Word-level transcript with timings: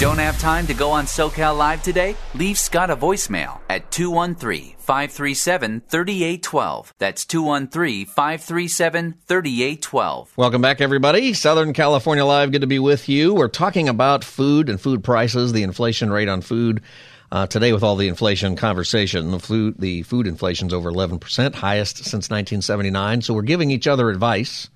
Don't 0.00 0.18
have 0.18 0.40
time 0.40 0.66
to 0.66 0.74
go 0.74 0.90
on 0.90 1.04
SoCal 1.04 1.56
Live 1.56 1.80
today? 1.84 2.16
Leave 2.34 2.58
Scott 2.58 2.90
a 2.90 2.96
voicemail 2.96 3.60
at 3.70 3.92
213 3.92 4.74
537 4.76 5.82
3812. 5.88 6.94
That's 6.98 7.24
213 7.24 8.04
537 8.04 9.14
3812. 9.24 10.36
Welcome 10.36 10.60
back, 10.60 10.80
everybody. 10.80 11.32
Southern 11.32 11.72
California 11.72 12.24
Live, 12.24 12.50
good 12.50 12.62
to 12.62 12.66
be 12.66 12.80
with 12.80 13.08
you. 13.08 13.34
We're 13.34 13.46
talking 13.46 13.88
about 13.88 14.24
food 14.24 14.68
and 14.68 14.80
food 14.80 15.04
prices, 15.04 15.52
the 15.52 15.62
inflation 15.62 16.10
rate 16.10 16.28
on 16.28 16.40
food. 16.40 16.82
Uh, 17.30 17.46
today, 17.46 17.72
with 17.72 17.84
all 17.84 17.94
the 17.94 18.08
inflation 18.08 18.56
conversation, 18.56 19.30
the 19.30 19.38
food, 19.38 19.76
the 19.78 20.02
food 20.02 20.26
inflation's 20.26 20.74
over 20.74 20.90
11%, 20.90 21.54
highest 21.54 21.98
since 21.98 22.30
1979. 22.30 23.22
So 23.22 23.32
we're 23.32 23.42
giving 23.42 23.70
each 23.70 23.86
other 23.86 24.10
advice 24.10 24.68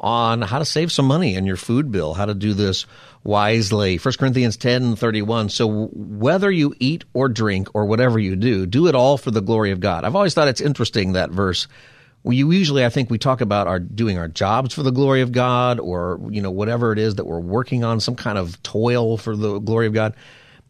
on 0.00 0.40
how 0.40 0.58
to 0.58 0.64
save 0.64 0.90
some 0.90 1.04
money 1.06 1.34
in 1.34 1.44
your 1.44 1.56
food 1.56 1.92
bill, 1.92 2.14
how 2.14 2.24
to 2.24 2.34
do 2.34 2.54
this 2.54 2.86
wisely. 3.24 3.96
1 3.98 4.14
Corinthians 4.18 4.56
10 4.56 4.96
31. 4.96 5.48
So 5.50 5.86
whether 5.92 6.50
you 6.50 6.74
eat 6.78 7.04
or 7.12 7.28
drink 7.28 7.68
or 7.74 7.86
whatever 7.86 8.18
you 8.18 8.36
do, 8.36 8.66
do 8.66 8.86
it 8.86 8.94
all 8.94 9.18
for 9.18 9.30
the 9.30 9.42
glory 9.42 9.70
of 9.70 9.80
God. 9.80 10.04
I've 10.04 10.16
always 10.16 10.34
thought 10.34 10.48
it's 10.48 10.60
interesting 10.60 11.12
that 11.12 11.30
verse. 11.30 11.68
We 12.22 12.36
usually, 12.36 12.84
I 12.84 12.90
think, 12.90 13.08
we 13.08 13.16
talk 13.16 13.40
about 13.40 13.66
our 13.66 13.78
doing 13.78 14.18
our 14.18 14.28
jobs 14.28 14.74
for 14.74 14.82
the 14.82 14.92
glory 14.92 15.22
of 15.22 15.32
God, 15.32 15.80
or 15.80 16.20
you 16.28 16.42
know 16.42 16.50
whatever 16.50 16.92
it 16.92 16.98
is 16.98 17.14
that 17.14 17.24
we're 17.24 17.40
working 17.40 17.82
on, 17.82 17.98
some 17.98 18.14
kind 18.14 18.36
of 18.36 18.62
toil 18.62 19.16
for 19.16 19.34
the 19.34 19.58
glory 19.58 19.86
of 19.86 19.94
God. 19.94 20.14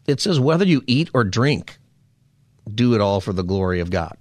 It 0.07 0.21
says 0.21 0.39
whether 0.39 0.65
you 0.65 0.81
eat 0.87 1.09
or 1.13 1.25
drink, 1.25 1.77
do 2.73 2.95
it 2.95 3.01
all 3.01 3.19
for 3.19 3.33
the 3.33 3.43
glory 3.43 3.81
of 3.81 3.89
God. 3.89 4.17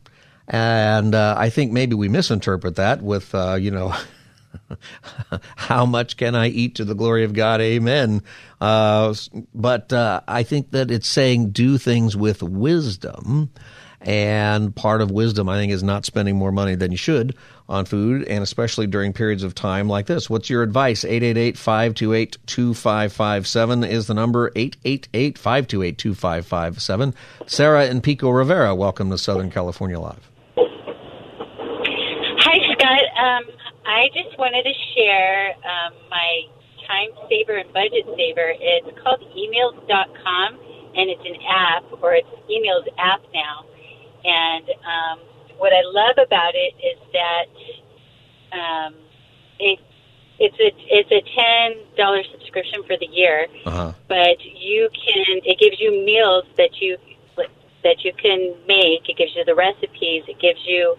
And 0.49 1.15
uh, 1.15 1.37
I 1.39 1.51
think 1.51 1.71
maybe 1.71 1.95
we 1.95 2.09
misinterpret 2.09 2.75
that 2.77 3.01
with 3.01 3.33
uh, 3.35 3.55
you 3.55 3.71
know. 3.71 3.95
How 5.57 5.87
much 5.87 6.17
can 6.17 6.35
I 6.35 6.49
eat 6.49 6.77
to 6.77 6.85
the 6.85 6.95
glory 6.95 7.25
of 7.25 7.33
God? 7.33 7.61
Amen. 7.61 8.23
Uh, 8.61 9.15
but 9.55 9.93
uh, 9.93 10.21
I 10.27 10.43
think 10.43 10.71
that 10.73 10.91
it's 10.91 11.09
saying 11.09 11.51
do 11.51 11.79
things 11.79 12.17
with 12.17 12.43
wisdom. 12.43 13.51
And 14.03 14.75
part 14.75 15.03
of 15.03 15.11
wisdom, 15.11 15.51
I 15.51 15.59
think, 15.59 15.73
is 15.73 15.83
not 15.83 16.07
spending 16.07 16.37
more 16.37 16.53
money 16.53 16.75
than 16.75 16.91
you 16.91 16.97
should 16.97 17.37
on 17.69 17.85
food, 17.85 18.27
and 18.27 18.43
especially 18.43 18.87
during 18.87 19.13
periods 19.13 19.43
of 19.43 19.55
time 19.55 19.89
like 19.89 20.07
this. 20.07 20.31
What's 20.31 20.49
your 20.49 20.63
advice? 20.63 21.05
888 21.05 21.59
528 21.59 22.39
2557 22.47 23.85
is 23.85 24.07
the 24.07 24.15
number 24.15 24.51
888 24.57 25.37
528 25.37 25.99
2557. 25.99 27.15
Sarah 27.47 27.87
in 27.87 28.01
Pico 28.01 28.31
Rivera, 28.31 28.75
welcome 28.75 29.11
to 29.11 29.19
Southern 29.19 29.51
California 29.51 30.01
Live. 30.01 30.31
Hi, 32.43 32.75
Scott. 32.75 33.05
Um, 33.23 33.45
I 33.85 34.09
just 34.15 34.39
wanted 34.39 34.65
to 34.65 34.75
share 34.95 35.55
um, 35.57 35.95
my 36.11 36.43
time 36.87 37.11
saver 37.29 37.57
and 37.57 37.73
budget 37.73 38.05
saver. 38.17 38.53
It's 38.59 38.99
called 39.03 39.23
emeals.com, 39.33 40.59
and 40.97 41.11
it's 41.11 41.25
an 41.25 41.37
app, 41.49 41.85
or 42.03 42.15
it's 42.15 42.29
eMeals 42.51 42.87
app 42.99 43.23
now. 43.33 43.65
And 44.25 44.69
um, 44.85 45.19
what 45.59 45.73
I 45.73 45.83
love 45.85 46.17
about 46.25 46.53
it 46.55 46.75
is 46.83 46.99
that 47.13 47.47
um, 48.53 48.95
it 49.59 49.79
it's 50.39 50.57
a 50.59 50.73
it's 50.89 51.13
a 51.13 51.23
ten 51.37 51.97
dollar 51.97 52.23
subscription 52.33 52.83
for 52.87 52.97
the 52.97 53.07
year, 53.07 53.47
uh-huh. 53.67 53.93
but 54.09 54.43
you 54.45 54.89
can 54.93 55.41
it 55.45 55.59
gives 55.59 55.81
you 55.81 56.05
meals 56.05 56.45
that 56.57 56.81
you 56.81 56.97
that 57.83 58.05
you 58.05 58.13
can 58.15 58.55
make. 58.67 59.09
It 59.09 59.17
gives 59.17 59.35
you 59.37 59.45
the 59.45 59.55
recipes. 59.55 60.25
It 60.29 60.39
gives 60.41 60.61
you 60.67 60.97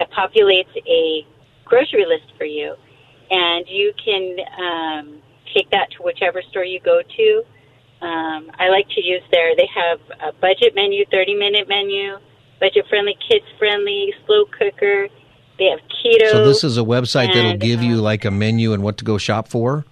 it 0.00 0.08
populates 0.10 0.74
a 0.86 1.26
grocery 1.68 2.06
list 2.06 2.32
for 2.36 2.44
you, 2.44 2.74
and 3.30 3.66
you 3.68 3.92
can 4.02 4.36
um, 4.58 5.22
take 5.54 5.70
that 5.70 5.90
to 5.92 6.02
whichever 6.02 6.42
store 6.50 6.64
you 6.64 6.80
go 6.80 7.00
to. 7.02 7.42
Um, 8.00 8.50
I 8.58 8.68
like 8.70 8.88
to 8.90 9.04
use 9.04 9.22
their. 9.30 9.54
They 9.56 9.68
have 9.74 10.00
a 10.20 10.32
budget 10.40 10.74
menu, 10.74 11.04
thirty 11.10 11.34
minute 11.34 11.68
menu, 11.68 12.18
budget 12.60 12.86
friendly, 12.88 13.16
kids 13.28 13.44
friendly, 13.58 14.14
slow 14.26 14.44
cooker. 14.46 15.08
They 15.58 15.66
have 15.66 15.80
keto. 15.80 16.30
So 16.30 16.46
this 16.46 16.62
is 16.62 16.78
a 16.78 16.82
website 16.82 17.34
that'll 17.34 17.50
and, 17.52 17.60
give 17.60 17.82
you 17.82 17.94
um, 17.96 18.00
like 18.02 18.24
a 18.24 18.30
menu 18.30 18.72
and 18.72 18.82
what 18.82 18.98
to 18.98 19.04
go 19.04 19.18
shop 19.18 19.48
for. 19.48 19.84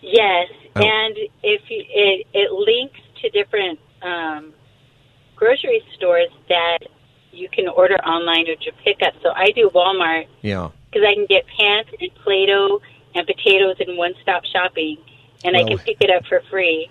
Yes, 0.00 0.48
Oh. 0.74 0.80
and 0.80 1.16
if 1.42 1.60
you, 1.68 1.84
it 1.86 2.26
it 2.32 2.50
links 2.50 2.98
to 3.20 3.28
different 3.30 3.78
um, 4.00 4.54
grocery 5.36 5.82
stores 5.94 6.30
that 6.48 6.78
you 7.32 7.48
can 7.48 7.68
order 7.68 7.96
online 8.04 8.48
or 8.48 8.56
to 8.56 8.72
pick 8.84 9.02
up. 9.02 9.14
So 9.22 9.30
I 9.34 9.50
do 9.50 9.70
Walmart 9.74 10.26
Yeah. 10.42 10.68
because 10.90 11.06
I 11.06 11.14
can 11.14 11.26
get 11.26 11.44
pants 11.46 11.90
and 12.00 12.14
Play-Doh 12.16 12.80
and 13.14 13.26
potatoes 13.26 13.76
in 13.80 13.96
one-stop 13.96 14.44
shopping, 14.44 14.98
and 15.44 15.56
I 15.56 15.64
can 15.64 15.78
pick 15.78 15.96
it 16.00 16.10
up 16.10 16.24
for 16.26 16.40
free. 16.50 16.88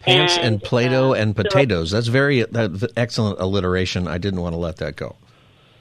Pants 0.00 0.36
and, 0.36 0.46
And, 0.46 0.62
Play-Doh 0.62 1.10
uh, 1.12 1.16
and 1.16 1.36
so- 1.36 1.42
potatoes. 1.42 1.90
That's 1.90 2.06
very 2.08 2.42
that's 2.44 2.84
excellent 2.96 3.40
alliteration. 3.40 4.06
I 4.08 4.18
didn't 4.18 4.40
want 4.40 4.54
to 4.54 4.58
let 4.58 4.76
that 4.76 4.96
go. 4.96 5.16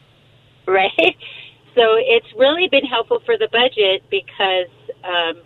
right? 0.68 1.16
So 1.76 1.96
it's 1.98 2.28
really 2.36 2.68
been 2.68 2.86
helpful 2.86 3.22
for 3.26 3.38
the 3.38 3.48
budget 3.52 4.04
because 4.10 4.68
um, 5.04 5.42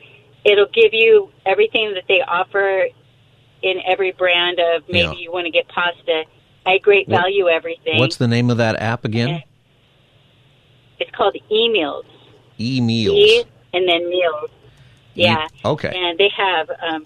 it'll 0.46 0.70
give 0.74 0.94
you 0.94 1.30
everything 1.46 1.94
that 1.96 2.06
they 2.08 2.22
offer 2.22 2.88
in 3.62 3.80
every 3.86 4.12
brand 4.14 4.60
of 4.60 4.84
maybe 4.88 5.00
Yeah. 5.00 5.14
you 5.14 5.32
want 5.32 5.46
to 5.46 5.52
get 5.52 5.68
pasta. 5.68 6.24
I 6.66 6.78
great 6.78 7.08
What- 7.08 7.22
value 7.22 7.48
everything. 7.48 7.98
What's 8.00 8.18
the 8.18 8.28
name 8.28 8.50
of 8.50 8.58
that 8.58 8.80
app 8.82 9.06
again? 9.06 9.44
It's 11.00 11.12
called 11.12 11.36
eMeals. 11.52 12.04
E 12.60 12.80
Meals. 12.82 13.16
E 13.18 13.44
and 13.74 13.88
then 13.88 14.08
meals. 14.10 14.50
Yeah. 15.16 15.48
okay. 15.66 15.92
And 15.96 16.18
they 16.18 16.30
have, 16.38 16.70
um, 16.82 17.06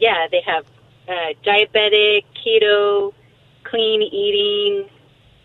yeah, 0.00 0.26
they 0.30 0.40
have 0.44 0.64
uh, 1.08 1.34
diabetic, 1.44 2.24
keto, 2.44 3.12
clean 3.64 4.02
eating, 4.02 4.88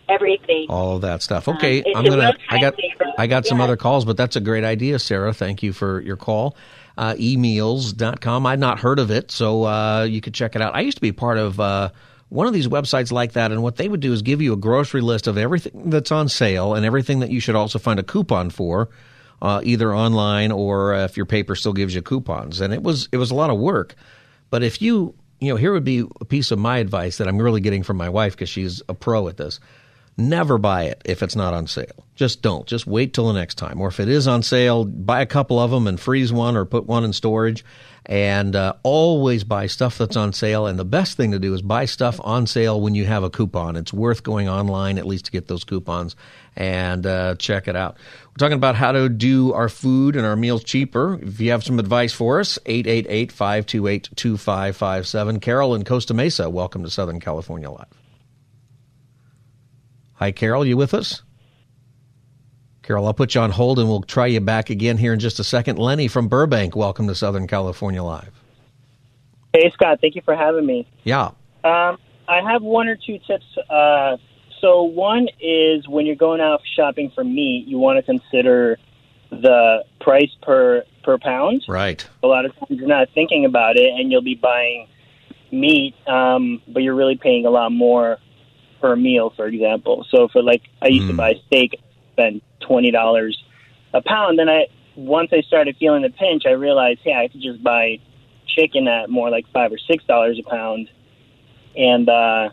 everything. 0.09 0.65
All 0.69 0.95
of 0.95 1.01
that 1.03 1.21
stuff. 1.21 1.47
Okay, 1.47 1.83
Um, 1.83 1.97
I'm 1.97 2.05
gonna. 2.05 2.33
I 2.49 2.59
got. 2.59 2.75
saver. 2.75 3.11
I 3.17 3.27
got 3.27 3.45
some 3.45 3.57
Yeah. 3.59 3.63
other 3.65 3.77
calls, 3.77 4.03
but 4.05 4.17
that's 4.17 4.35
a 4.35 4.41
great 4.41 4.63
idea, 4.63 4.99
Sarah. 4.99 5.33
Thank 5.33 5.63
you 5.63 5.73
for 5.73 6.01
your 6.01 6.17
call. 6.17 6.55
Uh, 6.97 7.15
emeals.com. 7.19 8.45
I'd 8.45 8.59
not 8.59 8.79
heard 8.79 8.99
of 8.99 9.11
it, 9.11 9.31
so 9.31 9.63
uh, 9.65 10.03
you 10.03 10.21
could 10.21 10.33
check 10.33 10.55
it 10.55 10.61
out. 10.61 10.75
I 10.75 10.81
used 10.81 10.97
to 10.97 11.01
be 11.01 11.11
part 11.11 11.37
of 11.37 11.59
uh, 11.59 11.89
one 12.29 12.47
of 12.47 12.53
these 12.53 12.67
websites 12.67 13.11
like 13.11 13.33
that, 13.33 13.51
and 13.51 13.61
what 13.61 13.75
they 13.75 13.87
would 13.87 13.99
do 13.99 14.11
is 14.11 14.21
give 14.21 14.41
you 14.41 14.53
a 14.53 14.57
grocery 14.57 15.01
list 15.01 15.27
of 15.27 15.37
everything 15.37 15.89
that's 15.89 16.11
on 16.11 16.27
sale 16.27 16.73
and 16.73 16.85
everything 16.85 17.19
that 17.19 17.29
you 17.29 17.39
should 17.39 17.55
also 17.55 17.79
find 17.79 17.99
a 17.99 18.03
coupon 18.03 18.49
for, 18.49 18.89
uh, 19.41 19.61
either 19.63 19.93
online 19.93 20.51
or 20.51 20.93
uh, 20.93 21.03
if 21.05 21.17
your 21.17 21.25
paper 21.25 21.55
still 21.55 21.73
gives 21.73 21.93
you 21.93 22.01
coupons. 22.01 22.61
And 22.61 22.73
it 22.73 22.83
was 22.83 23.07
it 23.11 23.17
was 23.17 23.31
a 23.31 23.35
lot 23.35 23.49
of 23.49 23.57
work, 23.57 23.95
but 24.49 24.63
if 24.63 24.81
you 24.81 25.13
you 25.39 25.49
know 25.49 25.55
here 25.55 25.71
would 25.71 25.83
be 25.83 26.05
a 26.19 26.25
piece 26.25 26.51
of 26.51 26.59
my 26.59 26.77
advice 26.77 27.17
that 27.17 27.27
I'm 27.27 27.41
really 27.41 27.61
getting 27.61 27.83
from 27.83 27.97
my 27.97 28.09
wife 28.09 28.33
because 28.33 28.49
she's 28.49 28.81
a 28.89 28.93
pro 28.93 29.27
at 29.27 29.37
this. 29.37 29.59
Never 30.17 30.57
buy 30.57 30.83
it 30.83 31.01
if 31.03 31.21
it's 31.21 31.35
not 31.35 31.53
on 31.53 31.67
sale. 31.67 32.05
Just 32.15 32.41
don't. 32.41 32.65
Just 32.65 32.87
wait 32.87 33.13
till 33.13 33.27
the 33.27 33.33
next 33.33 33.55
time. 33.55 33.81
Or 33.81 33.89
if 33.89 33.99
it 33.99 34.07
is 34.07 34.29
on 34.29 34.43
sale, 34.43 34.85
buy 34.85 35.19
a 35.19 35.25
couple 35.25 35.59
of 35.59 35.71
them 35.71 35.87
and 35.87 35.99
freeze 35.99 36.31
one 36.31 36.55
or 36.55 36.63
put 36.63 36.85
one 36.85 37.03
in 37.03 37.11
storage. 37.11 37.65
And 38.07 38.55
uh, 38.55 38.73
always 38.83 39.43
buy 39.43 39.67
stuff 39.67 39.97
that's 39.97 40.15
on 40.15 40.31
sale. 40.33 40.67
And 40.67 40.77
the 40.77 40.85
best 40.85 41.17
thing 41.17 41.31
to 41.31 41.39
do 41.39 41.53
is 41.53 41.61
buy 41.61 41.85
stuff 41.85 42.19
on 42.23 42.45
sale 42.45 42.79
when 42.79 42.93
you 42.93 43.05
have 43.05 43.23
a 43.23 43.29
coupon. 43.29 43.75
It's 43.75 43.91
worth 43.91 44.21
going 44.21 44.47
online 44.47 44.97
at 44.97 45.07
least 45.07 45.25
to 45.25 45.31
get 45.31 45.47
those 45.47 45.63
coupons 45.63 46.15
and 46.55 47.05
uh, 47.05 47.35
check 47.35 47.67
it 47.67 47.75
out. 47.75 47.97
We're 48.27 48.37
talking 48.37 48.57
about 48.57 48.75
how 48.75 48.91
to 48.91 49.09
do 49.09 49.53
our 49.53 49.69
food 49.69 50.15
and 50.15 50.25
our 50.25 50.35
meals 50.35 50.63
cheaper. 50.63 51.19
If 51.21 51.39
you 51.39 51.51
have 51.51 51.63
some 51.63 51.79
advice 51.79 52.13
for 52.13 52.39
us, 52.39 52.59
888 52.65 53.31
528 53.31 54.09
2557. 54.15 55.39
Carol 55.39 55.75
in 55.75 55.83
Costa 55.83 56.13
Mesa, 56.13 56.49
welcome 56.49 56.83
to 56.83 56.89
Southern 56.89 57.19
California 57.19 57.71
Live. 57.71 57.87
Hi, 60.13 60.31
Carol. 60.31 60.65
You 60.65 60.77
with 60.77 60.93
us? 60.93 61.23
Carol, 62.85 63.07
I'll 63.07 63.15
put 63.15 63.33
you 63.33 63.41
on 63.41 63.49
hold 63.49 63.79
and 63.79 63.89
we'll 63.89 64.03
try 64.03 64.27
you 64.27 64.39
back 64.39 64.69
again 64.69 64.97
here 64.97 65.11
in 65.11 65.19
just 65.19 65.39
a 65.39 65.43
second. 65.43 65.79
Lenny 65.79 66.07
from 66.07 66.27
Burbank, 66.27 66.75
welcome 66.75 67.07
to 67.07 67.15
Southern 67.15 67.47
California 67.47 68.03
Live. 68.03 68.31
Hey, 69.53 69.71
Scott. 69.71 69.99
Thank 70.01 70.13
you 70.15 70.21
for 70.23 70.35
having 70.35 70.67
me. 70.67 70.87
Yeah. 71.03 71.31
Um, 71.63 71.97
I 72.27 72.41
have 72.47 72.61
one 72.61 72.87
or 72.87 72.95
two 72.95 73.17
tips. 73.25 73.45
Uh, 73.71 74.17
so, 74.61 74.83
one 74.83 75.27
is 75.41 75.87
when 75.87 76.05
you're 76.05 76.15
going 76.15 76.41
out 76.41 76.61
shopping 76.75 77.11
for 77.15 77.23
meat, 77.23 77.65
you 77.67 77.79
want 77.79 77.97
to 77.97 78.03
consider 78.03 78.77
the 79.31 79.83
price 79.99 80.29
per 80.43 80.83
per 81.03 81.17
pound. 81.17 81.63
Right. 81.67 82.07
A 82.21 82.27
lot 82.27 82.45
of 82.45 82.55
times 82.55 82.79
you're 82.79 82.87
not 82.87 83.09
thinking 83.15 83.45
about 83.45 83.77
it, 83.77 83.91
and 83.99 84.11
you'll 84.11 84.21
be 84.21 84.35
buying 84.35 84.87
meat, 85.51 85.95
um, 86.07 86.61
but 86.67 86.83
you're 86.83 86.95
really 86.95 87.17
paying 87.17 87.45
a 87.45 87.49
lot 87.49 87.71
more 87.71 88.17
per 88.81 88.95
meal, 88.95 89.31
for 89.35 89.47
example. 89.47 90.05
So 90.11 90.27
for 90.27 90.43
like, 90.43 90.61
I 90.81 90.87
used 90.87 91.07
to 91.07 91.13
Mm. 91.13 91.17
buy 91.17 91.33
steak, 91.47 91.79
spend 92.15 92.41
twenty 92.61 92.91
dollars 92.91 93.41
a 93.93 94.01
pound. 94.01 94.39
Then 94.39 94.49
I 94.49 94.67
once 94.95 95.29
I 95.33 95.41
started 95.41 95.75
feeling 95.77 96.03
the 96.03 96.09
pinch, 96.09 96.43
I 96.45 96.51
realized, 96.51 97.01
hey, 97.03 97.13
I 97.13 97.27
could 97.27 97.41
just 97.41 97.61
buy 97.61 97.99
chicken 98.47 98.87
at 98.87 99.09
more 99.09 99.29
like 99.29 99.45
five 99.51 99.71
or 99.71 99.77
six 99.77 100.03
dollars 100.05 100.39
a 100.39 100.49
pound, 100.49 100.89
and 101.75 102.07
uh, 102.07 102.49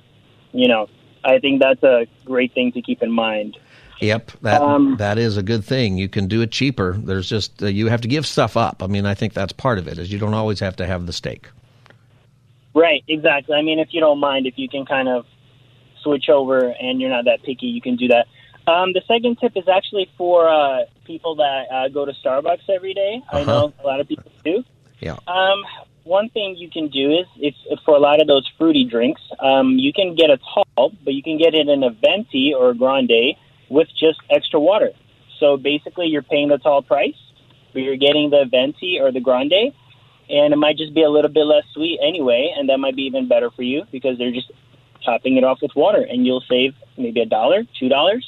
you 0.53 0.69
know, 0.69 0.89
I 1.25 1.39
think 1.39 1.61
that's 1.61 1.83
a 1.83 2.07
great 2.25 2.53
thing 2.53 2.73
to 2.73 2.83
keep 2.83 3.03
in 3.03 3.11
mind. 3.11 3.57
Yep, 4.01 4.33
that 4.43 4.61
Um, 4.61 4.97
that 4.99 5.17
is 5.17 5.37
a 5.37 5.45
good 5.45 5.65
thing. 5.65 5.97
You 5.97 6.09
can 6.09 6.27
do 6.27 6.41
it 6.41 6.51
cheaper. 6.51 6.97
There's 6.99 7.29
just 7.29 7.63
uh, 7.63 7.67
you 7.67 7.87
have 7.87 8.01
to 8.01 8.09
give 8.09 8.27
stuff 8.27 8.57
up. 8.57 8.83
I 8.83 8.89
mean, 8.89 9.07
I 9.07 9.15
think 9.15 9.33
that's 9.33 9.53
part 9.53 9.79
of 9.79 9.87
it. 9.87 9.99
Is 9.99 10.13
you 10.13 10.19
don't 10.19 10.35
always 10.35 10.59
have 10.59 10.75
to 10.77 10.87
have 10.87 11.07
the 11.07 11.13
steak. 11.13 11.49
Right, 12.75 13.05
exactly. 13.07 13.55
I 13.55 13.63
mean, 13.63 13.79
if 13.79 13.89
you 13.93 14.01
don't 14.01 14.19
mind, 14.19 14.47
if 14.47 14.55
you 14.57 14.69
can 14.69 14.87
kind 14.87 15.09
of 15.09 15.27
switch 16.03 16.29
over 16.29 16.71
and 16.71 17.01
you're 17.01 17.11
not 17.11 17.27
that 17.27 17.43
picky, 17.45 17.67
you 17.67 17.81
can 17.81 17.97
do 17.97 18.09
that. 18.09 18.27
Um, 18.67 18.93
the 18.93 19.03
second 19.09 19.39
tip 19.41 19.53
is 19.57 19.69
actually 19.69 20.09
for 20.17 20.49
uh, 20.49 20.85
people 21.05 21.37
that 21.37 21.65
uh, 21.71 21.89
go 21.89 22.05
to 22.05 22.13
Starbucks 22.25 22.69
every 22.69 22.95
day. 22.95 23.21
I 23.31 23.43
Uh-huh. 23.43 23.45
know 23.45 23.75
a 23.83 23.87
lot 23.87 24.01
of 24.01 24.09
people 24.09 24.31
do. 24.45 24.65
Yeah. 25.01 25.17
Um, 25.27 25.65
one 26.05 26.29
thing 26.31 26.57
you 26.57 26.71
can 26.71 26.89
do 26.89 27.13
is, 27.13 27.27
if 27.37 27.55
for 27.85 27.95
a 27.95 27.99
lot 27.99 28.21
of 28.21 28.27
those 28.27 28.49
fruity 28.59 28.85
drinks, 28.85 29.21
um, 29.41 29.79
you 29.79 29.93
can 29.93 30.15
get 30.15 30.31
a 30.31 30.39
tall, 30.39 30.93
but 31.05 31.15
you 31.15 31.23
can 31.23 31.39
get 31.39 31.55
it 31.55 31.69
in 31.69 31.83
a 31.83 31.91
venti 31.91 32.55
or 32.55 32.71
a 32.71 32.75
grande 32.75 33.37
with 33.69 33.89
just 33.99 34.21
extra 34.31 34.61
water. 34.61 34.91
So 35.39 35.57
basically, 35.57 36.07
you're 36.07 36.23
paying 36.23 36.49
the 36.49 36.59
tall 36.59 36.83
price, 36.83 37.17
but 37.73 37.83
you're 37.83 37.97
getting 37.97 38.31
the 38.31 38.45
venti 38.49 39.01
or 39.01 39.11
the 39.11 39.21
grande, 39.21 39.73
and 40.31 40.53
it 40.53 40.57
might 40.57 40.77
just 40.77 40.95
be 40.95 41.03
a 41.03 41.11
little 41.11 41.31
bit 41.31 41.45
less 41.45 41.65
sweet 41.75 41.99
anyway, 42.01 42.53
and 42.57 42.69
that 42.69 42.79
might 42.79 42.95
be 42.97 43.03
even 43.03 43.27
better 43.29 43.51
for 43.51 43.63
you 43.63 43.85
because 43.91 44.19
they're 44.19 44.33
just 44.33 44.51
topping 45.05 45.37
it 45.37 45.45
off 45.45 45.59
with 45.63 45.75
water, 45.75 46.03
and 46.03 46.27
you'll 46.27 46.45
save 46.49 46.75
maybe 46.97 47.21
a 47.21 47.27
dollar, 47.27 47.65
two 47.79 47.89
dollars 47.89 48.25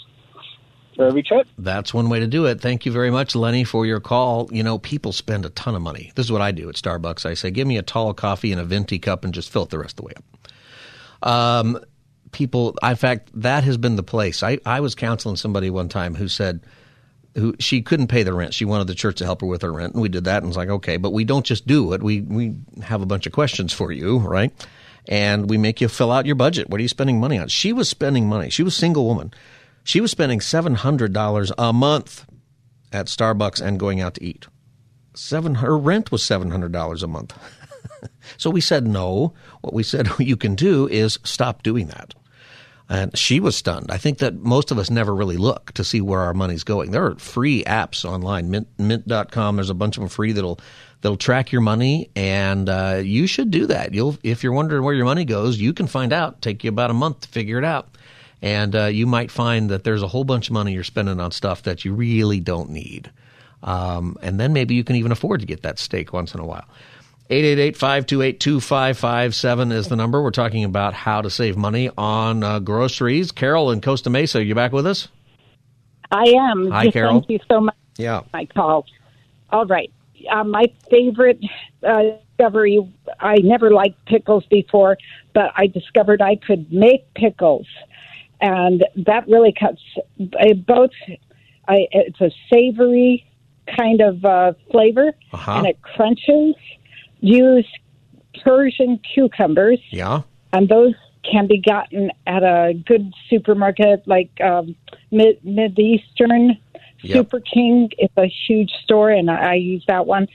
for 0.95 1.07
every 1.07 1.23
trip. 1.23 1.47
That's 1.59 1.93
one 1.93 2.09
way 2.09 2.21
to 2.21 2.27
do 2.27 2.47
it. 2.47 2.61
Thank 2.61 2.87
you 2.87 2.93
very 2.93 3.11
much, 3.11 3.35
Lenny, 3.35 3.65
for 3.65 3.87
your 3.87 4.01
call. 4.01 4.49
You 4.53 4.63
know, 4.63 4.79
people 4.79 5.13
spend 5.13 5.45
a 5.45 5.51
ton 5.51 5.75
of 5.75 5.83
money. 5.83 6.13
This 6.15 6.27
is 6.27 6.33
what 6.33 6.43
I 6.43 6.53
do 6.53 6.69
at 6.69 6.75
Starbucks. 6.75 7.27
I 7.27 7.35
say, 7.35 7.51
give 7.51 7.67
me 7.67 7.79
a 7.79 7.83
tall 7.83 8.15
coffee 8.15 8.53
and 8.53 8.61
a 8.61 8.65
venti 8.65 8.99
cup 8.99 9.25
and 9.25 9.35
just 9.35 9.51
fill 9.51 9.65
it 9.65 9.71
the 9.71 9.79
rest 9.79 9.93
of 9.93 9.97
the 9.97 10.03
way 10.05 10.13
up. 10.17 11.29
Um, 11.29 11.81
people, 12.33 12.77
in 12.83 12.97
fact, 12.97 13.31
that 13.35 13.65
has 13.65 13.77
been 13.77 13.97
the 13.97 14.03
place. 14.03 14.43
I, 14.43 14.59
I 14.67 14.81
was 14.81 14.95
counseling 14.95 15.37
somebody 15.37 15.71
one 15.71 15.89
time 15.89 16.15
who 16.15 16.29
said, 16.29 16.61
who 17.37 17.55
she 17.59 17.83
couldn't 17.83 18.09
pay 18.09 18.23
the 18.23 18.33
rent. 18.33 18.55
She 18.55 18.65
wanted 18.65 18.87
the 18.87 18.95
church 18.95 19.17
to 19.17 19.25
help 19.25 19.41
her 19.41 19.47
with 19.47 19.63
her 19.63 19.73
rent, 19.73 19.95
and 19.95 20.03
we 20.03 20.09
did 20.09 20.25
that. 20.25 20.43
And 20.43 20.51
it's 20.51 20.57
like, 20.57 20.69
okay, 20.69 20.97
but 20.97 21.13
we 21.13 21.25
don't 21.25 21.45
just 21.45 21.67
do 21.67 21.93
it. 21.93 22.03
We 22.03 22.21
we 22.21 22.55
have 22.83 23.03
a 23.03 23.07
bunch 23.07 23.27
of 23.27 23.33
questions 23.33 23.73
for 23.73 23.91
you, 23.91 24.19
right? 24.19 24.53
And 25.09 25.51
we 25.51 25.59
make 25.59 25.81
you 25.81 25.89
fill 25.89 26.13
out 26.13 26.27
your 26.27 26.37
budget. 26.37 26.71
What 26.71 26.79
are 26.79 26.83
you 26.83 26.89
spending 26.89 27.21
money 27.21 27.39
on? 27.39 27.49
She 27.49 27.73
was 27.73 27.89
spending 27.89 28.29
money. 28.29 28.51
She 28.51 28.63
was 28.63 28.75
a 28.75 28.79
single 28.79 29.05
woman. 29.05 29.35
She 29.85 30.01
was 30.01 30.11
spending 30.11 30.41
seven 30.41 30.75
hundred 30.75 31.13
dollars 31.13 31.53
a 31.57 31.73
month 31.73 32.27
at 32.93 33.07
Starbucks 33.07 33.61
and 33.61 33.79
going 33.79 34.01
out 34.01 34.15
to 34.15 34.25
eat. 34.25 34.47
Seven 35.15 35.57
her 35.57 35.79
rent 35.79 36.11
was 36.11 36.25
seven 36.25 36.51
hundred 36.51 36.73
dollars 36.73 37.03
a 37.03 37.07
month. 37.07 37.39
so 38.39 38.51
we 38.51 38.61
said 38.61 38.87
no. 38.87 39.35
What 39.61 39.75
we 39.75 39.83
said 39.83 40.09
you 40.19 40.37
can 40.37 40.55
do 40.55 40.89
is 40.89 41.19
stop 41.23 41.63
doing 41.63 41.89
that. 41.89 42.15
And 42.89 43.17
she 43.17 43.41
was 43.41 43.57
stunned. 43.57 43.91
I 43.91 43.97
think 43.97 44.19
that 44.19 44.35
most 44.35 44.71
of 44.71 44.79
us 44.79 44.91
never 44.91 45.15
really 45.15 45.39
look 45.39 45.73
to 45.73 45.85
see 45.85 46.03
where 46.03 46.21
our 46.21 46.35
money's 46.35 46.65
going. 46.65 46.91
There 46.91 47.07
are 47.07 47.15
free 47.17 47.65
apps 47.65 48.05
online, 48.05 48.51
mint, 48.51 48.69
mint.com. 48.79 49.57
There's 49.57 49.71
a 49.71 49.75
bunch 49.75 49.97
of 49.97 50.03
them 50.03 50.11
free 50.11 50.33
that'll 50.33 50.61
that'll 51.01 51.17
track 51.17 51.51
your 51.51 51.63
money, 51.63 52.11
and 52.15 52.69
uh, 52.69 53.01
you 53.03 53.27
should 53.27 53.51
do 53.51 53.67
that. 53.67 53.95
You'll 53.95 54.19
if 54.23 54.43
you're 54.43 54.53
wondering 54.53 54.83
where 54.83 54.95
your 54.95 55.07
money 55.07 55.25
goes, 55.25 55.59
you 55.59 55.73
can 55.73 55.87
find 55.87 56.13
out. 56.13 56.43
Take 56.43 56.63
you 56.63 56.69
about 56.69 56.91
a 56.91 56.95
month 56.95 57.21
to 57.21 57.29
figure 57.29 57.59
it 57.59 57.65
out, 57.65 57.97
and 58.45 58.77
uh, 58.77 58.85
you 58.85 59.07
might 59.07 59.31
find 59.31 59.71
that 59.71 59.85
there's 59.85 60.03
a 60.03 60.07
whole 60.07 60.25
bunch 60.25 60.49
of 60.49 60.53
money 60.53 60.75
you're 60.75 60.85
spending 60.85 61.19
on 61.19 61.31
stuff 61.31 61.63
that 61.63 61.87
you 61.87 61.95
really 61.95 62.41
don't 62.41 62.69
need. 62.69 63.11
Um, 63.63 64.19
and 64.21 64.39
then 64.39 64.53
maybe 64.53 64.75
you 64.75 64.85
can 64.85 64.97
even 64.97 65.13
afford 65.13 65.41
to 65.41 65.47
get 65.47 65.63
that 65.63 65.79
steak 65.79 66.13
once 66.13 66.35
in 66.35 66.41
a 66.41 66.45
while. 66.45 66.67
888-528-2557 67.31 69.73
is 69.73 69.89
the 69.89 69.97
number. 69.97 70.23
We're 70.23 70.31
talking 70.31 70.63
about 70.65 70.93
how 70.93 71.23
to 71.23 71.31
save 71.31 71.57
money 71.57 71.89
on 71.97 72.45
uh, 72.45 72.59
groceries. 72.59 73.33
Carol 73.33 73.71
in 73.71 73.81
Costa 73.81 74.11
Mesa, 74.11 74.45
you 74.45 74.55
back 74.55 74.73
with 74.73 74.87
us? 74.87 75.09
I 76.11 76.25
am. 76.37 76.71
Hi, 76.71 76.85
Just 76.85 76.93
Carol. 76.93 77.21
Thank 77.21 77.31
you 77.31 77.39
so 77.51 77.61
much 77.61 77.75
Yeah. 77.97 78.21
for 78.21 78.29
my 78.35 78.45
call. 78.45 78.85
All 79.49 79.65
right. 79.65 79.91
Uh, 80.31 80.45
my 80.45 80.65
favorite 80.91 81.41
uh, 81.83 82.03
discovery, 82.37 82.79
I 83.21 83.37
never 83.37 83.71
liked 83.71 84.05
pickles 84.05 84.45
before, 84.51 84.99
but 85.33 85.51
I 85.57 85.67
discovered 85.67 86.21
I 86.21 86.37
could 86.37 86.71
make 86.71 87.07
pickles. 87.15 87.67
And 88.45 88.85
that 89.07 89.27
really 89.27 89.55
cuts 89.59 89.81
both. 90.67 90.91
I, 91.67 91.89
it's 91.93 92.21
a 92.21 92.31
savory 92.53 93.25
kind 93.75 94.03
of 94.03 94.23
uh, 94.23 94.53
flavor, 94.71 95.15
Uh-huh. 95.33 95.53
and 95.53 95.67
it 95.67 95.81
crunches. 95.81 96.55
Use 97.21 97.67
Persian 98.45 98.99
cucumbers 99.15 99.81
Yeah. 99.91 100.23
and 100.53 100.69
those 100.69 100.93
can 101.23 101.47
be 101.47 101.57
gotten 101.59 102.11
at 102.27 102.43
a 102.43 102.75
good 102.75 103.15
supermarket 103.31 104.07
like 104.07 104.29
um, 104.43 104.77
Mid 105.11 105.43
Mid 105.43 105.79
Eastern 105.79 106.59
Yep. 107.01 107.17
Super 107.17 107.41
King. 107.41 107.91
It's 107.99 108.17
a 108.19 108.27
huge 108.47 108.73
store, 108.83 109.11
and 109.11 109.31
I, 109.31 109.53
I 109.53 109.55
use 109.55 109.85
that 109.89 110.07
one. 110.07 110.27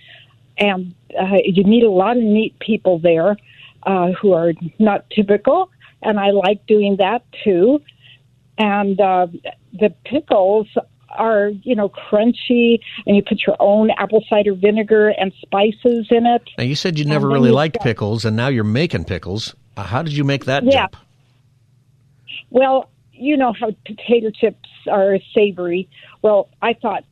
And 0.57 0.93
uh, 1.19 1.37
you 1.43 1.63
meet 1.63 1.83
a 1.83 1.89
lot 1.91 2.17
of 2.17 2.23
neat 2.23 2.57
people 2.59 2.97
there 2.99 3.37
uh, 3.83 4.11
who 4.19 4.33
are 4.33 4.53
not 4.79 5.09
typical, 5.11 5.69
and 6.01 6.19
I 6.19 6.29
like 6.31 6.65
doing 6.67 6.97
that 6.97 7.23
too. 7.43 7.81
And 8.59 8.99
uh, 8.99 9.27
the 9.79 9.89
pickles 10.05 10.67
are, 11.17 11.47
you 11.63 11.75
know, 11.75 11.89
crunchy, 11.89 12.79
and 13.07 13.15
you 13.15 13.23
put 13.23 13.41
your 13.47 13.55
own 13.59 13.89
apple 13.97 14.23
cider 14.29 14.53
vinegar 14.53 15.09
and 15.09 15.33
spices 15.41 16.07
in 16.11 16.25
it. 16.27 16.43
Now, 16.57 16.65
you 16.65 16.75
said 16.75 16.99
you 16.99 17.05
never 17.05 17.27
really 17.27 17.51
liked 17.51 17.77
got- 17.77 17.83
pickles, 17.83 18.25
and 18.25 18.35
now 18.35 18.47
you're 18.49 18.63
making 18.63 19.05
pickles. 19.05 19.55
Uh, 19.77 19.83
how 19.83 20.03
did 20.03 20.13
you 20.13 20.23
make 20.23 20.45
that 20.45 20.63
Yeah. 20.65 20.71
jump? 20.87 20.97
Well, 22.51 22.89
you 23.13 23.37
know 23.37 23.53
how 23.53 23.71
potato 23.85 24.29
chips 24.29 24.69
are 24.89 25.17
savory. 25.33 25.87
Well, 26.21 26.49
I 26.61 26.73
thought, 26.73 27.03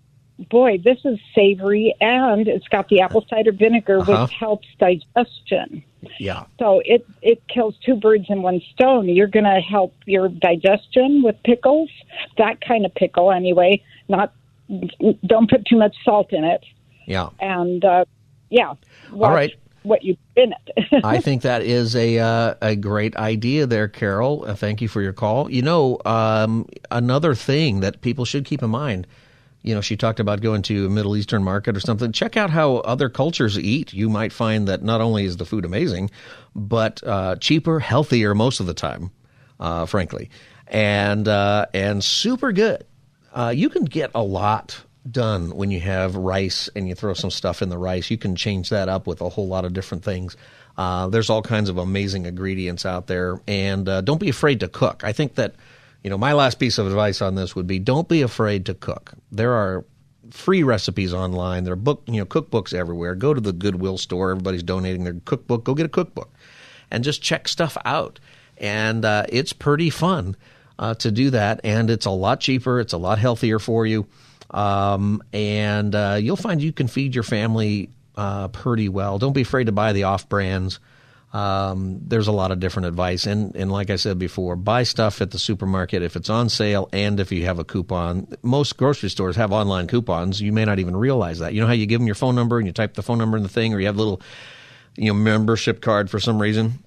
boy, 0.49 0.77
this 0.83 0.97
is 1.03 1.19
savory 1.33 1.95
and 1.99 2.47
it's 2.47 2.67
got 2.67 2.89
the 2.89 3.01
apple 3.01 3.25
cider 3.29 3.51
vinegar, 3.51 3.99
Uh-huh. 3.99 4.23
which 4.23 4.33
helps 4.33 4.67
digestion. 4.79 5.83
Yeah. 6.19 6.45
So 6.59 6.81
it 6.85 7.05
it 7.21 7.41
kills 7.47 7.75
two 7.85 7.95
birds 7.95 8.25
in 8.29 8.41
one 8.41 8.61
stone. 8.73 9.09
You're 9.09 9.27
going 9.27 9.45
to 9.45 9.59
help 9.61 9.94
your 10.06 10.29
digestion 10.29 11.23
with 11.23 11.35
pickles, 11.44 11.89
that 12.37 12.61
kind 12.61 12.85
of 12.85 12.94
pickle 12.95 13.31
anyway. 13.31 13.81
Not 14.07 14.33
don't 15.25 15.49
put 15.49 15.65
too 15.65 15.77
much 15.77 15.95
salt 16.03 16.31
in 16.33 16.44
it, 16.44 16.63
Yeah. 17.06 17.29
and 17.39 17.83
uh, 17.83 18.06
yeah, 18.49 18.73
watch 19.11 19.33
right. 19.33 19.53
what 19.83 20.03
you 20.03 20.17
put 20.35 20.44
in 20.44 20.53
it. 20.53 21.03
I 21.03 21.19
think 21.19 21.41
that 21.44 21.61
is 21.63 21.95
a 21.95 22.19
uh, 22.19 22.56
a 22.61 22.75
great 22.75 23.15
idea 23.15 23.65
there, 23.65 23.87
Carol. 23.87 24.45
Uh, 24.47 24.56
thank 24.56 24.81
you 24.81 24.87
for 24.87 25.01
your 25.01 25.13
call. 25.13 25.49
You 25.49 25.61
know, 25.63 25.99
um, 26.06 26.67
another 26.91 27.33
thing 27.33 27.79
that 27.79 28.01
people 28.01 28.23
should 28.25 28.45
keep 28.45 28.61
in 28.61 28.69
mind. 28.69 29.07
You 29.64 29.76
know, 29.76 29.81
she 29.81 29.97
talked 29.97 30.19
about 30.19 30.42
going 30.42 30.61
to 30.64 30.85
a 30.85 30.90
Middle 30.90 31.18
Eastern 31.18 31.44
market 31.44 31.76
or 31.76 31.80
something. 31.80 32.11
Check 32.11 32.37
out 32.37 32.49
how 32.49 32.78
other 32.78 33.09
cultures 33.09 33.59
eat. 33.59 33.92
You 33.94 34.09
might 34.09 34.31
find 34.31 34.68
that 34.68 34.83
not 34.83 35.02
only 35.02 35.26
is 35.26 35.37
the 35.37 35.45
food 35.45 35.66
amazing, 35.66 36.09
but 36.56 37.04
uh, 37.06 37.35
cheaper, 37.35 37.80
healthier 37.80 38.33
most 38.33 38.59
of 38.59 38.66
the 38.66 38.73
time, 38.73 39.11
uh, 39.59 39.85
frankly, 39.85 40.30
and 40.68 41.28
uh, 41.28 41.66
and 41.73 42.04
super 42.04 42.52
good. 42.52 42.85
Uh, 43.33 43.54
you 43.56 43.69
can 43.69 43.85
get 43.85 44.11
a 44.16 44.23
lot 44.23 44.81
done 45.09 45.56
when 45.56 45.71
you 45.71 45.80
have 45.80 46.16
rice 46.16 46.69
and 46.76 46.87
you 46.87 46.95
throw 46.95 47.14
some 47.14 47.31
stuff 47.31 47.61
in 47.61 47.69
the 47.69 47.78
rice. 47.78 48.09
You 48.09 48.18
can 48.18 48.35
change 48.35 48.69
that 48.69 48.90
up 48.90 49.07
with 49.07 49.21
a 49.21 49.30
whole 49.30 49.47
lot 49.47 49.66
of 49.66 49.73
different 49.73 50.04
things. 50.04 50.35
Uh, 50.78 51.07
there's 51.07 51.30
all 51.30 51.42
kinds 51.42 51.69
of 51.69 51.78
amazing 51.78 52.26
ingredients 52.26 52.85
out 52.85 53.07
there, 53.07 53.42
and 53.47 53.90
uh, 53.90 54.02
don't 54.02 54.19
be 54.19 54.30
afraid 54.30 54.59
to 54.59 54.68
cook. 54.68 55.04
I 55.04 55.11
think 55.11 55.35
that, 55.35 55.56
you 56.04 56.09
know, 56.09 56.18
my 56.18 56.33
last 56.33 56.59
piece 56.59 56.77
of 56.77 56.87
advice 56.87 57.21
on 57.21 57.35
this 57.35 57.56
would 57.56 57.68
be 57.68 57.80
don't 57.80 58.07
be 58.07 58.21
afraid 58.21 58.66
to 58.68 58.73
cook. 58.73 59.13
There 59.31 59.54
are 59.54 59.85
free 60.31 60.63
recipes 60.63 61.13
online. 61.13 61.63
There 61.63 61.73
are 61.73 61.77
book, 61.77 62.04
you 62.07 62.19
know, 62.19 62.25
cookbooks 62.25 62.73
everywhere. 62.73 63.16
Go 63.16 63.33
to 63.33 63.42
the 63.42 63.54
Goodwill 63.54 63.97
store. 63.97 64.31
Everybody's 64.31 64.63
donating 64.63 65.04
their 65.04 65.16
cookbook. 65.25 65.63
Go 65.63 65.73
get 65.73 65.85
a 65.85 65.89
cookbook, 65.89 66.33
and 66.92 67.04
just 67.04 67.21
check 67.21 67.47
stuff 67.47 67.77
out. 67.85 68.19
And 68.57 69.06
uh, 69.06 69.25
it's 69.30 69.54
pretty 69.54 69.89
fun 69.89 70.35
uh, 70.80 70.95
to 70.95 71.11
do 71.11 71.30
that, 71.31 71.61
and 71.63 71.89
it's 71.89 72.06
a 72.06 72.11
lot 72.11 72.39
cheaper. 72.39 72.80
It's 72.80 72.94
a 72.94 72.97
lot 72.97 73.19
healthier 73.19 73.59
for 73.59 73.85
you, 73.85 74.07
um, 74.51 75.21
and 75.33 75.94
uh, 75.94 76.18
you'll 76.19 76.35
find 76.35 76.61
you 76.61 76.73
can 76.73 76.87
feed 76.87 77.16
your 77.16 77.23
family 77.23 77.89
uh, 78.16 78.47
pretty 78.49 78.89
well. 78.89 79.19
Don't 79.19 79.33
be 79.33 79.42
afraid 79.42 79.66
to 79.66 79.71
buy 79.71 79.94
the 79.94 80.04
off 80.04 80.27
brands. 80.27 80.80
Um, 81.37 81.99
there's 82.01 82.27
a 82.27 82.31
lot 82.31 82.51
of 82.51 82.59
different 82.59 82.87
advice, 82.87 83.27
and 83.27 83.56
and 83.56 83.71
like 83.71 83.91
I 83.91 83.97
said 83.97 84.17
before, 84.17 84.56
buy 84.56 84.81
stuff 84.81 85.21
at 85.21 85.29
the 85.29 85.37
supermarket 85.37 86.01
if 86.01 86.15
it's 86.15 86.31
on 86.31 86.49
sale 86.49 86.89
and 86.91 87.19
if 87.19 87.31
you 87.31 87.45
have 87.45 87.59
a 87.59 87.63
coupon. 87.63 88.27
Most 88.41 88.75
grocery 88.75 89.11
stores 89.11 89.35
have 89.35 89.51
online 89.51 89.85
coupons. 89.85 90.41
You 90.41 90.51
may 90.51 90.65
not 90.65 90.79
even 90.79 90.97
realize 90.97 91.37
that. 91.37 91.53
You 91.53 91.61
know 91.61 91.67
how 91.67 91.73
you 91.73 91.85
give 91.85 91.99
them 91.99 92.07
your 92.07 92.15
phone 92.15 92.33
number 92.33 92.57
and 92.57 92.65
you 92.65 92.73
type 92.73 92.95
the 92.95 93.03
phone 93.03 93.19
number 93.19 93.37
in 93.37 93.44
the 93.44 93.49
thing, 93.49 93.71
or 93.71 93.79
you 93.79 93.85
have 93.85 93.97
a 93.97 93.99
little, 93.99 94.19
you 94.95 95.13
know, 95.13 95.13
membership 95.13 95.79
card 95.79 96.09
for 96.09 96.19
some 96.19 96.41
reason. 96.41 96.83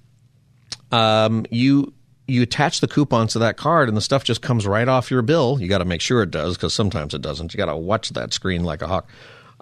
Um, 0.91 1.45
you 1.49 1.93
you 2.27 2.41
attach 2.41 2.81
the 2.81 2.89
coupons 2.89 3.33
to 3.33 3.39
that 3.39 3.55
card 3.55 3.87
and 3.87 3.95
the 3.95 4.01
stuff 4.01 4.25
just 4.25 4.41
comes 4.41 4.67
right 4.67 4.89
off 4.89 5.09
your 5.09 5.21
bill. 5.21 5.61
You 5.61 5.69
got 5.69 5.77
to 5.77 5.85
make 5.85 6.01
sure 6.01 6.23
it 6.23 6.31
does 6.31 6.57
because 6.57 6.73
sometimes 6.73 7.13
it 7.13 7.21
doesn't. 7.21 7.53
You 7.53 7.57
got 7.57 7.67
to 7.67 7.77
watch 7.77 8.09
that 8.09 8.33
screen 8.33 8.65
like 8.65 8.81
a 8.81 8.87
hawk. 8.87 9.07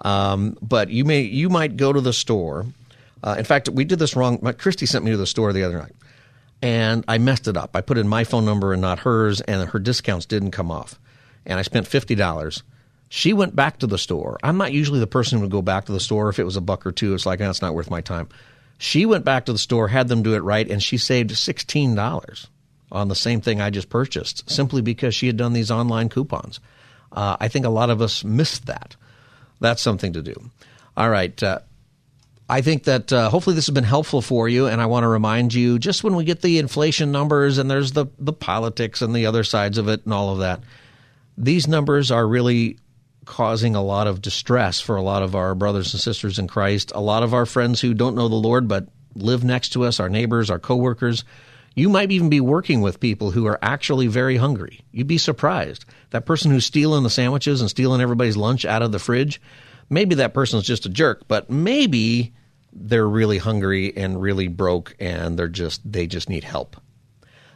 Um, 0.00 0.58
but 0.60 0.90
you 0.90 1.04
may 1.04 1.20
you 1.20 1.48
might 1.48 1.76
go 1.76 1.92
to 1.92 2.00
the 2.00 2.12
store 2.12 2.66
uh, 3.22 3.36
in 3.38 3.44
fact, 3.44 3.68
we 3.68 3.84
did 3.84 3.98
this 3.98 4.16
wrong. 4.16 4.38
Christy 4.58 4.86
sent 4.86 5.04
me 5.04 5.10
to 5.10 5.16
the 5.16 5.26
store 5.26 5.52
the 5.52 5.64
other 5.64 5.78
night, 5.78 5.94
and 6.62 7.04
I 7.08 7.18
messed 7.18 7.48
it 7.48 7.56
up. 7.56 7.70
I 7.74 7.80
put 7.80 7.98
in 7.98 8.08
my 8.08 8.24
phone 8.24 8.44
number 8.44 8.72
and 8.72 8.82
not 8.82 9.00
hers, 9.00 9.40
and 9.40 9.68
her 9.70 9.78
discounts 9.78 10.26
didn't 10.26 10.52
come 10.52 10.70
off. 10.70 10.98
And 11.46 11.58
I 11.58 11.62
spent 11.62 11.86
fifty 11.86 12.14
dollars. 12.14 12.62
She 13.08 13.32
went 13.32 13.56
back 13.56 13.78
to 13.78 13.86
the 13.86 13.98
store. 13.98 14.38
I'm 14.42 14.56
not 14.56 14.72
usually 14.72 15.00
the 15.00 15.06
person 15.06 15.38
who 15.38 15.42
would 15.42 15.50
go 15.50 15.62
back 15.62 15.86
to 15.86 15.92
the 15.92 16.00
store 16.00 16.28
if 16.28 16.38
it 16.38 16.44
was 16.44 16.56
a 16.56 16.60
buck 16.60 16.86
or 16.86 16.92
two. 16.92 17.14
It's 17.14 17.26
like 17.26 17.40
that's 17.40 17.62
not 17.62 17.74
worth 17.74 17.90
my 17.90 18.00
time. 18.00 18.28
She 18.78 19.04
went 19.04 19.24
back 19.24 19.46
to 19.46 19.52
the 19.52 19.58
store, 19.58 19.88
had 19.88 20.08
them 20.08 20.22
do 20.22 20.34
it 20.34 20.40
right, 20.40 20.70
and 20.70 20.82
she 20.82 20.96
saved 20.96 21.36
sixteen 21.36 21.94
dollars 21.94 22.46
on 22.92 23.08
the 23.08 23.14
same 23.14 23.40
thing 23.40 23.60
I 23.60 23.70
just 23.70 23.88
purchased 23.88 24.48
simply 24.50 24.82
because 24.82 25.14
she 25.14 25.26
had 25.26 25.36
done 25.36 25.52
these 25.52 25.70
online 25.70 26.08
coupons. 26.08 26.60
Uh, 27.12 27.36
I 27.40 27.48
think 27.48 27.66
a 27.66 27.70
lot 27.70 27.90
of 27.90 28.00
us 28.00 28.24
missed 28.24 28.66
that. 28.66 28.96
That's 29.60 29.82
something 29.82 30.12
to 30.14 30.22
do. 30.22 30.50
All 30.96 31.10
right. 31.10 31.40
Uh, 31.42 31.60
I 32.50 32.62
think 32.62 32.82
that 32.84 33.12
uh, 33.12 33.30
hopefully 33.30 33.54
this 33.54 33.68
has 33.68 33.74
been 33.74 33.84
helpful 33.84 34.20
for 34.20 34.48
you. 34.48 34.66
And 34.66 34.80
I 34.80 34.86
want 34.86 35.04
to 35.04 35.08
remind 35.08 35.54
you 35.54 35.78
just 35.78 36.02
when 36.02 36.16
we 36.16 36.24
get 36.24 36.42
the 36.42 36.58
inflation 36.58 37.12
numbers 37.12 37.58
and 37.58 37.70
there's 37.70 37.92
the, 37.92 38.06
the 38.18 38.32
politics 38.32 39.02
and 39.02 39.14
the 39.14 39.26
other 39.26 39.44
sides 39.44 39.78
of 39.78 39.88
it 39.88 40.04
and 40.04 40.12
all 40.12 40.32
of 40.32 40.40
that, 40.40 40.60
these 41.38 41.68
numbers 41.68 42.10
are 42.10 42.26
really 42.26 42.76
causing 43.24 43.76
a 43.76 43.82
lot 43.82 44.08
of 44.08 44.20
distress 44.20 44.80
for 44.80 44.96
a 44.96 45.02
lot 45.02 45.22
of 45.22 45.36
our 45.36 45.54
brothers 45.54 45.94
and 45.94 46.00
sisters 46.00 46.40
in 46.40 46.48
Christ, 46.48 46.90
a 46.92 47.00
lot 47.00 47.22
of 47.22 47.34
our 47.34 47.46
friends 47.46 47.80
who 47.80 47.94
don't 47.94 48.16
know 48.16 48.26
the 48.26 48.34
Lord 48.34 48.66
but 48.66 48.88
live 49.14 49.44
next 49.44 49.68
to 49.70 49.84
us, 49.84 50.00
our 50.00 50.08
neighbors, 50.08 50.50
our 50.50 50.58
coworkers. 50.58 51.22
You 51.76 51.88
might 51.88 52.10
even 52.10 52.30
be 52.30 52.40
working 52.40 52.80
with 52.80 52.98
people 52.98 53.30
who 53.30 53.46
are 53.46 53.60
actually 53.62 54.08
very 54.08 54.36
hungry. 54.36 54.80
You'd 54.90 55.06
be 55.06 55.18
surprised. 55.18 55.84
That 56.10 56.26
person 56.26 56.50
who's 56.50 56.66
stealing 56.66 57.04
the 57.04 57.10
sandwiches 57.10 57.60
and 57.60 57.70
stealing 57.70 58.00
everybody's 58.00 58.36
lunch 58.36 58.64
out 58.64 58.82
of 58.82 58.90
the 58.90 58.98
fridge, 58.98 59.40
maybe 59.88 60.16
that 60.16 60.34
person's 60.34 60.64
just 60.66 60.86
a 60.86 60.88
jerk, 60.88 61.28
but 61.28 61.48
maybe 61.48 62.34
they're 62.72 63.08
really 63.08 63.38
hungry 63.38 63.96
and 63.96 64.20
really 64.20 64.48
broke 64.48 64.94
and 65.00 65.38
they're 65.38 65.48
just 65.48 65.80
they 65.90 66.06
just 66.06 66.28
need 66.28 66.44
help. 66.44 66.76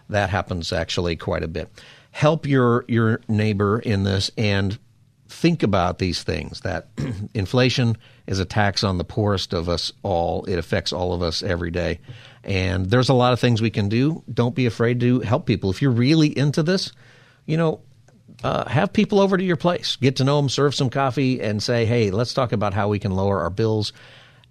That 0.09 0.31
happens 0.31 0.73
actually 0.73 1.17
quite 1.17 1.43
a 1.43 1.49
bit. 1.49 1.71
Help 2.11 2.47
your 2.47 2.85
your 2.89 3.21
neighbor 3.29 3.79
in 3.79 4.05
this 4.05 4.31
and 4.37 4.79
think 5.29 5.63
about 5.63 5.99
these 5.99 6.23
things 6.23 6.61
that 6.61 6.89
inflation 7.35 7.97
is 8.27 8.39
a 8.39 8.45
tax 8.45 8.85
on 8.85 8.99
the 8.99 9.05
poorest 9.05 9.53
of 9.53 9.69
us 9.69 9.93
all. 10.03 10.45
It 10.45 10.59
affects 10.59 10.93
all 10.93 11.13
of 11.13 11.23
us 11.23 11.43
every 11.43 11.71
day. 11.71 12.01
And 12.43 12.87
there's 12.87 13.09
a 13.09 13.15
lot 13.15 13.33
of 13.33 13.41
things 13.41 13.61
we 13.61 13.71
can 13.71 13.89
do. 13.89 14.23
Don't 14.33 14.55
be 14.55 14.67
afraid 14.67 15.01
to 15.01 15.21
help 15.21 15.47
people. 15.47 15.71
If 15.71 15.81
you're 15.83 15.91
really 15.91 16.37
into 16.37 16.63
this, 16.63 16.93
you 17.47 17.57
know, 17.57 17.81
uh, 18.43 18.69
have 18.69 18.93
people 18.93 19.21
over 19.21 19.37
to 19.37 19.45
your 19.45 19.57
place, 19.57 19.97
get 19.97 20.17
to 20.17 20.25
know 20.25 20.37
them, 20.37 20.49
serve 20.49 20.75
some 20.75 20.91
coffee, 20.91 21.41
and 21.41 21.63
say, 21.63 21.85
hey, 21.87 22.11
let's 22.11 22.35
talk 22.35 22.53
about 22.53 22.75
how 22.75 22.89
we 22.89 22.99
can 22.99 23.13
lower 23.13 23.41
our 23.41 23.51
bills 23.51 23.93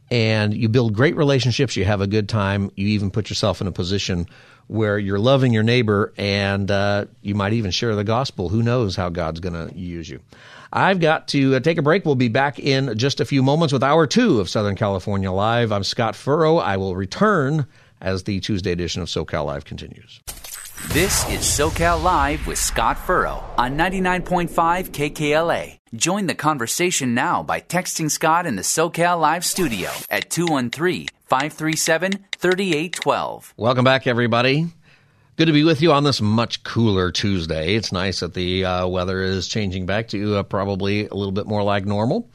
and 0.09 0.53
you 0.53 0.69
build 0.69 0.93
great 0.93 1.15
relationships. 1.15 1.75
You 1.75 1.85
have 1.85 2.01
a 2.01 2.07
good 2.07 2.29
time. 2.29 2.71
You 2.75 2.87
even 2.89 3.11
put 3.11 3.29
yourself 3.29 3.61
in 3.61 3.67
a 3.67 3.71
position 3.71 4.27
where 4.67 4.97
you're 4.97 5.19
loving 5.19 5.51
your 5.51 5.63
neighbor, 5.63 6.13
and 6.17 6.71
uh, 6.71 7.05
you 7.21 7.35
might 7.35 7.53
even 7.53 7.71
share 7.71 7.95
the 7.95 8.03
gospel. 8.03 8.49
Who 8.49 8.63
knows 8.63 8.95
how 8.95 9.09
God's 9.09 9.39
going 9.39 9.67
to 9.67 9.77
use 9.77 10.09
you? 10.09 10.21
I've 10.71 10.99
got 10.99 11.27
to 11.29 11.55
uh, 11.55 11.59
take 11.59 11.77
a 11.77 11.81
break. 11.81 12.05
We'll 12.05 12.15
be 12.15 12.29
back 12.29 12.59
in 12.59 12.97
just 12.97 13.19
a 13.19 13.25
few 13.25 13.43
moments 13.43 13.73
with 13.73 13.83
hour 13.83 14.07
two 14.07 14.39
of 14.39 14.49
Southern 14.49 14.75
California 14.75 15.31
Live. 15.31 15.71
I'm 15.71 15.83
Scott 15.83 16.15
Furrow. 16.15 16.57
I 16.57 16.77
will 16.77 16.95
return 16.95 17.67
as 18.01 18.23
the 18.23 18.39
Tuesday 18.39 18.71
edition 18.71 19.01
of 19.01 19.07
SoCal 19.07 19.45
Live 19.45 19.65
continues. 19.65 20.19
This 20.89 21.27
is 21.27 21.39
SoCal 21.39 22.03
Live 22.03 22.45
with 22.45 22.59
Scott 22.59 22.99
Furrow 22.99 23.43
on 23.57 23.75
99.5 23.75 24.49
KKLA. 24.89 25.79
Join 25.95 26.27
the 26.27 26.35
conversation 26.35 27.15
now 27.15 27.41
by 27.41 27.61
texting 27.61 28.11
Scott 28.11 28.45
in 28.45 28.57
the 28.57 28.61
SoCal 28.61 29.19
Live 29.19 29.43
studio 29.43 29.89
at 30.11 30.29
213 30.29 31.07
537 31.25 32.25
3812. 32.37 33.53
Welcome 33.57 33.83
back, 33.85 34.05
everybody. 34.05 34.67
Good 35.35 35.47
to 35.47 35.53
be 35.53 35.63
with 35.63 35.81
you 35.81 35.91
on 35.91 36.03
this 36.03 36.21
much 36.21 36.61
cooler 36.61 37.11
Tuesday. 37.11 37.73
It's 37.73 37.91
nice 37.91 38.19
that 38.19 38.35
the 38.35 38.65
uh, 38.65 38.87
weather 38.87 39.23
is 39.23 39.47
changing 39.47 39.87
back 39.87 40.09
to 40.09 40.35
uh, 40.35 40.43
probably 40.43 41.07
a 41.07 41.15
little 41.15 41.31
bit 41.31 41.47
more 41.47 41.63
like 41.63 41.85
normal. 41.85 42.29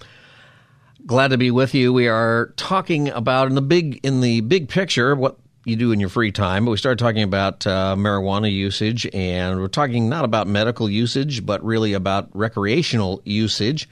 Glad 1.07 1.29
to 1.29 1.39
be 1.39 1.53
with 1.53 1.75
you. 1.75 1.93
We 1.93 2.09
are 2.09 2.55
talking 2.57 3.09
about 3.11 3.47
in 3.47 3.55
the 3.55 3.63
big 3.63 4.01
in 4.03 4.21
the 4.21 4.41
big 4.41 4.69
picture 4.69 5.15
what 5.15 5.39
you 5.69 5.77
do 5.77 5.93
in 5.93 6.01
your 6.01 6.09
free 6.09 6.33
time. 6.33 6.65
But 6.65 6.73
we 6.73 6.79
started 6.79 6.99
talking 6.99 7.23
about 7.23 7.67
uh, 7.67 7.95
marijuana 7.97 8.53
usage, 8.53 9.09
and 9.13 9.61
we're 9.61 9.69
talking 9.69 10.09
not 10.09 10.25
about 10.25 10.47
medical 10.47 10.89
usage, 10.89 11.45
but 11.45 11.63
really 11.65 11.93
about 11.93 12.31
recreational 12.35 13.21
usage. 13.25 13.89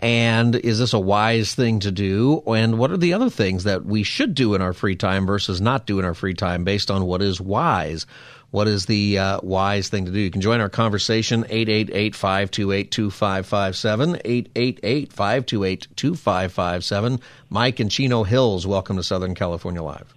And 0.00 0.54
is 0.54 0.78
this 0.78 0.92
a 0.92 0.98
wise 0.98 1.56
thing 1.56 1.80
to 1.80 1.90
do? 1.90 2.40
And 2.46 2.78
what 2.78 2.92
are 2.92 2.96
the 2.96 3.14
other 3.14 3.30
things 3.30 3.64
that 3.64 3.84
we 3.84 4.04
should 4.04 4.32
do 4.34 4.54
in 4.54 4.62
our 4.62 4.72
free 4.72 4.94
time 4.94 5.26
versus 5.26 5.60
not 5.60 5.86
do 5.86 5.98
in 5.98 6.04
our 6.04 6.14
free 6.14 6.34
time 6.34 6.62
based 6.62 6.88
on 6.90 7.04
what 7.04 7.20
is 7.20 7.40
wise? 7.40 8.06
What 8.50 8.68
is 8.68 8.86
the 8.86 9.18
uh, 9.18 9.40
wise 9.42 9.88
thing 9.88 10.06
to 10.06 10.12
do? 10.12 10.20
You 10.20 10.30
can 10.30 10.40
join 10.40 10.60
our 10.60 10.70
conversation, 10.70 11.44
888-528-2557, 11.44 14.22
888-528-2557. 14.54 17.20
Mike 17.50 17.80
and 17.80 17.90
Chino 17.90 18.22
Hills, 18.22 18.66
welcome 18.66 18.96
to 18.96 19.02
Southern 19.02 19.34
California 19.34 19.82
Live. 19.82 20.14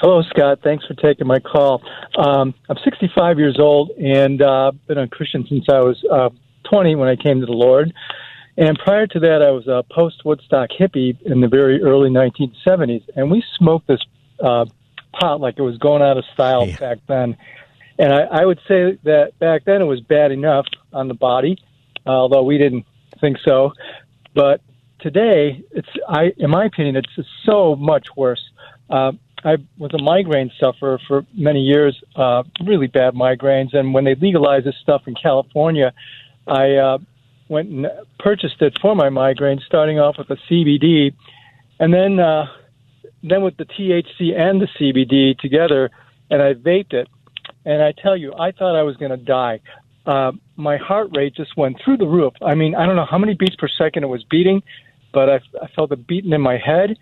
Hello, 0.00 0.22
Scott. 0.30 0.60
Thanks 0.62 0.86
for 0.86 0.94
taking 0.94 1.26
my 1.26 1.40
call. 1.40 1.82
Um, 2.16 2.54
I'm 2.68 2.76
65 2.84 3.36
years 3.36 3.56
old 3.58 3.90
and 3.90 4.40
uh, 4.40 4.70
been 4.86 4.96
a 4.96 5.08
Christian 5.08 5.44
since 5.48 5.64
I 5.68 5.80
was 5.80 6.00
uh, 6.08 6.28
20 6.70 6.94
when 6.94 7.08
I 7.08 7.16
came 7.16 7.40
to 7.40 7.46
the 7.46 7.52
Lord. 7.52 7.92
And 8.56 8.78
prior 8.78 9.08
to 9.08 9.18
that, 9.18 9.42
I 9.42 9.50
was 9.50 9.66
a 9.66 9.82
post 9.92 10.24
Woodstock 10.24 10.70
hippie 10.70 11.20
in 11.22 11.40
the 11.40 11.48
very 11.48 11.82
early 11.82 12.10
1970s. 12.10 13.02
And 13.16 13.28
we 13.28 13.42
smoked 13.56 13.88
this 13.88 13.98
uh, 14.38 14.66
pot 15.18 15.40
like 15.40 15.58
it 15.58 15.62
was 15.62 15.78
going 15.78 16.00
out 16.02 16.16
of 16.16 16.24
style 16.32 16.68
yeah. 16.68 16.76
back 16.76 16.98
then. 17.08 17.36
And 17.98 18.12
I, 18.12 18.20
I 18.42 18.44
would 18.44 18.60
say 18.68 18.96
that 19.02 19.36
back 19.40 19.64
then 19.64 19.82
it 19.82 19.86
was 19.86 20.00
bad 20.00 20.30
enough 20.30 20.66
on 20.92 21.08
the 21.08 21.14
body, 21.14 21.58
uh, 22.06 22.10
although 22.10 22.44
we 22.44 22.56
didn't 22.56 22.86
think 23.20 23.38
so. 23.44 23.72
But 24.32 24.60
today, 25.00 25.64
it's 25.72 25.88
I, 26.08 26.32
in 26.36 26.50
my 26.50 26.66
opinion, 26.66 26.94
it's 26.94 27.28
so 27.44 27.74
much 27.74 28.06
worse. 28.16 28.48
Uh, 28.88 29.12
I 29.44 29.56
was 29.78 29.92
a 29.94 30.02
migraine 30.02 30.50
sufferer 30.58 30.98
for 31.06 31.24
many 31.32 31.60
years, 31.60 31.98
uh, 32.16 32.42
really 32.64 32.88
bad 32.88 33.14
migraines. 33.14 33.74
And 33.74 33.94
when 33.94 34.04
they 34.04 34.14
legalized 34.14 34.66
this 34.66 34.74
stuff 34.82 35.02
in 35.06 35.14
California, 35.14 35.92
I 36.46 36.74
uh, 36.74 36.98
went 37.48 37.70
and 37.70 37.86
purchased 38.18 38.60
it 38.60 38.78
for 38.80 38.94
my 38.96 39.08
migraines, 39.08 39.62
starting 39.64 39.98
off 39.98 40.16
with 40.18 40.28
the 40.28 40.38
CBD, 40.50 41.14
and 41.78 41.94
then 41.94 42.18
uh, 42.18 42.46
then 43.22 43.42
with 43.42 43.56
the 43.56 43.64
THC 43.64 44.38
and 44.38 44.60
the 44.60 44.68
CBD 44.78 45.38
together, 45.38 45.90
and 46.30 46.42
I 46.42 46.54
vaped 46.54 46.92
it. 46.92 47.08
And 47.64 47.82
I 47.82 47.92
tell 47.92 48.16
you, 48.16 48.32
I 48.34 48.52
thought 48.52 48.76
I 48.76 48.82
was 48.82 48.96
going 48.96 49.10
to 49.10 49.16
die. 49.16 49.60
Uh, 50.06 50.32
my 50.56 50.78
heart 50.78 51.10
rate 51.14 51.34
just 51.34 51.56
went 51.56 51.76
through 51.84 51.98
the 51.98 52.06
roof. 52.06 52.32
I 52.40 52.54
mean, 52.54 52.74
I 52.74 52.86
don't 52.86 52.96
know 52.96 53.04
how 53.04 53.18
many 53.18 53.34
beats 53.34 53.56
per 53.56 53.68
second 53.68 54.04
it 54.04 54.06
was 54.06 54.24
beating, 54.24 54.62
but 55.12 55.28
I, 55.28 55.40
I 55.62 55.66
felt 55.76 55.92
it 55.92 56.06
beating 56.06 56.32
in 56.32 56.40
my 56.40 56.56
head 56.56 56.96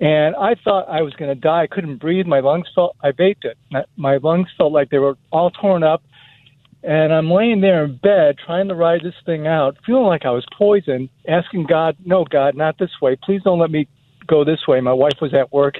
and 0.00 0.34
I 0.36 0.54
thought 0.64 0.88
I 0.88 1.02
was 1.02 1.12
going 1.14 1.28
to 1.28 1.40
die. 1.40 1.62
I 1.62 1.66
couldn't 1.66 1.98
breathe. 1.98 2.26
My 2.26 2.40
lungs 2.40 2.66
felt, 2.74 2.96
I 3.02 3.12
vaped 3.12 3.44
it. 3.44 3.58
My 3.96 4.16
lungs 4.16 4.48
felt 4.56 4.72
like 4.72 4.88
they 4.90 4.98
were 4.98 5.16
all 5.30 5.50
torn 5.50 5.82
up. 5.82 6.02
And 6.82 7.12
I'm 7.12 7.30
laying 7.30 7.60
there 7.60 7.84
in 7.84 7.98
bed 7.98 8.36
trying 8.44 8.68
to 8.68 8.74
ride 8.74 9.02
this 9.04 9.14
thing 9.26 9.46
out, 9.46 9.76
feeling 9.84 10.06
like 10.06 10.24
I 10.24 10.30
was 10.30 10.46
poisoned, 10.56 11.10
asking 11.28 11.66
God, 11.66 11.96
no, 12.02 12.24
God, 12.24 12.56
not 12.56 12.78
this 12.78 12.90
way. 13.02 13.18
Please 13.22 13.42
don't 13.44 13.58
let 13.58 13.70
me 13.70 13.86
go 14.26 14.44
this 14.44 14.66
way. 14.66 14.80
My 14.80 14.94
wife 14.94 15.18
was 15.20 15.34
at 15.34 15.52
work. 15.52 15.74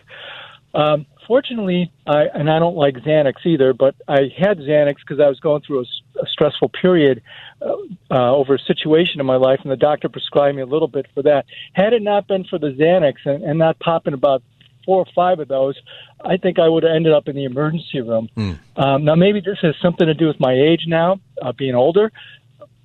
Um, 0.74 1.06
fortunately, 1.26 1.92
I, 2.06 2.24
and 2.34 2.50
I 2.50 2.58
don't 2.58 2.76
like 2.76 2.94
Xanax 2.96 3.44
either, 3.44 3.72
but 3.72 3.94
I 4.08 4.28
had 4.36 4.58
Xanax 4.58 4.96
because 4.96 5.20
I 5.20 5.28
was 5.28 5.40
going 5.40 5.62
through 5.62 5.80
a, 5.80 6.20
a 6.22 6.26
stressful 6.26 6.70
period 6.70 7.22
uh, 7.62 7.74
uh, 8.10 8.34
over 8.34 8.54
a 8.54 8.58
situation 8.58 9.20
in 9.20 9.26
my 9.26 9.36
life, 9.36 9.60
and 9.62 9.70
the 9.70 9.76
doctor 9.76 10.08
prescribed 10.08 10.56
me 10.56 10.62
a 10.62 10.66
little 10.66 10.88
bit 10.88 11.06
for 11.14 11.22
that. 11.22 11.46
Had 11.72 11.92
it 11.92 12.02
not 12.02 12.26
been 12.26 12.44
for 12.44 12.58
the 12.58 12.68
Xanax 12.68 13.14
and, 13.24 13.42
and 13.42 13.58
not 13.58 13.78
popping 13.78 14.14
about 14.14 14.42
four 14.84 14.98
or 14.98 15.06
five 15.14 15.40
of 15.40 15.48
those, 15.48 15.76
I 16.24 16.36
think 16.36 16.58
I 16.58 16.68
would 16.68 16.82
have 16.82 16.94
ended 16.94 17.12
up 17.12 17.28
in 17.28 17.36
the 17.36 17.44
emergency 17.44 18.00
room. 18.00 18.28
Mm. 18.36 18.58
Um, 18.76 19.04
now, 19.04 19.14
maybe 19.14 19.40
this 19.40 19.58
has 19.62 19.74
something 19.80 20.06
to 20.06 20.14
do 20.14 20.26
with 20.26 20.40
my 20.40 20.52
age 20.52 20.84
now, 20.86 21.20
uh, 21.42 21.52
being 21.52 21.74
older, 21.74 22.10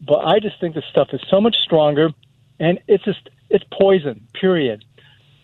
but 0.06 0.20
I 0.26 0.40
just 0.40 0.60
think 0.60 0.76
this 0.76 0.84
stuff 0.90 1.10
is 1.14 1.22
so 1.30 1.42
much 1.42 1.56
stronger, 1.64 2.10
and 2.60 2.80
it's 2.88 3.04
just 3.04 3.30
it's 3.50 3.66
poison. 3.72 4.28
Period. 4.40 4.84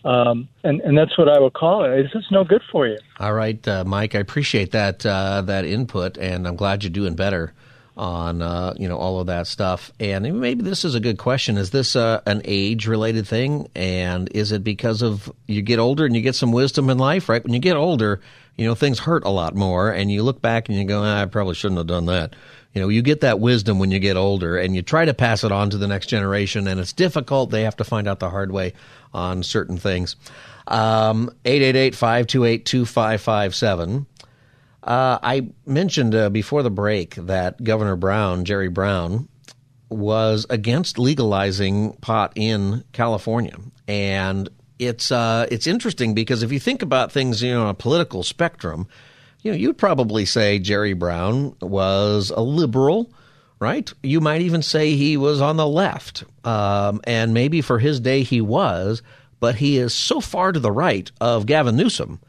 Um, 0.04 0.48
and, 0.64 0.80
and 0.80 0.98
that's 0.98 1.16
what 1.16 1.28
I 1.28 1.38
would 1.38 1.52
call 1.52 1.84
it. 1.84 1.98
It's 1.98 2.12
just 2.12 2.32
no 2.32 2.44
good 2.44 2.62
for 2.70 2.86
you. 2.86 2.98
All 3.20 3.32
right, 3.32 3.66
uh, 3.68 3.84
Mike, 3.84 4.14
I 4.14 4.18
appreciate 4.18 4.72
that 4.72 5.06
uh, 5.06 5.42
that 5.42 5.64
input, 5.64 6.18
and 6.18 6.46
I'm 6.46 6.56
glad 6.56 6.82
you're 6.82 6.90
doing 6.90 7.14
better 7.14 7.52
on 7.96 8.40
uh, 8.40 8.74
you 8.76 8.88
know 8.88 8.96
all 8.96 9.20
of 9.20 9.26
that 9.26 9.46
stuff. 9.46 9.92
And 10.00 10.40
maybe 10.40 10.62
this 10.62 10.84
is 10.84 10.94
a 10.94 11.00
good 11.00 11.18
question: 11.18 11.56
Is 11.56 11.70
this 11.70 11.94
uh, 11.94 12.20
an 12.26 12.42
age 12.44 12.88
related 12.88 13.28
thing, 13.28 13.68
and 13.74 14.28
is 14.32 14.50
it 14.50 14.64
because 14.64 15.02
of 15.02 15.30
you 15.46 15.62
get 15.62 15.78
older 15.78 16.04
and 16.04 16.16
you 16.16 16.22
get 16.22 16.34
some 16.34 16.52
wisdom 16.52 16.90
in 16.90 16.98
life? 16.98 17.28
Right, 17.28 17.42
when 17.42 17.52
you 17.52 17.60
get 17.60 17.76
older, 17.76 18.20
you 18.56 18.66
know 18.66 18.74
things 18.74 18.98
hurt 18.98 19.24
a 19.24 19.30
lot 19.30 19.54
more, 19.54 19.90
and 19.90 20.10
you 20.10 20.22
look 20.24 20.42
back 20.42 20.68
and 20.68 20.76
you 20.76 20.84
go, 20.84 21.02
ah, 21.02 21.22
"I 21.22 21.26
probably 21.26 21.54
shouldn't 21.54 21.78
have 21.78 21.86
done 21.86 22.06
that." 22.06 22.34
You 22.74 22.80
know, 22.80 22.88
you 22.88 23.02
get 23.02 23.20
that 23.20 23.38
wisdom 23.38 23.78
when 23.78 23.90
you 23.90 23.98
get 23.98 24.16
older, 24.16 24.56
and 24.56 24.74
you 24.74 24.80
try 24.82 25.04
to 25.04 25.12
pass 25.12 25.44
it 25.44 25.52
on 25.52 25.68
to 25.70 25.78
the 25.78 25.86
next 25.86 26.06
generation, 26.06 26.66
and 26.66 26.80
it's 26.80 26.92
difficult. 26.92 27.50
They 27.50 27.64
have 27.64 27.76
to 27.76 27.84
find 27.84 28.08
out 28.08 28.18
the 28.18 28.30
hard 28.30 28.50
way 28.50 28.72
on 29.12 29.42
certain 29.42 29.76
things. 29.76 30.16
Um, 30.66 31.30
888-528-2557. 31.44 34.06
Uh, 34.82 35.18
I 35.22 35.48
mentioned 35.66 36.14
uh, 36.14 36.30
before 36.30 36.62
the 36.62 36.70
break 36.70 37.14
that 37.16 37.62
Governor 37.62 37.96
Brown, 37.96 38.44
Jerry 38.44 38.68
Brown, 38.68 39.28
was 39.88 40.46
against 40.50 40.98
legalizing 40.98 41.92
pot 42.00 42.32
in 42.34 42.82
California, 42.92 43.56
and 43.86 44.48
it's 44.78 45.12
uh, 45.12 45.46
it's 45.50 45.66
interesting 45.66 46.14
because 46.14 46.42
if 46.42 46.50
you 46.50 46.58
think 46.58 46.82
about 46.82 47.12
things, 47.12 47.42
you 47.42 47.52
know, 47.52 47.62
on 47.62 47.68
a 47.68 47.74
political 47.74 48.22
spectrum, 48.22 48.88
you 49.42 49.50
know, 49.50 49.56
you'd 49.56 49.78
probably 49.78 50.24
say 50.24 50.58
Jerry 50.58 50.92
Brown 50.94 51.54
was 51.60 52.30
a 52.30 52.40
liberal, 52.40 53.12
right? 53.58 53.92
You 54.02 54.20
might 54.20 54.40
even 54.42 54.62
say 54.62 54.94
he 54.94 55.16
was 55.16 55.40
on 55.40 55.56
the 55.56 55.66
left, 55.66 56.24
um, 56.44 57.00
and 57.04 57.34
maybe 57.34 57.60
for 57.60 57.78
his 57.78 58.00
day 58.00 58.22
he 58.22 58.40
was, 58.40 59.02
but 59.40 59.56
he 59.56 59.78
is 59.78 59.94
so 59.94 60.20
far 60.20 60.52
to 60.52 60.60
the 60.60 60.72
right 60.72 61.10
of 61.20 61.46
Gavin 61.46 61.76
Newsom 61.76 62.20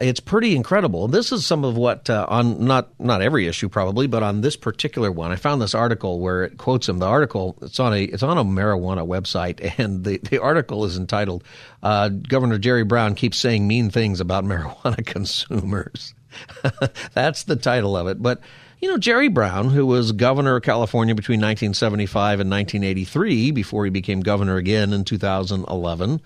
it's 0.00 0.20
pretty 0.20 0.56
incredible. 0.56 1.06
This 1.06 1.32
is 1.32 1.44
some 1.44 1.64
of 1.64 1.76
what 1.76 2.08
uh, 2.08 2.26
on 2.28 2.64
not 2.64 2.98
not 2.98 3.20
every 3.20 3.46
issue 3.46 3.68
probably, 3.68 4.06
but 4.06 4.22
on 4.22 4.40
this 4.40 4.56
particular 4.56 5.12
one, 5.12 5.32
I 5.32 5.36
found 5.36 5.60
this 5.60 5.74
article 5.74 6.20
where 6.20 6.44
it 6.44 6.56
quotes 6.56 6.88
him. 6.88 6.98
The 6.98 7.06
article 7.06 7.58
it's 7.60 7.78
on 7.78 7.92
a 7.92 8.02
it's 8.04 8.22
on 8.22 8.38
a 8.38 8.44
marijuana 8.44 9.06
website, 9.06 9.74
and 9.78 10.04
the 10.04 10.18
the 10.18 10.38
article 10.40 10.84
is 10.84 10.96
entitled 10.96 11.44
uh, 11.82 12.08
"Governor 12.08 12.58
Jerry 12.58 12.84
Brown 12.84 13.14
keeps 13.14 13.38
saying 13.38 13.66
mean 13.66 13.90
things 13.90 14.20
about 14.20 14.44
marijuana 14.44 15.04
consumers." 15.06 16.14
That's 17.14 17.44
the 17.44 17.56
title 17.56 17.96
of 17.96 18.06
it, 18.06 18.22
but. 18.22 18.40
You 18.80 18.88
know, 18.88 18.98
Jerry 18.98 19.28
Brown, 19.28 19.70
who 19.70 19.86
was 19.86 20.10
governor 20.10 20.56
of 20.56 20.64
California 20.64 21.14
between 21.14 21.36
1975 21.36 22.40
and 22.40 22.50
1983 22.50 23.52
before 23.52 23.84
he 23.84 23.92
became 23.92 24.18
governor 24.18 24.56
again 24.56 24.92
in 24.92 25.04
2011, 25.04 26.20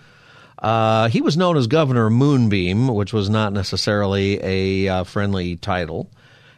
uh, 0.58 1.08
he 1.08 1.20
was 1.20 1.36
known 1.36 1.56
as 1.56 1.66
Governor 1.66 2.10
Moonbeam, 2.10 2.88
which 2.88 3.12
was 3.12 3.28
not 3.28 3.52
necessarily 3.52 4.40
a 4.42 4.88
uh, 4.88 5.04
friendly 5.04 5.56
title. 5.56 6.10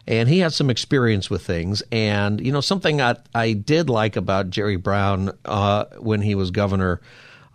And 0.06 0.28
he 0.28 0.38
had 0.38 0.52
some 0.52 0.70
experience 0.70 1.28
with 1.28 1.42
things. 1.42 1.82
And, 1.92 2.40
you 2.40 2.52
know, 2.52 2.62
something 2.62 3.00
I, 3.00 3.16
I 3.34 3.52
did 3.52 3.90
like 3.90 4.16
about 4.16 4.50
Jerry 4.50 4.76
Brown 4.76 5.32
uh, 5.44 5.84
when 5.98 6.22
he 6.22 6.34
was 6.34 6.50
governor, 6.50 7.00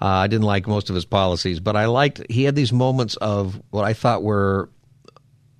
uh, 0.01 0.05
I 0.05 0.27
didn't 0.27 0.45
like 0.45 0.67
most 0.67 0.89
of 0.89 0.95
his 0.95 1.05
policies, 1.05 1.59
but 1.59 1.75
I 1.75 1.85
liked, 1.85 2.21
he 2.29 2.43
had 2.43 2.55
these 2.55 2.73
moments 2.73 3.15
of 3.15 3.59
what 3.71 3.85
I 3.85 3.93
thought 3.93 4.21
were 4.21 4.69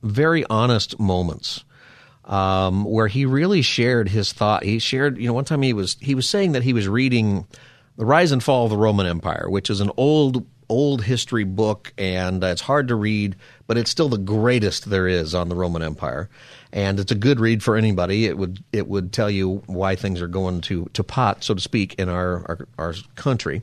very 0.03 0.45
honest 0.50 1.00
moments. 1.00 1.63
Um, 2.25 2.86
where 2.86 3.10
he 3.10 3.25
really 3.25 3.62
shared 3.62 4.07
his 4.07 4.31
thought. 4.31 4.63
He 4.63 4.79
shared, 4.79 5.17
you 5.17 5.27
know, 5.27 5.33
one 5.33 5.43
time 5.43 5.62
he 5.62 5.74
was 5.74 5.98
he 6.00 6.15
was 6.15 6.29
saying 6.29 6.53
that 6.53 6.63
he 6.63 6.72
was 6.72 6.88
reading 6.88 7.45
the 7.98 8.05
Rise 8.05 8.31
and 8.31 8.41
Fall 8.41 8.63
of 8.63 8.69
the 8.69 8.77
Roman 8.77 9.05
Empire, 9.05 9.50
which 9.50 9.69
is 9.69 9.81
an 9.81 9.91
old 9.98 10.45
old 10.69 11.03
history 11.03 11.43
book, 11.43 11.93
and 11.98 12.43
it's 12.43 12.62
hard 12.62 12.88
to 12.88 12.95
read, 12.95 13.36
but 13.67 13.77
it's 13.77 13.91
still 13.91 14.10
the 14.10 14.17
greatest 14.17 14.89
there 14.89 15.07
is 15.07 15.36
on 15.36 15.50
the 15.50 15.55
Roman 15.55 15.81
Empire, 15.81 16.29
and 16.72 17.00
it's 17.00 17.12
a 17.12 17.15
good 17.15 17.39
read 17.39 17.62
for 17.62 17.75
anybody. 17.75 18.25
It 18.25 18.38
would 18.38 18.63
it 18.72 18.88
would 18.88 19.13
tell 19.13 19.29
you 19.29 19.62
why 19.67 19.95
things 19.95 20.22
are 20.22 20.27
going 20.27 20.62
to 20.62 20.89
to 20.93 21.03
pot, 21.03 21.43
so 21.43 21.53
to 21.53 21.62
speak, 21.62 21.95
in 21.95 22.10
our 22.10 22.45
our, 22.48 22.67
our 22.77 22.93
country. 23.15 23.62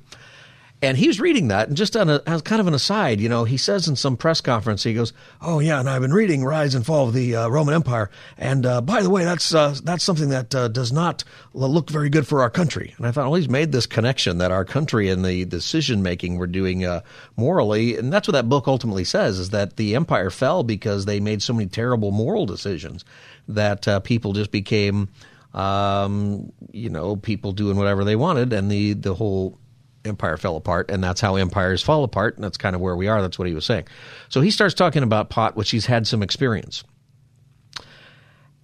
And 0.83 0.97
he 0.97 1.09
was 1.09 1.21
reading 1.21 1.49
that, 1.49 1.69
and 1.69 1.77
just 1.77 1.95
on 1.95 2.09
a 2.09 2.23
as 2.27 2.41
kind 2.41 2.59
of 2.59 2.67
an 2.67 2.73
aside, 2.73 3.21
you 3.21 3.29
know, 3.29 3.45
he 3.45 3.59
says 3.59 3.87
in 3.87 3.97
some 3.97 4.17
press 4.17 4.41
conference, 4.41 4.83
he 4.83 4.95
goes, 4.95 5.13
"Oh 5.43 5.59
yeah, 5.59 5.79
and 5.79 5.91
I've 5.91 6.01
been 6.01 6.15
reading 6.15 6.43
Rise 6.43 6.75
and 6.75 6.87
Fall 6.87 7.09
of 7.09 7.13
the 7.13 7.37
uh, 7.37 7.49
Roman 7.49 7.75
Empire, 7.75 8.11
and 8.39 8.65
uh, 8.65 8.81
by 8.81 9.03
the 9.03 9.11
way, 9.11 9.25
that's 9.25 9.55
uh, 9.55 9.77
that's 9.85 10.03
something 10.03 10.31
that 10.31 10.55
uh, 10.55 10.69
does 10.69 10.91
not 10.91 11.23
look 11.53 11.91
very 11.91 12.09
good 12.09 12.27
for 12.27 12.41
our 12.41 12.49
country." 12.49 12.95
And 12.97 13.07
I 13.07 13.11
thought, 13.11 13.27
well, 13.27 13.35
he's 13.35 13.49
made 13.49 13.73
this 13.73 13.85
connection 13.85 14.39
that 14.39 14.53
our 14.53 14.65
country 14.65 15.11
and 15.11 15.23
the 15.23 15.45
decision 15.45 16.03
making 16.03 16.39
we're 16.39 16.47
doing 16.47 16.87
uh, 16.87 17.03
morally, 17.37 17.99
and 17.99 18.11
that's 18.11 18.27
what 18.27 18.33
that 18.33 18.49
book 18.49 18.67
ultimately 18.67 19.05
says: 19.05 19.39
is 19.39 19.51
that 19.51 19.77
the 19.77 19.95
empire 19.95 20.31
fell 20.31 20.63
because 20.63 21.05
they 21.05 21.21
made 21.21 21.43
so 21.43 21.53
many 21.53 21.69
terrible 21.69 22.11
moral 22.11 22.47
decisions 22.47 23.05
that 23.49 23.87
uh, 23.87 24.01
people 24.01 24.33
just 24.33 24.51
became 24.51 25.11
um, 25.53 26.53
you 26.73 26.89
know, 26.89 27.17
people 27.17 27.53
doing 27.53 27.77
whatever 27.77 28.03
they 28.03 28.17
wanted, 28.17 28.55
and 28.55 28.71
the 28.71 28.95
the 28.95 29.15
whole 29.15 29.59
empire 30.05 30.37
fell 30.37 30.57
apart, 30.57 30.91
and 30.91 31.03
that's 31.03 31.21
how 31.21 31.37
empires 31.37 31.83
fall 31.83 32.05
apart, 32.05 32.37
and 32.37 32.45
that's 32.45 32.57
kind 32.57 32.75
of 32.75 32.81
where 32.81 32.97
we 32.97 33.09
are. 33.09 33.21
That's 33.21 33.39
what 33.39 33.49
he 33.49 33.55
was 33.55 33.65
saying. 33.65 33.87
So 34.29 34.41
he 34.41 34.51
starts 34.51 34.75
talking 34.75 35.03
about 35.03 35.31
pot, 35.31 35.57
which 35.57 35.71
he's 35.71 35.87
had 35.87 36.07
some 36.07 36.23
experience. 36.23 36.85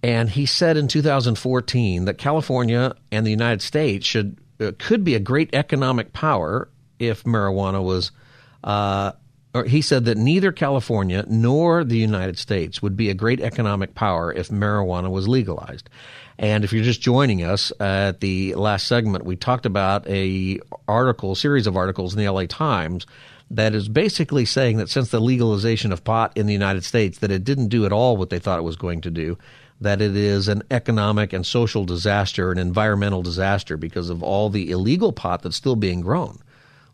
And 0.03 0.29
he 0.29 0.45
said 0.45 0.77
in 0.77 0.87
2014 0.87 2.05
that 2.05 2.17
California 2.17 2.95
and 3.11 3.25
the 3.25 3.31
United 3.31 3.61
States 3.61 4.05
should 4.05 4.37
uh, 4.59 4.71
could 4.77 5.03
be 5.03 5.15
a 5.15 5.19
great 5.19 5.53
economic 5.53 6.13
power 6.13 6.69
if 6.99 7.23
marijuana 7.23 7.83
was. 7.83 8.11
Uh, 8.63 9.13
or 9.53 9.63
he 9.63 9.81
said 9.81 10.05
that 10.05 10.17
neither 10.17 10.51
California 10.51 11.23
nor 11.27 11.83
the 11.83 11.97
United 11.97 12.37
States 12.37 12.81
would 12.81 12.95
be 12.95 13.09
a 13.09 13.13
great 13.13 13.39
economic 13.39 13.95
power 13.95 14.31
if 14.31 14.49
marijuana 14.49 15.09
was 15.09 15.27
legalized. 15.27 15.89
And 16.39 16.63
if 16.63 16.71
you're 16.71 16.83
just 16.83 17.01
joining 17.01 17.43
us 17.43 17.71
at 17.79 18.19
the 18.19 18.53
last 18.55 18.87
segment, 18.87 19.25
we 19.25 19.35
talked 19.35 19.65
about 19.65 20.07
a 20.07 20.59
article, 20.87 21.33
series 21.35 21.65
of 21.65 21.75
articles 21.75 22.13
in 22.13 22.23
the 22.23 22.29
LA 22.29 22.45
Times 22.45 23.07
that 23.49 23.73
is 23.73 23.87
basically 23.87 24.45
saying 24.45 24.77
that 24.77 24.89
since 24.89 25.09
the 25.09 25.19
legalization 25.19 25.91
of 25.91 26.03
pot 26.03 26.33
in 26.35 26.45
the 26.45 26.53
United 26.53 26.83
States, 26.83 27.19
that 27.19 27.31
it 27.31 27.43
didn't 27.43 27.69
do 27.69 27.85
at 27.85 27.93
all 27.93 28.17
what 28.17 28.29
they 28.29 28.39
thought 28.39 28.59
it 28.59 28.63
was 28.63 28.75
going 28.75 29.01
to 29.01 29.11
do. 29.11 29.37
That 29.79 30.01
it 30.01 30.15
is 30.15 30.47
an 30.47 30.63
economic 30.71 31.33
and 31.33 31.45
social 31.45 31.85
disaster, 31.85 32.51
an 32.51 32.57
environmental 32.57 33.21
disaster 33.21 33.77
because 33.77 34.09
of 34.09 34.21
all 34.23 34.49
the 34.49 34.71
illegal 34.71 35.13
pot 35.13 35.43
that's 35.43 35.55
still 35.55 35.75
being 35.75 36.01
grown. 36.01 36.39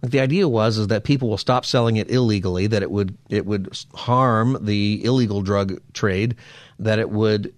Like 0.01 0.11
the 0.11 0.19
idea 0.19 0.49
was 0.49 0.77
is 0.77 0.87
that 0.87 1.05
people 1.05 1.29
will 1.29 1.37
stop 1.37 1.65
selling 1.65 1.95
it 1.95 2.11
illegally, 2.11 2.67
that 2.67 2.83
it 2.83 2.91
would 2.91 3.17
it 3.29 3.45
would 3.45 3.69
harm 3.95 4.57
the 4.61 5.03
illegal 5.03 5.41
drug 5.41 5.79
trade, 5.93 6.35
that 6.77 6.99
it 6.99 7.09
would 7.09 7.53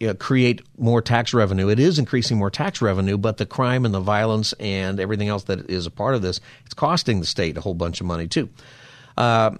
you 0.00 0.08
know, 0.08 0.14
create 0.14 0.62
more 0.78 1.00
tax 1.00 1.32
revenue. 1.32 1.68
It 1.68 1.78
is 1.78 1.98
increasing 1.98 2.38
more 2.38 2.50
tax 2.50 2.82
revenue, 2.82 3.16
but 3.16 3.36
the 3.36 3.46
crime 3.46 3.84
and 3.84 3.94
the 3.94 4.00
violence 4.00 4.52
and 4.54 4.98
everything 4.98 5.28
else 5.28 5.44
that 5.44 5.70
is 5.70 5.86
a 5.86 5.90
part 5.90 6.14
of 6.14 6.22
this, 6.22 6.40
it's 6.64 6.74
costing 6.74 7.20
the 7.20 7.26
state 7.26 7.56
a 7.56 7.60
whole 7.60 7.74
bunch 7.74 8.00
of 8.00 8.06
money 8.06 8.26
too. 8.26 8.48
Uh, 9.16 9.52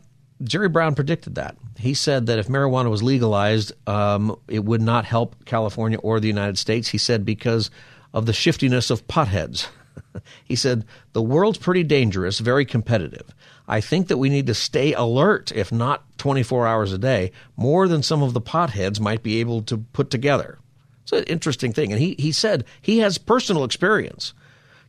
Jerry 0.42 0.68
Brown 0.68 0.94
predicted 0.94 1.36
that. 1.36 1.56
He 1.78 1.94
said 1.94 2.26
that 2.26 2.38
if 2.38 2.48
marijuana 2.48 2.90
was 2.90 3.02
legalized, 3.02 3.72
um, 3.88 4.38
it 4.48 4.64
would 4.64 4.82
not 4.82 5.04
help 5.04 5.44
California 5.44 5.98
or 5.98 6.20
the 6.20 6.28
United 6.28 6.58
States. 6.58 6.88
He 6.88 6.98
said 6.98 7.24
because 7.24 7.70
of 8.12 8.26
the 8.26 8.32
shiftiness 8.32 8.90
of 8.90 9.06
potheads. 9.06 9.68
he 10.44 10.56
said 10.56 10.84
the 11.12 11.22
world's 11.22 11.58
pretty 11.58 11.84
dangerous, 11.84 12.40
very 12.40 12.64
competitive. 12.64 13.34
I 13.66 13.80
think 13.80 14.08
that 14.08 14.18
we 14.18 14.28
need 14.28 14.46
to 14.48 14.54
stay 14.54 14.92
alert, 14.92 15.50
if 15.52 15.72
not 15.72 16.04
24 16.18 16.66
hours 16.66 16.92
a 16.92 16.98
day, 16.98 17.32
more 17.56 17.88
than 17.88 18.02
some 18.02 18.22
of 18.22 18.34
the 18.34 18.40
potheads 18.40 19.00
might 19.00 19.22
be 19.22 19.40
able 19.40 19.62
to 19.62 19.78
put 19.78 20.10
together. 20.10 20.58
It's 21.02 21.12
an 21.12 21.24
interesting 21.24 21.72
thing. 21.72 21.92
And 21.92 22.00
he, 22.00 22.14
he 22.18 22.32
said 22.32 22.64
he 22.80 22.98
has 22.98 23.18
personal 23.18 23.64
experience. 23.64 24.34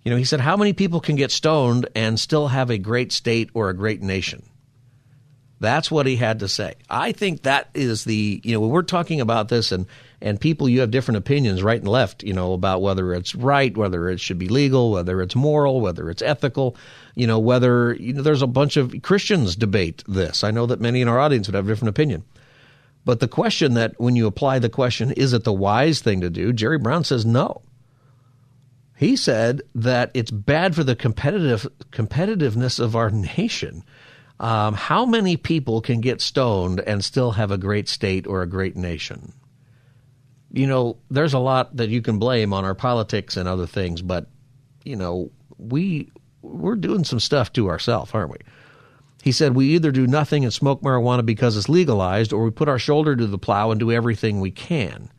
You 0.03 0.11
know, 0.11 0.17
he 0.17 0.23
said, 0.23 0.41
How 0.41 0.55
many 0.55 0.73
people 0.73 0.99
can 0.99 1.15
get 1.15 1.31
stoned 1.31 1.87
and 1.95 2.19
still 2.19 2.49
have 2.49 2.69
a 2.69 2.77
great 2.77 3.11
state 3.11 3.49
or 3.53 3.69
a 3.69 3.73
great 3.73 4.01
nation? 4.01 4.43
That's 5.59 5.89
what 5.89 6.05
he 6.05 6.17
had 6.17 6.39
to 6.39 6.47
say. 6.47 6.75
I 6.89 7.11
think 7.11 7.43
that 7.43 7.69
is 7.73 8.03
the, 8.03 8.41
you 8.43 8.53
know, 8.53 8.59
when 8.59 8.71
we're 8.71 8.83
talking 8.83 9.21
about 9.21 9.47
this 9.47 9.71
and, 9.71 9.87
and 10.21 10.39
people, 10.39 10.67
you 10.67 10.81
have 10.81 10.91
different 10.91 11.17
opinions 11.17 11.63
right 11.63 11.79
and 11.79 11.87
left, 11.87 12.23
you 12.23 12.33
know, 12.33 12.53
about 12.53 12.81
whether 12.81 13.13
it's 13.13 13.33
right, 13.33 13.75
whether 13.75 14.09
it 14.09 14.19
should 14.19 14.37
be 14.37 14.49
legal, 14.49 14.91
whether 14.91 15.21
it's 15.21 15.35
moral, 15.35 15.79
whether 15.79 16.09
it's 16.09 16.21
ethical, 16.21 16.75
you 17.15 17.27
know, 17.27 17.39
whether, 17.39 17.95
you 17.95 18.13
know, 18.13 18.21
there's 18.21 18.41
a 18.41 18.47
bunch 18.47 18.77
of 18.77 18.93
Christians 19.01 19.55
debate 19.55 20.03
this. 20.07 20.43
I 20.43 20.51
know 20.51 20.65
that 20.67 20.81
many 20.81 21.01
in 21.01 21.07
our 21.07 21.19
audience 21.19 21.47
would 21.47 21.55
have 21.55 21.65
a 21.65 21.67
different 21.67 21.89
opinion. 21.89 22.23
But 23.03 23.19
the 23.19 23.27
question 23.27 23.75
that 23.75 23.99
when 23.99 24.15
you 24.15 24.27
apply 24.27 24.59
the 24.59 24.69
question, 24.69 25.11
is 25.11 25.33
it 25.33 25.43
the 25.43 25.53
wise 25.53 26.01
thing 26.01 26.21
to 26.21 26.29
do? 26.29 26.51
Jerry 26.51 26.77
Brown 26.77 27.03
says 27.03 27.25
no. 27.25 27.61
He 28.97 29.15
said 29.15 29.61
that 29.75 30.11
it's 30.13 30.31
bad 30.31 30.75
for 30.75 30.83
the 30.83 30.95
competitive 30.95 31.67
competitiveness 31.91 32.79
of 32.79 32.95
our 32.95 33.09
nation 33.09 33.83
um, 34.39 34.73
how 34.73 35.05
many 35.05 35.37
people 35.37 35.81
can 35.81 36.01
get 36.01 36.21
stoned 36.21 36.81
and 36.81 37.03
still 37.03 37.31
have 37.31 37.51
a 37.51 37.57
great 37.57 37.87
state 37.87 38.27
or 38.27 38.41
a 38.41 38.47
great 38.47 38.75
nation? 38.75 39.33
You 40.51 40.67
know, 40.67 40.97
there's 41.09 41.33
a 41.33 41.39
lot 41.39 41.75
that 41.77 41.89
you 41.89 42.01
can 42.01 42.19
blame 42.19 42.53
on 42.53 42.65
our 42.65 42.75
politics 42.75 43.37
and 43.37 43.47
other 43.47 43.65
things, 43.65 44.01
but 44.01 44.27
you 44.83 44.95
know, 44.95 45.31
we 45.57 46.11
we're 46.45 46.75
doing 46.75 47.03
some 47.03 47.19
stuff 47.19 47.53
to 47.53 47.69
ourselves, 47.69 48.11
aren't 48.13 48.31
we? 48.31 48.37
He 49.23 49.31
said, 49.31 49.55
We 49.55 49.67
either 49.75 49.91
do 49.91 50.07
nothing 50.07 50.43
and 50.43 50.53
smoke 50.53 50.81
marijuana 50.81 51.25
because 51.25 51.57
it's 51.57 51.69
legalized, 51.69 52.31
or 52.31 52.43
we 52.43 52.51
put 52.51 52.69
our 52.69 52.79
shoulder 52.79 53.15
to 53.15 53.27
the 53.27 53.37
plow 53.37 53.71
and 53.71 53.79
do 53.79 53.91
everything 53.91 54.39
we 54.39 54.51
can. 54.51 55.11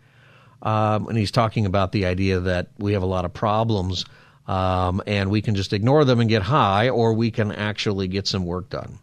Um, 0.63 1.09
and 1.09 1.19
he's 1.19 1.31
talking 1.31 1.67
about 1.67 1.93
the 1.93 2.07
idea 2.07 2.41
that 2.41 2.69
we 2.79 2.93
have 2.93 3.03
a 3.03 3.07
lot 3.07 3.25
of 3.25 3.35
problems 3.35 4.05
um, 4.47 5.03
and 5.07 5.31
we 5.31 5.43
can 5.43 5.55
just 5.55 5.73
ignore 5.73 6.05
them 6.05 6.21
and 6.21 6.29
get 6.29 6.43
high, 6.43 6.89
or 6.89 7.13
we 7.15 7.31
can 7.31 7.53
actually 7.53 8.09
get 8.09 8.27
some 8.27 8.45
work 8.45 8.71
done. 8.71 8.99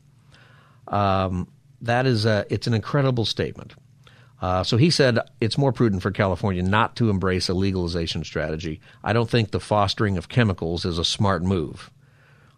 Um, 0.88 1.48
that 1.82 2.06
is 2.06 2.26
a, 2.26 2.46
it's 2.50 2.68
an 2.68 2.74
incredible 2.74 3.26
statement. 3.26 3.74
Uh, 4.42 4.64
so 4.64 4.78
he 4.78 4.90
said 4.90 5.20
it's 5.40 5.58
more 5.58 5.72
prudent 5.72 6.02
for 6.02 6.12
California 6.12 6.62
not 6.62 6.96
to 6.98 7.10
embrace 7.10 7.50
a 7.50 7.54
legalization 7.54 8.24
strategy. 8.24 8.82
I 9.04 9.14
don't 9.14 9.30
think 9.30 9.52
the 9.52 9.60
fostering 9.60 10.18
of 10.18 10.28
chemicals 10.30 10.86
is 10.86 10.98
a 10.98 11.06
smart 11.06 11.44
move. 11.44 11.92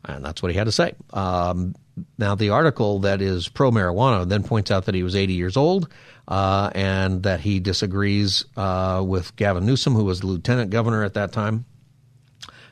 And 0.08 0.24
that's 0.24 0.42
what 0.42 0.52
he 0.52 0.58
had 0.58 0.66
to 0.66 0.72
say. 0.72 0.94
Um, 1.12 1.76
now, 2.18 2.36
the 2.36 2.50
article 2.50 3.00
that 3.00 3.22
is 3.22 3.48
pro 3.48 3.72
marijuana 3.72 4.28
then 4.28 4.44
points 4.44 4.70
out 4.72 4.86
that 4.86 4.96
he 4.96 5.04
was 5.04 5.16
80 5.16 5.34
years 5.34 5.58
old 5.58 5.90
uh, 6.28 6.70
and 6.76 7.24
that 7.24 7.40
he 7.40 7.60
disagrees 7.60 8.46
uh, 8.58 9.04
with 9.06 9.36
Gavin 9.36 9.66
Newsom, 9.66 9.94
who 9.94 10.04
was 10.04 10.24
lieutenant 10.24 10.72
governor 10.72 11.04
at 11.04 11.14
that 11.14 11.32
time. 11.32 11.66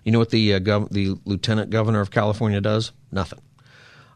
You 0.04 0.12
know 0.12 0.20
what 0.20 0.32
the 0.32 0.56
uh, 0.56 0.60
gov- 0.60 0.90
the 0.90 1.18
lieutenant 1.26 1.70
governor 1.70 2.02
of 2.02 2.12
California 2.12 2.60
does? 2.60 2.92
Nothing. 3.12 3.40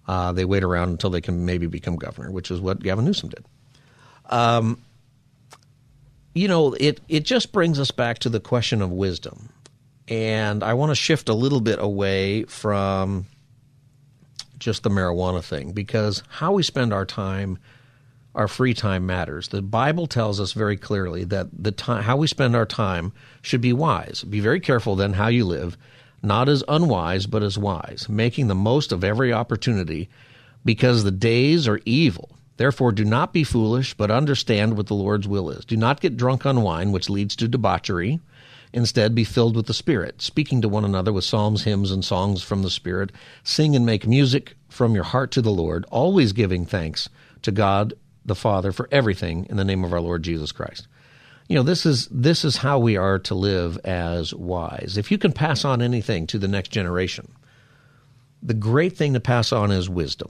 Uh, 0.06 0.34
they 0.34 0.45
wait 0.45 0.63
around 0.63 0.89
until 0.89 1.10
they 1.10 1.21
can 1.21 1.45
maybe 1.45 1.67
become 1.67 1.95
governor, 1.95 2.32
which 2.32 2.51
is 2.51 2.60
what 2.60 2.82
Gavin 2.82 3.06
Newsom 3.06 3.30
did. 3.30 3.45
Um, 4.25 4.82
you 6.34 6.47
know, 6.47 6.73
it 6.73 6.99
it 7.08 7.23
just 7.23 7.51
brings 7.51 7.80
us 7.80 7.91
back 7.91 8.19
to 8.19 8.30
the 8.30 8.39
question 8.39 8.82
of 8.82 8.91
wisdom, 8.91 9.49
and 10.07 10.63
I 10.63 10.73
want 10.73 10.91
to 10.91 10.95
shift 10.95 11.29
a 11.29 11.33
little 11.33 11.61
bit 11.61 11.79
away 11.79 12.43
from 12.43 13.25
just 14.57 14.83
the 14.83 14.89
marijuana 14.89 15.43
thing 15.43 15.71
because 15.71 16.23
how 16.29 16.53
we 16.53 16.63
spend 16.63 16.93
our 16.93 17.05
time 17.05 17.59
our 18.37 18.47
free 18.47 18.75
time 18.75 19.07
matters. 19.07 19.47
The 19.47 19.63
Bible 19.63 20.05
tells 20.05 20.39
us 20.39 20.53
very 20.53 20.77
clearly 20.77 21.23
that 21.25 21.47
the 21.51 21.71
time 21.71 22.03
how 22.03 22.17
we 22.17 22.27
spend 22.27 22.55
our 22.55 22.67
time 22.67 23.11
should 23.41 23.61
be 23.61 23.73
wise. 23.73 24.23
Be 24.23 24.39
very 24.39 24.59
careful 24.59 24.95
then 24.95 25.13
how 25.13 25.27
you 25.27 25.43
live, 25.43 25.75
not 26.21 26.47
as 26.47 26.63
unwise 26.67 27.25
but 27.25 27.41
as 27.41 27.57
wise, 27.57 28.07
making 28.07 28.47
the 28.47 28.55
most 28.55 28.91
of 28.91 29.03
every 29.03 29.33
opportunity 29.33 30.07
because 30.63 31.03
the 31.03 31.11
days 31.11 31.67
are 31.67 31.79
evil. 31.85 32.29
Therefore 32.57 32.91
do 32.91 33.03
not 33.03 33.33
be 33.33 33.43
foolish, 33.43 33.95
but 33.95 34.11
understand 34.11 34.77
what 34.77 34.85
the 34.85 34.93
Lord's 34.93 35.27
will 35.27 35.49
is. 35.49 35.65
Do 35.65 35.75
not 35.75 35.99
get 35.99 36.17
drunk 36.17 36.45
on 36.45 36.61
wine, 36.61 36.91
which 36.91 37.09
leads 37.09 37.35
to 37.37 37.47
debauchery. 37.47 38.19
Instead, 38.73 39.15
be 39.15 39.23
filled 39.23 39.56
with 39.56 39.67
the 39.67 39.73
Spirit, 39.73 40.21
speaking 40.21 40.62
to 40.62 40.69
one 40.69 40.84
another 40.84 41.13
with 41.13 41.23
psalms, 41.23 41.63
hymns, 41.63 41.91
and 41.91 42.03
songs 42.03 42.43
from 42.43 42.63
the 42.63 42.69
Spirit. 42.69 43.12
Sing 43.43 43.75
and 43.75 43.86
make 43.86 44.06
music 44.06 44.56
from 44.67 44.93
your 44.93 45.06
heart 45.06 45.32
to 45.32 45.41
the 45.41 45.51
Lord, 45.51 45.86
always 45.89 46.34
giving 46.34 46.65
thanks 46.65 47.10
to 47.43 47.51
God 47.51 47.93
the 48.25 48.36
Father 48.36 48.71
for 48.71 48.89
everything 48.91 49.45
in 49.49 49.58
the 49.58 49.65
name 49.65 49.84
of 49.84 49.93
our 49.93 50.01
Lord 50.01 50.23
Jesus 50.23 50.51
Christ. 50.51 50.88
You 51.47 51.56
know, 51.56 51.63
this 51.63 51.86
is 51.86 52.08
this 52.12 52.43
is 52.43 52.58
how 52.58 52.77
we 52.77 52.97
are 52.97 53.19
to 53.19 53.36
live 53.36 53.77
as 53.86 54.34
wise. 54.34 54.97
If 54.97 55.12
you 55.12 55.17
can 55.17 55.32
pass 55.32 55.63
on 55.63 55.82
anything 55.82 56.27
to 56.27 56.38
the 56.38 56.47
next 56.47 56.69
generation, 56.69 57.32
the 58.43 58.53
great 58.53 58.97
thing 58.97 59.13
to 59.13 59.21
pass 59.21 59.53
on 59.53 59.71
is 59.71 59.89
wisdom. 59.89 60.30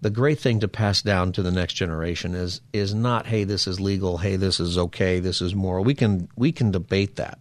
The 0.00 0.10
great 0.10 0.40
thing 0.40 0.58
to 0.60 0.68
pass 0.68 1.00
down 1.00 1.30
to 1.32 1.42
the 1.42 1.52
next 1.52 1.74
generation 1.74 2.34
is 2.34 2.60
is 2.72 2.92
not, 2.92 3.26
hey, 3.26 3.44
this 3.44 3.68
is 3.68 3.78
legal, 3.78 4.18
hey, 4.18 4.34
this 4.34 4.58
is 4.58 4.76
okay, 4.76 5.20
this 5.20 5.40
is 5.40 5.54
moral. 5.54 5.84
We 5.84 5.94
can 5.94 6.28
we 6.34 6.50
can 6.50 6.72
debate 6.72 7.16
that 7.16 7.38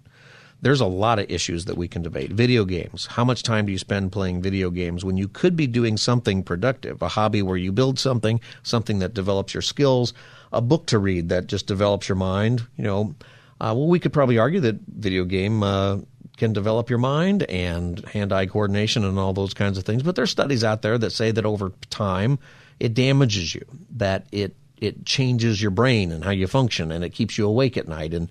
there's 0.62 0.82
a 0.82 0.86
lot 0.86 1.20
of 1.20 1.30
issues 1.30 1.66
that 1.66 1.78
we 1.78 1.88
can 1.88 2.02
debate. 2.02 2.32
Video 2.32 2.66
games. 2.66 3.08
How 3.08 3.26
much 3.26 3.42
time 3.44 3.66
do 3.66 3.72
you 3.72 3.80
spend 3.80 4.12
playing 4.12 4.42
video 4.42 4.70
games 4.70 5.04
when 5.04 5.18
you 5.18 5.28
could 5.28 5.56
be 5.56 5.68
doing 5.68 5.98
something 5.98 6.44
productive? 6.44 7.02
A 7.02 7.08
hobby 7.08 7.42
where 7.42 7.58
you 7.58 7.72
build 7.72 7.98
something, 7.98 8.40
something 8.64 9.00
that 9.00 9.14
develops 9.14 9.54
your 9.54 9.62
skills, 9.62 10.14
a 10.52 10.62
book 10.62 10.86
to 10.88 11.00
read 11.00 11.30
that 11.30 11.48
just 11.48 11.66
develops 11.66 12.08
your 12.08 12.16
mind. 12.16 12.68
You 12.78 12.84
know, 12.84 13.16
uh, 13.60 13.74
well, 13.76 13.88
we 13.88 14.00
could 14.00 14.14
probably 14.14 14.38
argue 14.38 14.60
that 14.60 14.80
video 14.88 15.26
game 15.26 15.64
uh, 15.64 15.98
can 16.38 16.54
develop 16.54 16.90
your 16.90 17.00
mind 17.00 17.44
and 17.44 18.00
hand-eye 18.06 18.46
coordination 18.46 19.04
and 19.04 19.18
all 19.18 19.34
those 19.34 19.54
kinds 19.54 19.78
of 19.78 19.84
things. 19.84 20.04
But 20.04 20.16
there's 20.16 20.32
studies 20.32 20.64
out 20.64 20.84
there 20.84 20.98
that 20.98 21.12
say 21.12 21.32
that 21.32 21.46
over 21.46 21.72
time 21.90 22.38
it 22.80 22.94
damages 22.94 23.56
you, 23.56 23.66
that 23.98 24.28
it 24.32 24.56
it 24.78 25.06
changes 25.06 25.62
your 25.62 25.70
brain 25.70 26.12
and 26.12 26.24
how 26.24 26.32
you 26.32 26.48
function, 26.48 26.92
and 26.92 27.04
it 27.04 27.12
keeps 27.12 27.38
you 27.38 27.48
awake 27.48 27.78
at 27.78 27.88
night 27.88 28.16
and 28.16 28.30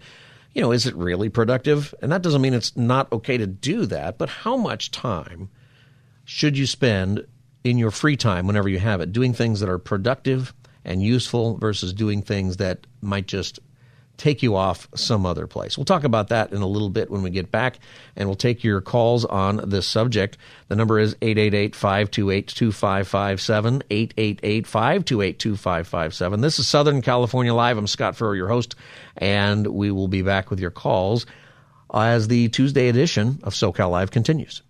you 0.53 0.61
know, 0.61 0.73
is 0.73 0.87
it 0.87 0.95
really 0.97 1.29
productive? 1.29 1.95
And 2.03 2.11
that 2.13 2.23
doesn't 2.23 2.43
mean 2.43 2.55
it's 2.55 2.77
not 2.77 3.11
okay 3.13 3.39
to 3.39 3.47
do 3.47 3.87
that, 3.87 4.19
but 4.19 4.29
how 4.29 4.57
much 4.57 4.91
time 4.91 5.49
should 6.25 6.57
you 6.57 6.67
spend 6.67 7.27
in 7.65 7.79
your 7.79 7.91
free 7.91 8.17
time 8.17 8.47
whenever 8.47 8.69
you 8.69 8.79
have 8.79 9.01
it 9.01 9.13
doing 9.13 9.33
things 9.33 9.61
that 9.61 9.69
are 9.69 9.79
productive 9.79 10.55
and 10.85 11.03
useful 11.03 11.57
versus 11.59 11.93
doing 11.93 12.23
things 12.23 12.57
that 12.57 12.87
might 13.03 13.27
just 13.27 13.59
take 14.21 14.43
you 14.43 14.55
off 14.55 14.87
some 14.95 15.25
other 15.25 15.47
place. 15.47 15.79
We'll 15.79 15.87
talk 15.87 16.05
about 16.05 16.29
that 16.29 16.53
in 16.53 16.61
a 16.61 16.67
little 16.67 16.91
bit 16.91 17.11
when 17.11 17.23
we 17.23 17.31
get 17.31 17.51
back, 17.51 17.79
and 18.17 18.29
we'll 18.29 18.37
take 18.37 18.63
your 18.63 18.83
calls 18.83 19.25
on 19.25 19.71
this 19.71 19.87
subject. 19.87 20.37
The 20.69 20.77
number 20.77 20.99
is 20.99 21.17
888 21.23 21.75
528 21.75 22.49
2557. 22.49 23.83
888 23.91 24.67
528 24.67 25.39
2557. 25.39 26.41
This 26.43 26.59
is 26.59 26.69
Southern 26.69 27.01
California 27.01 27.55
Live. 27.55 27.79
I'm 27.79 27.87
Scott 27.87 28.15
Furrow, 28.15 28.37
your 28.37 28.49
host, 28.49 28.75
and 29.17 29.67
we 29.67 29.91
will 29.91 30.09
be 30.09 30.21
back 30.21 30.51
with 30.51 30.61
your 30.61 30.71
calls 30.71 31.25
as 31.93 32.29
the 32.29 32.49
Tuesday 32.51 32.89
edition 32.89 33.41
of 33.43 33.55
SoCal 33.55 33.91
Live 33.91 34.11
continues. 34.11 34.63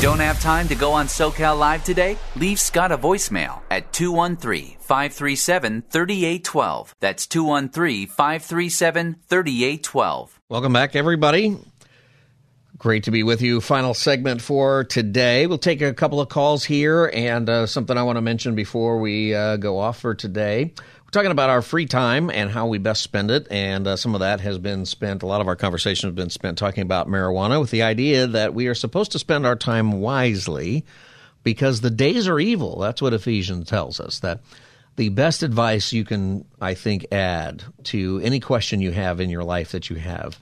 Don't 0.00 0.20
have 0.20 0.40
time 0.40 0.66
to 0.68 0.74
go 0.74 0.92
on 0.92 1.08
SoCal 1.08 1.58
Live 1.58 1.84
today? 1.84 2.16
Leave 2.34 2.58
Scott 2.58 2.90
a 2.90 2.96
voicemail 2.96 3.60
at 3.70 3.92
213 3.92 4.78
537 4.80 5.82
3812. 5.90 6.94
That's 7.00 7.26
213 7.26 8.06
537 8.06 9.16
3812. 9.28 10.40
Welcome 10.48 10.72
back, 10.72 10.96
everybody. 10.96 11.58
Great 12.78 13.04
to 13.04 13.10
be 13.10 13.22
with 13.22 13.42
you. 13.42 13.60
Final 13.60 13.92
segment 13.92 14.40
for 14.40 14.84
today. 14.84 15.46
We'll 15.46 15.58
take 15.58 15.82
a 15.82 15.92
couple 15.92 16.18
of 16.18 16.30
calls 16.30 16.64
here 16.64 17.10
and 17.12 17.46
uh, 17.50 17.66
something 17.66 17.98
I 17.98 18.02
want 18.02 18.16
to 18.16 18.22
mention 18.22 18.54
before 18.54 19.00
we 19.00 19.34
uh, 19.34 19.58
go 19.58 19.78
off 19.78 20.00
for 20.00 20.14
today. 20.14 20.72
Talking 21.12 21.32
about 21.32 21.50
our 21.50 21.60
free 21.60 21.86
time 21.86 22.30
and 22.30 22.50
how 22.50 22.68
we 22.68 22.78
best 22.78 23.02
spend 23.02 23.32
it, 23.32 23.48
and 23.50 23.84
uh, 23.86 23.96
some 23.96 24.14
of 24.14 24.20
that 24.20 24.40
has 24.40 24.58
been 24.58 24.86
spent. 24.86 25.24
A 25.24 25.26
lot 25.26 25.40
of 25.40 25.48
our 25.48 25.56
conversation 25.56 26.08
has 26.08 26.14
been 26.14 26.30
spent 26.30 26.56
talking 26.56 26.82
about 26.82 27.08
marijuana, 27.08 27.60
with 27.60 27.72
the 27.72 27.82
idea 27.82 28.28
that 28.28 28.54
we 28.54 28.68
are 28.68 28.76
supposed 28.76 29.10
to 29.12 29.18
spend 29.18 29.44
our 29.44 29.56
time 29.56 30.00
wisely, 30.00 30.84
because 31.42 31.80
the 31.80 31.90
days 31.90 32.28
are 32.28 32.38
evil. 32.38 32.78
That's 32.78 33.02
what 33.02 33.12
Ephesians 33.12 33.68
tells 33.68 33.98
us. 33.98 34.20
That 34.20 34.40
the 34.94 35.08
best 35.08 35.42
advice 35.42 35.92
you 35.92 36.04
can, 36.04 36.44
I 36.60 36.74
think, 36.74 37.06
add 37.10 37.64
to 37.84 38.20
any 38.22 38.38
question 38.38 38.80
you 38.80 38.92
have 38.92 39.18
in 39.18 39.30
your 39.30 39.42
life 39.42 39.72
that 39.72 39.90
you 39.90 39.96
have 39.96 40.38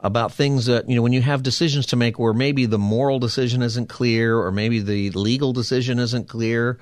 about 0.00 0.32
things 0.32 0.66
that 0.66 0.88
you 0.88 0.94
know 0.94 1.02
when 1.02 1.12
you 1.12 1.22
have 1.22 1.42
decisions 1.42 1.86
to 1.86 1.96
make 1.96 2.20
where 2.20 2.32
maybe 2.32 2.66
the 2.66 2.78
moral 2.78 3.18
decision 3.18 3.62
isn't 3.62 3.88
clear 3.88 4.38
or 4.38 4.52
maybe 4.52 4.78
the 4.78 5.10
legal 5.10 5.52
decision 5.52 5.98
isn't 5.98 6.28
clear 6.28 6.78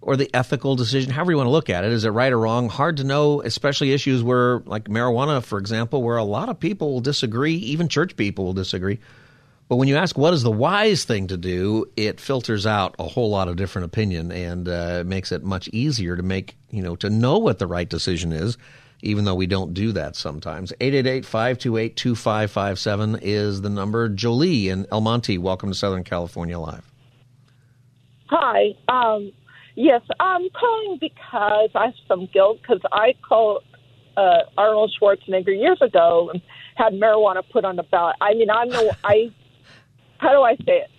or 0.00 0.16
the 0.16 0.30
ethical 0.34 0.76
decision, 0.76 1.10
however 1.10 1.32
you 1.32 1.36
want 1.36 1.46
to 1.46 1.52
look 1.52 1.70
at 1.70 1.84
it. 1.84 1.92
Is 1.92 2.04
it 2.04 2.10
right 2.10 2.32
or 2.32 2.38
wrong? 2.38 2.68
Hard 2.68 2.98
to 2.98 3.04
know, 3.04 3.42
especially 3.42 3.92
issues 3.92 4.22
where, 4.22 4.60
like 4.60 4.84
marijuana, 4.84 5.42
for 5.42 5.58
example, 5.58 6.02
where 6.02 6.16
a 6.16 6.24
lot 6.24 6.48
of 6.48 6.60
people 6.60 6.92
will 6.92 7.00
disagree, 7.00 7.54
even 7.54 7.88
church 7.88 8.16
people 8.16 8.44
will 8.44 8.52
disagree. 8.52 8.98
But 9.68 9.76
when 9.76 9.88
you 9.88 9.96
ask 9.96 10.16
what 10.16 10.32
is 10.32 10.44
the 10.44 10.50
wise 10.50 11.04
thing 11.04 11.26
to 11.28 11.36
do, 11.36 11.86
it 11.96 12.20
filters 12.20 12.66
out 12.66 12.94
a 12.98 13.04
whole 13.04 13.30
lot 13.30 13.48
of 13.48 13.56
different 13.56 13.86
opinion 13.86 14.30
and 14.30 14.68
uh, 14.68 15.02
makes 15.04 15.32
it 15.32 15.42
much 15.42 15.66
easier 15.68 16.14
to 16.16 16.22
make, 16.22 16.56
you 16.70 16.82
know, 16.82 16.94
to 16.96 17.08
know 17.10 17.38
what 17.38 17.58
the 17.58 17.66
right 17.66 17.88
decision 17.88 18.32
is, 18.32 18.56
even 19.02 19.24
though 19.24 19.34
we 19.34 19.48
don't 19.48 19.74
do 19.74 19.90
that 19.92 20.14
sometimes. 20.14 20.72
888-528-2557 20.80 23.18
is 23.22 23.62
the 23.62 23.70
number. 23.70 24.08
Jolie 24.08 24.68
in 24.68 24.86
El 24.92 25.00
Monte, 25.00 25.36
welcome 25.38 25.70
to 25.70 25.74
Southern 25.74 26.04
California 26.04 26.60
Live. 26.60 26.88
Hi. 28.26 28.76
Um, 28.86 29.32
Yes, 29.76 30.00
I'm 30.18 30.48
calling 30.58 30.96
because 30.98 31.70
I 31.74 31.86
have 31.86 31.94
some 32.08 32.28
guilt 32.32 32.60
because 32.62 32.80
I 32.92 33.14
called 33.28 33.62
uh, 34.16 34.40
Arnold 34.56 34.96
Schwarzenegger 34.98 35.48
years 35.48 35.78
ago 35.82 36.30
and 36.32 36.40
had 36.76 36.94
marijuana 36.94 37.42
put 37.52 37.66
on 37.66 37.76
the 37.76 37.82
ballot. 37.82 38.16
I 38.22 38.32
mean, 38.34 38.50
I'm 38.50 38.70
no, 38.70 38.90
I, 39.04 39.30
how 40.18 40.30
do 40.30 40.42
I 40.42 40.56
say 40.56 40.78
it? 40.78 40.90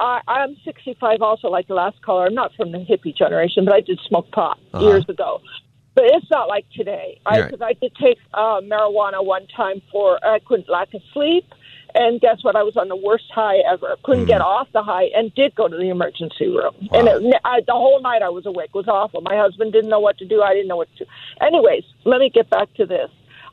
I, 0.00 0.20
I'm 0.26 0.56
65 0.64 1.22
also, 1.22 1.48
like 1.48 1.68
the 1.68 1.74
last 1.74 2.02
caller. 2.02 2.26
I'm 2.26 2.34
not 2.34 2.52
from 2.56 2.72
the 2.72 2.78
hippie 2.78 3.16
generation, 3.16 3.64
but 3.64 3.72
I 3.72 3.80
did 3.80 4.00
smoke 4.08 4.30
pot 4.32 4.58
uh-huh. 4.72 4.84
years 4.84 5.04
ago. 5.08 5.40
But 5.94 6.06
it's 6.06 6.26
not 6.28 6.48
like 6.48 6.66
today. 6.74 7.20
I, 7.24 7.40
right. 7.40 7.50
Cause 7.50 7.60
I 7.62 7.74
did 7.74 7.94
take 8.02 8.18
uh, 8.34 8.60
marijuana 8.62 9.24
one 9.24 9.46
time 9.56 9.80
for, 9.92 10.18
I 10.26 10.40
couldn't 10.40 10.68
lack 10.68 10.92
of 10.92 11.02
sleep 11.12 11.44
and 11.94 12.20
guess 12.20 12.38
what? 12.42 12.56
I 12.56 12.62
was 12.62 12.76
on 12.76 12.88
the 12.88 12.96
worst 12.96 13.30
high 13.32 13.58
ever. 13.70 13.96
Couldn't 14.02 14.24
mm. 14.24 14.28
get 14.28 14.40
off 14.40 14.68
the 14.72 14.82
high 14.82 15.10
and 15.14 15.32
did 15.34 15.54
go 15.54 15.68
to 15.68 15.76
the 15.76 15.90
emergency 15.90 16.48
room. 16.48 16.74
Wow. 16.90 16.98
And 16.98 17.08
it, 17.08 17.40
I, 17.44 17.60
the 17.66 17.72
whole 17.72 18.02
night 18.02 18.22
I 18.22 18.30
was 18.30 18.46
awake. 18.46 18.70
It 18.74 18.78
was 18.78 18.88
awful. 18.88 19.20
My 19.20 19.36
husband 19.36 19.72
didn't 19.72 19.90
know 19.90 20.00
what 20.00 20.18
to 20.18 20.26
do. 20.26 20.42
I 20.42 20.54
didn't 20.54 20.68
know 20.68 20.76
what 20.76 20.90
to 20.96 21.04
do. 21.04 21.10
Anyways, 21.40 21.84
let 22.04 22.18
me 22.18 22.30
get 22.30 22.50
back 22.50 22.72
to 22.74 22.86
this. 22.86 23.10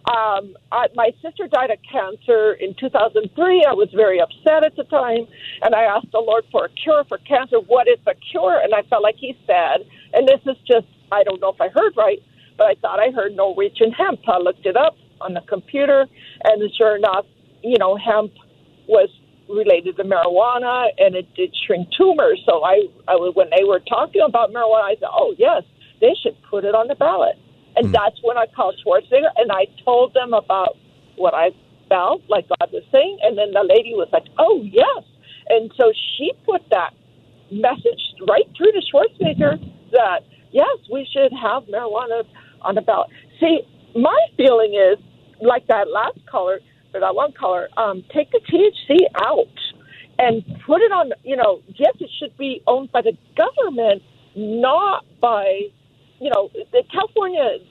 Um, 0.10 0.58
I, 0.72 0.88
my 0.96 1.12
sister 1.22 1.48
died 1.48 1.70
of 1.70 1.78
cancer 1.86 2.54
in 2.54 2.74
2003. 2.74 3.66
I 3.70 3.74
was 3.74 3.90
very 3.94 4.20
upset 4.20 4.64
at 4.66 4.76
the 4.76 4.84
time, 4.86 5.28
and 5.62 5.76
I 5.76 5.84
asked 5.84 6.12
the 6.12 6.20
Lord 6.26 6.44
for 6.52 6.66
a 6.66 6.70
cure 6.70 7.04
for 7.08 7.20
cancer. 7.20 7.58
What 7.60 7.88
is 7.88 8.00
the 8.06 8.16
cure? 8.32 8.60
And 8.60 8.74
I 8.74 8.82
felt 8.90 9.04
like 9.04 9.18
He 9.18 9.38
said, 9.46 9.86
and 10.14 10.28
this 10.28 10.42
is 10.48 10.58
just, 10.66 10.88
I 11.12 11.22
don't 11.22 11.40
know 11.40 11.50
if 11.50 11.62
I 11.62 11.70
heard 11.70 11.94
right, 11.96 12.18
but 12.58 12.66
I 12.66 12.76
thought 12.82 13.00
I 13.00 13.12
heard 13.12 13.36
Norwegian 13.36 13.92
hemp. 13.92 14.22
I 14.28 14.40
looked 14.40 14.66
it 14.66 14.76
up 14.76 14.98
on 15.22 15.36
the 15.36 15.42
computer, 15.42 16.08
and 16.44 16.74
sure 16.76 16.96
enough, 16.96 17.26
you 17.64 17.78
know, 17.78 17.98
hemp 17.98 18.32
was 18.88 19.10
related 19.50 19.98
to 19.98 20.04
marijuana, 20.04 20.88
and 20.98 21.16
it 21.16 21.28
did 21.36 21.54
shrink 21.66 21.88
tumors. 21.98 22.42
So 22.46 22.64
I, 22.64 22.88
I 23.08 23.16
when 23.16 23.50
they 23.56 23.64
were 23.64 23.80
talking 23.80 24.22
about 24.22 24.52
marijuana, 24.52 24.84
I 24.84 24.96
said, 25.00 25.10
oh 25.12 25.36
yes, 25.38 25.64
they 26.00 26.16
should 26.22 26.38
put 26.50 26.64
it 26.66 26.76
on 26.76 26.88
the 26.88 26.96
ballot. 26.96 27.36
And 27.76 27.88
mm. 27.88 27.92
that's 27.92 28.18
when 28.24 28.38
I 28.38 28.46
called 28.48 28.76
Schwarzenegger, 28.86 29.32
and 29.38 29.52
I 29.52 29.68
told 29.84 30.14
them 30.14 30.34
about 30.34 30.78
what 31.16 31.34
I 31.34 31.52
felt, 31.90 32.22
like 32.30 32.48
God 32.48 32.70
was 32.72 32.84
saying, 32.92 33.20
and 33.22 33.38
then 33.38 33.52
the 33.52 33.64
lady 33.64 33.94
was 33.94 34.10
like, 34.12 34.26
oh 34.38 34.62
yes, 34.64 35.04
and 35.50 35.72
so 35.78 35.92
she 36.18 36.32
put 36.46 36.62
that 36.72 36.94
message 37.52 38.02
right 38.28 38.48
through 38.56 38.72
to 38.72 38.82
Schwarzenegger 38.92 39.60
that 39.92 40.24
yes, 40.52 40.78
we 40.92 41.08
should 41.12 41.32
have 41.34 41.64
marijuana 41.64 42.24
on 42.62 42.76
the 42.76 42.82
ballot. 42.82 43.10
See, 43.40 43.62
my 43.96 44.18
feeling 44.38 44.74
is 44.74 44.98
like 45.42 45.68
that 45.68 45.90
last 45.90 46.20
caller 46.30 46.60
or 46.94 47.00
that 47.00 47.16
one 47.16 47.32
caller, 47.34 47.70
um, 47.78 48.04
take 48.14 48.32
the 48.32 48.40
THC 48.40 49.00
out 49.16 49.48
and 50.20 50.44
put 50.66 50.82
it 50.82 50.92
on. 50.92 51.12
You 51.24 51.36
know, 51.36 51.62
yes, 51.68 51.96
it 52.00 52.10
should 52.20 52.36
be 52.38 52.62
owned 52.68 52.92
by 52.92 53.02
the 53.02 53.18
government, 53.36 54.04
not 54.36 55.06
by, 55.20 55.70
you 56.20 56.30
know, 56.30 56.50
California 56.92 57.58
is 57.60 57.62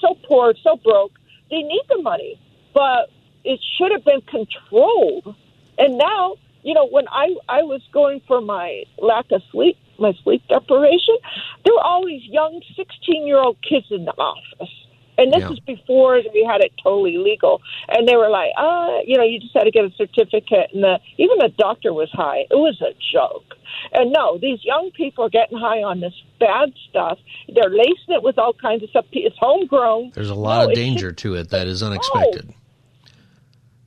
so 0.00 0.16
poor, 0.28 0.54
so 0.62 0.76
broke. 0.76 1.12
They 1.50 1.62
need 1.62 1.82
the 1.88 2.00
money, 2.02 2.40
but 2.74 3.10
it 3.44 3.60
should 3.76 3.92
have 3.92 4.04
been 4.04 4.22
controlled. 4.22 5.34
And 5.78 5.98
now, 5.98 6.36
you 6.62 6.74
know, 6.74 6.86
when 6.86 7.08
I 7.08 7.34
I 7.48 7.62
was 7.62 7.80
going 7.92 8.20
for 8.28 8.40
my 8.40 8.84
lack 8.98 9.26
of 9.32 9.42
sleep, 9.50 9.78
my 9.98 10.12
sleep 10.22 10.42
deprivation, 10.48 11.16
there 11.64 11.74
were 11.74 11.82
all 11.82 12.06
these 12.06 12.24
young 12.24 12.60
sixteen 12.76 13.26
year 13.26 13.38
old 13.38 13.56
kids 13.62 13.86
in 13.90 14.04
the 14.04 14.12
office 14.12 14.70
and 15.18 15.32
this 15.32 15.40
yeah. 15.40 15.52
is 15.52 15.60
before 15.60 16.20
we 16.32 16.44
had 16.50 16.60
it 16.62 16.72
totally 16.82 17.18
legal. 17.18 17.60
And 17.88 18.08
they 18.08 18.16
were 18.16 18.30
like, 18.30 18.52
uh, 18.56 18.98
you 19.04 19.16
know, 19.16 19.24
you 19.24 19.38
just 19.38 19.54
had 19.54 19.64
to 19.64 19.70
get 19.70 19.84
a 19.84 19.90
certificate. 19.96 20.70
And 20.72 20.82
the, 20.82 20.98
even 21.18 21.38
the 21.38 21.52
doctor 21.58 21.92
was 21.92 22.08
high. 22.12 22.46
It 22.50 22.56
was 22.56 22.80
a 22.80 22.94
joke. 23.12 23.56
And 23.92 24.12
no, 24.12 24.38
these 24.38 24.64
young 24.64 24.90
people 24.92 25.24
are 25.24 25.30
getting 25.30 25.58
high 25.58 25.82
on 25.82 26.00
this 26.00 26.14
bad 26.38 26.72
stuff. 26.88 27.18
They're 27.54 27.70
lacing 27.70 28.14
it 28.14 28.22
with 28.22 28.38
all 28.38 28.54
kinds 28.54 28.82
of 28.82 28.90
stuff. 28.90 29.06
It's 29.12 29.36
homegrown. 29.38 30.12
There's 30.14 30.30
a 30.30 30.34
lot 30.34 30.64
no, 30.64 30.70
of 30.70 30.74
danger 30.74 31.12
to 31.12 31.34
it 31.34 31.50
that 31.50 31.66
is 31.66 31.82
unexpected. 31.82 32.54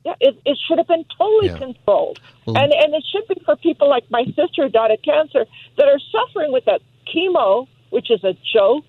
Yeah, 0.04 0.14
it, 0.20 0.38
it 0.44 0.58
should 0.68 0.78
have 0.78 0.86
been 0.86 1.04
totally 1.16 1.48
yeah. 1.48 1.58
controlled. 1.58 2.20
Well, 2.44 2.58
and 2.58 2.72
and 2.72 2.94
it 2.94 3.02
should 3.10 3.26
be 3.26 3.42
for 3.44 3.56
people 3.56 3.88
like 3.88 4.04
my 4.10 4.24
sister 4.26 4.64
who 4.64 4.68
died 4.68 4.90
of 4.90 5.00
cancer 5.02 5.46
that 5.78 5.88
are 5.88 5.98
suffering 6.12 6.52
with 6.52 6.66
that 6.66 6.82
chemo, 7.08 7.66
which 7.88 8.10
is 8.10 8.22
a 8.22 8.34
joke, 8.52 8.84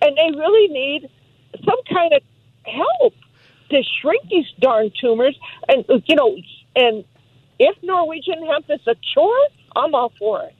and 0.00 0.16
they 0.16 0.38
really 0.38 0.72
need 0.72 1.10
some 1.64 1.78
kind 1.92 2.12
of 2.12 2.22
help 2.64 3.14
to 3.70 3.82
shrink 4.00 4.22
these 4.28 4.46
darn 4.60 4.90
tumors. 5.00 5.38
And 5.68 5.84
you 6.06 6.16
know, 6.16 6.36
and 6.76 7.04
if 7.58 7.76
Norwegian 7.82 8.46
hemp 8.46 8.66
is 8.68 8.80
a 8.86 8.94
chore, 9.14 9.48
I'm 9.76 9.94
all 9.94 10.12
for 10.18 10.42
it. 10.44 10.54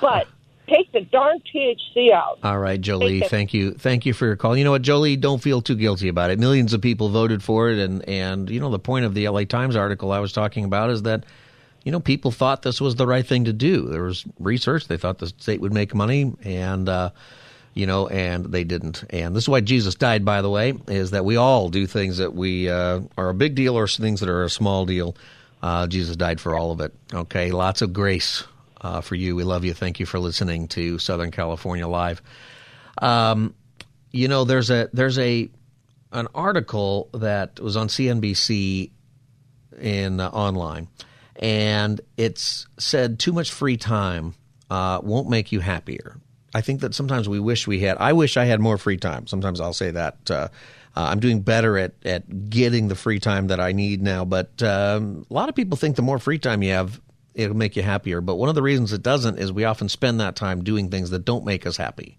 But 0.00 0.26
take 0.68 0.90
the 0.92 1.02
darn 1.02 1.40
THC 1.54 2.12
out. 2.12 2.38
All 2.42 2.58
right, 2.58 2.80
Jolie, 2.80 3.20
thank 3.20 3.52
you, 3.54 3.72
thank 3.72 4.06
you 4.06 4.12
for 4.12 4.26
your 4.26 4.36
call. 4.36 4.56
You 4.56 4.64
know 4.64 4.70
what, 4.70 4.82
Jolie, 4.82 5.16
don't 5.16 5.42
feel 5.42 5.60
too 5.60 5.76
guilty 5.76 6.08
about 6.08 6.30
it. 6.30 6.38
Millions 6.38 6.72
of 6.72 6.80
people 6.80 7.08
voted 7.08 7.42
for 7.42 7.70
it, 7.70 7.78
and 7.78 8.06
and 8.08 8.50
you 8.50 8.60
know 8.60 8.70
the 8.70 8.78
point 8.78 9.04
of 9.04 9.14
the 9.14 9.28
LA 9.28 9.44
Times 9.44 9.76
article 9.76 10.12
I 10.12 10.18
was 10.18 10.32
talking 10.32 10.64
about 10.64 10.90
is 10.90 11.02
that. 11.02 11.24
You 11.86 11.92
know, 11.92 12.00
people 12.00 12.30
thought 12.30 12.62
this 12.62 12.80
was 12.80 12.94
the 12.94 13.06
right 13.06 13.26
thing 13.26 13.44
to 13.44 13.52
do. 13.52 13.88
There 13.88 14.04
was 14.04 14.24
research; 14.38 14.88
they 14.88 14.96
thought 14.96 15.18
the 15.18 15.26
state 15.26 15.60
would 15.60 15.74
make 15.74 15.94
money, 15.94 16.32
and 16.42 16.88
uh, 16.88 17.10
you 17.74 17.86
know, 17.86 18.06
and 18.06 18.46
they 18.46 18.64
didn't. 18.64 19.04
And 19.10 19.34
this 19.34 19.44
is 19.44 19.48
why 19.48 19.60
Jesus 19.60 19.96
died, 19.96 20.24
by 20.24 20.42
the 20.42 20.50
way, 20.50 20.74
is 20.86 21.10
that 21.10 21.24
we 21.24 21.36
all 21.36 21.68
do 21.68 21.86
things 21.86 22.18
that 22.18 22.32
we 22.32 22.68
uh, 22.70 23.00
are 23.18 23.30
a 23.30 23.34
big 23.34 23.56
deal 23.56 23.76
or 23.76 23.88
things 23.88 24.20
that 24.20 24.28
are 24.28 24.44
a 24.44 24.50
small 24.50 24.86
deal. 24.86 25.16
Uh, 25.60 25.86
Jesus 25.88 26.16
died 26.16 26.40
for 26.40 26.56
all 26.56 26.70
of 26.70 26.80
it. 26.80 26.94
Okay, 27.12 27.50
lots 27.50 27.82
of 27.82 27.92
grace 27.92 28.44
uh, 28.80 29.00
for 29.00 29.16
you. 29.16 29.34
We 29.34 29.42
love 29.42 29.64
you. 29.64 29.74
Thank 29.74 29.98
you 29.98 30.06
for 30.06 30.20
listening 30.20 30.68
to 30.68 30.98
Southern 30.98 31.32
California 31.32 31.88
Live. 31.88 32.22
Um, 32.98 33.54
you 34.12 34.28
know, 34.28 34.44
there's 34.44 34.70
a 34.70 34.88
there's 34.92 35.18
a 35.18 35.48
an 36.12 36.28
article 36.32 37.10
that 37.14 37.58
was 37.58 37.76
on 37.76 37.88
CNBC 37.88 38.92
in 39.80 40.20
uh, 40.20 40.28
online, 40.28 40.86
and 41.36 42.00
it's 42.16 42.68
said 42.78 43.18
too 43.18 43.32
much 43.32 43.50
free 43.50 43.76
time 43.76 44.34
uh, 44.70 45.00
won't 45.02 45.28
make 45.28 45.50
you 45.50 45.58
happier. 45.58 46.16
I 46.54 46.60
think 46.60 46.80
that 46.80 46.94
sometimes 46.94 47.28
we 47.28 47.40
wish 47.40 47.66
we 47.66 47.80
had. 47.80 47.96
I 47.98 48.12
wish 48.12 48.36
I 48.36 48.44
had 48.44 48.60
more 48.60 48.78
free 48.78 48.96
time. 48.96 49.26
Sometimes 49.26 49.60
I'll 49.60 49.72
say 49.72 49.90
that. 49.90 50.30
Uh, 50.30 50.48
uh, 50.96 51.08
I'm 51.10 51.18
doing 51.18 51.40
better 51.40 51.76
at, 51.76 51.94
at 52.04 52.48
getting 52.48 52.86
the 52.86 52.94
free 52.94 53.18
time 53.18 53.48
that 53.48 53.58
I 53.58 53.72
need 53.72 54.00
now. 54.00 54.24
But 54.24 54.62
um, 54.62 55.26
a 55.28 55.34
lot 55.34 55.48
of 55.48 55.56
people 55.56 55.76
think 55.76 55.96
the 55.96 56.02
more 56.02 56.20
free 56.20 56.38
time 56.38 56.62
you 56.62 56.70
have, 56.70 57.00
it'll 57.34 57.56
make 57.56 57.74
you 57.74 57.82
happier. 57.82 58.20
But 58.20 58.36
one 58.36 58.48
of 58.48 58.54
the 58.54 58.62
reasons 58.62 58.92
it 58.92 59.02
doesn't 59.02 59.38
is 59.38 59.52
we 59.52 59.64
often 59.64 59.88
spend 59.88 60.20
that 60.20 60.36
time 60.36 60.62
doing 60.62 60.90
things 60.90 61.10
that 61.10 61.24
don't 61.24 61.44
make 61.44 61.66
us 61.66 61.76
happy. 61.76 62.18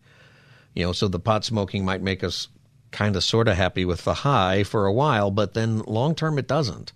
You 0.74 0.88
know, 0.88 0.92
so 0.92 1.08
the 1.08 1.20
pot 1.20 1.46
smoking 1.46 1.86
might 1.86 2.02
make 2.02 2.22
us 2.22 2.50
kind 2.92 3.16
of 3.16 3.24
sort 3.24 3.48
of 3.48 3.56
happy 3.56 3.86
with 3.86 4.04
the 4.04 4.14
high 4.14 4.64
for 4.64 4.86
a 4.86 4.94
while, 4.94 5.32
but 5.32 5.54
then 5.54 5.80
long 5.80 6.14
term 6.14 6.38
it 6.38 6.48
doesn't. 6.48 6.92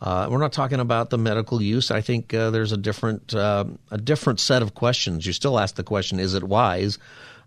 Uh, 0.00 0.28
we're 0.30 0.38
not 0.38 0.52
talking 0.52 0.80
about 0.80 1.10
the 1.10 1.18
medical 1.18 1.60
use. 1.60 1.90
I 1.90 2.00
think 2.00 2.32
uh, 2.32 2.50
there's 2.50 2.72
a 2.72 2.78
different 2.78 3.34
uh, 3.34 3.66
a 3.90 3.98
different 3.98 4.40
set 4.40 4.62
of 4.62 4.74
questions. 4.74 5.26
You 5.26 5.32
still 5.32 5.58
ask 5.58 5.74
the 5.74 5.84
question: 5.84 6.18
Is 6.18 6.34
it 6.34 6.42
wise? 6.42 6.98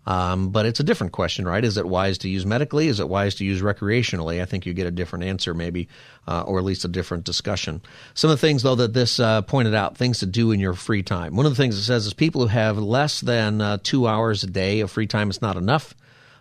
Um, 0.06 0.50
but 0.50 0.66
it's 0.66 0.80
a 0.80 0.84
different 0.84 1.14
question, 1.14 1.46
right? 1.46 1.64
Is 1.64 1.78
it 1.78 1.86
wise 1.86 2.18
to 2.18 2.28
use 2.28 2.44
medically? 2.44 2.88
Is 2.88 3.00
it 3.00 3.08
wise 3.08 3.36
to 3.36 3.44
use 3.44 3.62
recreationally? 3.62 4.42
I 4.42 4.44
think 4.44 4.66
you 4.66 4.74
get 4.74 4.86
a 4.86 4.90
different 4.90 5.24
answer, 5.24 5.54
maybe, 5.54 5.88
uh, 6.28 6.42
or 6.42 6.58
at 6.58 6.64
least 6.64 6.84
a 6.84 6.88
different 6.88 7.24
discussion. 7.24 7.80
Some 8.12 8.30
of 8.30 8.38
the 8.38 8.46
things, 8.46 8.62
though, 8.62 8.74
that 8.74 8.92
this 8.92 9.18
uh, 9.18 9.40
pointed 9.40 9.74
out, 9.74 9.96
things 9.96 10.18
to 10.18 10.26
do 10.26 10.50
in 10.50 10.60
your 10.60 10.74
free 10.74 11.02
time. 11.02 11.34
One 11.34 11.46
of 11.46 11.52
the 11.52 11.56
things 11.56 11.78
it 11.78 11.84
says 11.84 12.04
is 12.04 12.12
people 12.12 12.42
who 12.42 12.48
have 12.48 12.76
less 12.76 13.22
than 13.22 13.62
uh, 13.62 13.78
two 13.82 14.06
hours 14.06 14.44
a 14.44 14.46
day 14.46 14.80
of 14.80 14.90
free 14.90 15.06
time 15.06 15.30
is 15.30 15.40
not 15.40 15.56
enough. 15.56 15.94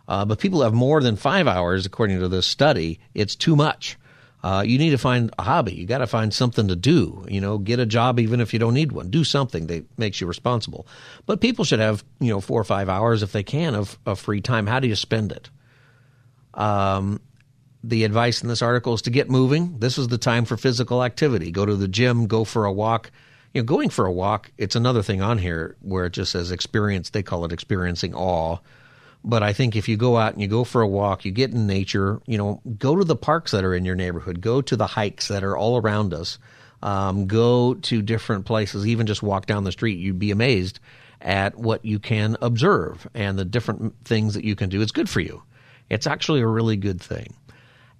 but 0.08 0.40
people 0.40 0.60
who 0.60 0.64
have 0.64 0.74
more 0.74 1.02
than 1.02 1.16
five 1.16 1.48
hours, 1.48 1.86
according 1.86 2.20
to 2.20 2.28
this 2.28 2.46
study, 2.46 3.00
it's 3.14 3.34
too 3.34 3.56
much 3.56 3.98
uh, 4.44 4.62
you 4.66 4.78
need 4.78 4.90
to 4.90 4.98
find 4.98 5.34
a 5.40 5.44
hobby. 5.44 5.74
You 5.74 5.86
got 5.86 6.00
to 6.00 6.08
find 6.08 6.34
something 6.34 6.68
to 6.68 6.76
do. 6.76 7.26
You 7.30 7.40
know, 7.40 7.58
get 7.58 7.80
a 7.80 7.86
job 7.86 8.20
even 8.20 8.42
if 8.42 8.52
you 8.52 8.60
don't 8.60 8.74
need 8.74 8.92
one. 8.92 9.10
Do 9.10 9.24
something 9.24 9.68
that 9.68 9.86
makes 9.98 10.20
you 10.20 10.28
responsible. 10.28 10.86
But 11.26 11.40
people 11.40 11.64
should 11.64 11.80
have 11.80 12.04
you 12.20 12.30
know 12.30 12.42
four 12.42 12.60
or 12.60 12.66
five 12.66 12.90
hours 12.90 13.24
if 13.24 13.32
they 13.32 13.44
can 13.44 13.74
of, 13.74 13.98
of 14.06 14.20
free 14.20 14.42
time. 14.42 14.68
How 14.68 14.82
do 14.82 14.88
you 14.90 14.96
spend 14.96 15.32
it? 15.32 15.50
Um, 16.54 17.22
the 17.86 18.04
advice 18.04 18.42
in 18.42 18.50
this 18.50 18.62
article 18.62 18.94
is 18.94 19.04
to 19.04 19.10
get 19.10 19.30
moving. 19.30 19.80
This 19.80 19.98
is 19.98 20.10
the 20.10 20.18
time 20.18 20.44
for 20.44 20.58
physical 20.58 21.04
activity. 21.04 21.50
Go 21.50 21.66
to 21.66 21.76
the 21.76 21.88
gym. 21.88 22.28
Go 22.28 22.44
for 22.44 22.66
a 22.66 22.72
walk. 22.72 23.12
You 23.54 23.62
know, 23.62 23.66
going 23.66 23.90
for 23.90 24.06
a 24.06 24.12
walk. 24.12 24.52
It's 24.58 24.76
another 24.76 25.04
thing 25.04 25.22
on 25.22 25.38
here 25.38 25.78
where 25.82 26.06
it 26.06 26.14
just 26.14 26.34
says 26.34 26.52
experience. 26.52 27.12
They 27.12 27.24
call 27.24 27.46
it 27.46 27.54
experiencing 27.54 28.14
awe 28.14 28.58
but 29.24 29.42
I 29.42 29.54
think 29.54 29.76
if 29.76 29.88
you 29.88 29.96
go 29.96 30.18
out 30.18 30.34
and 30.34 30.42
you 30.42 30.48
go 30.48 30.64
for 30.64 30.82
a 30.82 30.88
walk, 30.88 31.24
you 31.26 31.32
get 31.32 31.52
in 31.52 31.66
nature, 31.66 32.22
you 32.26 32.38
know, 32.38 32.62
go 32.78 32.96
to 32.96 33.04
the 33.04 33.16
parks 33.16 33.52
that 33.52 33.64
are 33.64 33.74
in 33.74 33.86
your 33.86 33.96
neighborhood, 33.96 34.42
go 34.42 34.62
to 34.62 34.76
the 34.76 34.88
hikes 34.88 35.30
that 35.30 35.44
are 35.44 35.56
all 35.56 35.78
around 35.78 36.14
us, 36.14 36.40
um, 36.82 37.26
go 37.28 37.74
to 37.74 38.02
different 38.02 38.46
places, 38.46 38.86
even 38.86 39.08
just 39.08 39.24
walk 39.24 39.46
down 39.46 39.64
the 39.64 39.72
street. 39.72 39.98
You'd 39.98 40.20
be 40.20 40.32
amazed 40.32 40.80
at 41.22 41.58
what 41.58 41.86
you 41.86 42.00
can 42.00 42.36
observe 42.42 43.08
and 43.14 43.40
the 43.40 43.46
different 43.46 43.96
things 44.04 44.34
that 44.34 44.44
you 44.44 44.56
can 44.56 44.70
do. 44.70 44.82
It's 44.82 44.92
good 44.92 45.10
for 45.10 45.22
you. 45.22 45.42
It's 45.90 46.06
actually 46.06 46.42
a 46.42 46.48
really 46.48 46.76
good 46.76 47.02
thing. 47.02 47.34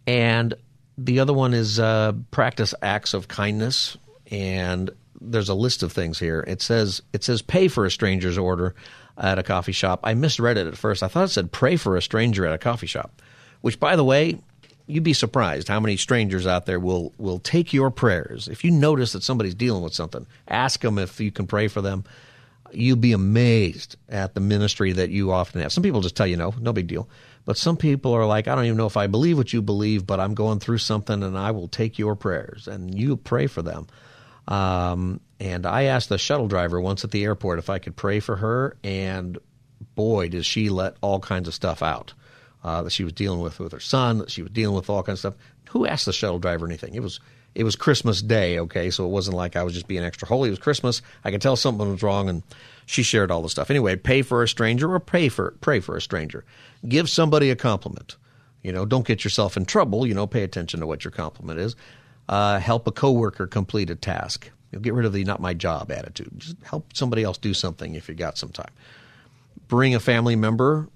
And 0.06 0.54
the 0.98 1.22
other 1.22 1.34
one 1.34 1.54
is 1.54 1.80
uh, 1.80 2.14
practice 2.32 2.76
acts 2.82 3.14
of 3.14 3.30
kindness. 3.30 3.98
And 4.30 4.90
there's 5.22 5.50
a 5.50 5.54
list 5.54 5.84
of 5.84 5.94
things 5.94 6.20
here. 6.20 6.44
It 6.46 6.62
says 6.62 7.02
it 7.14 7.24
says 7.24 7.42
pay 7.42 7.70
for 7.70 7.86
a 7.86 7.92
stranger's 7.92 8.38
order 8.38 8.76
at 9.18 9.40
a 9.40 9.44
coffee 9.44 9.72
shop. 9.72 10.00
I 10.04 10.14
misread 10.14 10.58
it 10.58 10.68
at 10.68 10.78
first. 10.78 11.04
I 11.04 11.08
thought 11.08 11.26
it 11.26 11.30
said 11.30 11.52
pray 11.52 11.76
for 11.76 11.96
a 11.96 12.02
stranger 12.02 12.46
at 12.46 12.54
a 12.54 12.58
coffee 12.58 12.88
shop, 12.88 13.22
which, 13.62 13.80
by 13.80 13.96
the 13.96 14.04
way, 14.04 14.40
you'd 14.88 15.04
be 15.04 15.14
surprised 15.14 15.68
how 15.68 15.80
many 15.80 15.98
strangers 15.98 16.48
out 16.48 16.66
there 16.66 16.80
will 16.80 17.14
will 17.18 17.40
take 17.40 17.74
your 17.74 17.92
prayers. 17.92 18.48
If 18.48 18.64
you 18.64 18.72
notice 18.72 19.14
that 19.14 19.24
somebody's 19.24 19.56
dealing 19.56 19.84
with 19.84 19.94
something, 19.94 20.26
ask 20.48 20.82
them 20.82 20.98
if 20.98 21.20
you 21.20 21.32
can 21.32 21.48
pray 21.48 21.68
for 21.68 21.82
them. 21.82 22.04
You'll 22.72 22.98
be 22.98 23.12
amazed 23.12 23.98
at 24.10 24.34
the 24.34 24.40
ministry 24.40 24.94
that 24.94 25.12
you 25.12 25.32
often 25.32 25.62
have. 25.62 25.72
Some 25.72 25.84
people 25.84 26.02
just 26.02 26.16
tell 26.16 26.26
you 26.26 26.38
no, 26.38 26.54
no 26.60 26.74
big 26.74 26.88
deal. 26.88 27.08
But 27.46 27.58
some 27.58 27.78
people 27.78 28.14
are 28.14 28.26
like, 28.26 28.48
I 28.48 28.56
don't 28.56 28.66
even 28.66 28.78
know 28.78 28.88
if 28.88 28.98
I 28.98 29.08
believe 29.08 29.38
what 29.38 29.54
you 29.54 29.62
believe, 29.62 30.08
but 30.08 30.20
I'm 30.20 30.34
going 30.34 30.60
through 30.60 30.78
something 30.78 31.22
and 31.22 31.38
I 31.38 31.52
will 31.52 31.68
take 31.68 32.00
your 32.00 32.16
prayers 32.16 32.68
and 32.68 32.98
you 32.98 33.18
pray 33.18 33.48
for 33.48 33.62
them. 33.62 33.88
Um, 34.48 35.20
and 35.40 35.66
I 35.66 35.84
asked 35.84 36.10
the 36.10 36.18
shuttle 36.18 36.48
driver 36.48 36.80
once 36.82 37.04
at 37.04 37.12
the 37.12 37.24
airport 37.24 37.60
if 37.60 37.70
I 37.70 37.80
could 37.80 37.96
pray 37.96 38.20
for 38.20 38.36
her, 38.38 38.78
and 38.84 39.38
boy, 39.96 40.30
does 40.30 40.46
she 40.46 40.70
let 40.70 40.96
all 41.02 41.20
kinds 41.20 41.48
of 41.48 41.54
stuff 41.54 41.82
out. 41.84 42.14
uh, 42.64 42.82
that 42.84 42.92
she 42.92 43.04
was 43.04 43.14
dealing 43.14 43.40
with 43.40 43.60
with 43.60 43.72
her 43.72 43.80
son, 43.80 44.20
that 44.20 44.32
she 44.32 44.42
was 44.42 44.52
dealing 44.52 44.76
with 44.76 44.90
all 44.90 45.04
kinds 45.04 45.24
of 45.24 45.34
stuff. 45.34 45.46
Who 45.72 45.86
asked 45.86 46.06
the 46.06 46.14
shuttle 46.14 46.40
driver 46.40 46.66
anything? 46.66 46.96
It 46.96 47.04
was 47.04 47.20
it 47.56 47.64
was 47.64 47.76
Christmas 47.76 48.22
Day, 48.22 48.60
okay, 48.60 48.90
so 48.90 49.06
it 49.06 49.10
wasn't 49.10 49.38
like 49.38 49.56
I 49.56 49.64
was 49.64 49.74
just 49.74 49.88
being 49.88 50.04
extra 50.04 50.28
holy. 50.28 50.50
It 50.50 50.52
was 50.52 50.60
Christmas. 50.60 51.02
I 51.24 51.32
could 51.32 51.42
tell 51.42 51.56
something 51.56 51.92
was 51.92 52.04
wrong, 52.04 52.30
and 52.30 52.44
she 52.86 53.04
shared 53.04 53.32
all 53.32 53.42
the 53.42 53.50
stuff. 53.50 53.70
Anyway, 53.70 53.96
pay 53.96 54.22
for 54.22 54.44
a 54.44 54.48
stranger 54.48 54.92
or 54.94 55.00
pray 55.00 55.30
for 55.30 55.52
pray 55.62 55.80
for 55.80 55.96
a 55.96 56.02
stranger. 56.02 56.46
Give 56.88 57.10
somebody 57.10 57.50
a 57.50 57.56
compliment. 57.56 58.18
You 58.62 58.72
know, 58.72 58.86
don't 58.86 59.06
get 59.06 59.24
yourself 59.26 59.58
in 59.58 59.66
trouble. 59.66 60.08
You 60.08 60.14
know, 60.14 60.26
pay 60.26 60.44
attention 60.44 60.80
to 60.80 60.88
what 60.88 61.04
your 61.04 61.12
compliment 61.12 61.60
is. 61.60 61.76
Uh, 62.30 62.60
help 62.60 62.88
a 62.88 62.92
coworker 62.92 63.48
complete 63.48 63.90
a 63.90 63.96
task. 63.96 64.50
You'll 64.72 64.82
get 64.82 64.94
rid 64.94 65.06
of 65.06 65.14
the 65.14 65.24
"not 65.24 65.42
my 65.42 65.54
job" 65.54 65.92
attitude. 65.92 66.32
Just 66.38 66.58
help 66.64 66.96
somebody 66.96 67.24
else 67.24 67.38
do 67.38 67.54
something 67.54 67.96
if 67.96 68.08
you 68.10 68.16
got 68.16 68.38
some 68.38 68.50
time. 68.50 68.72
Bring 69.68 69.94
a 69.94 70.00
family 70.00 70.36
member 70.36 70.88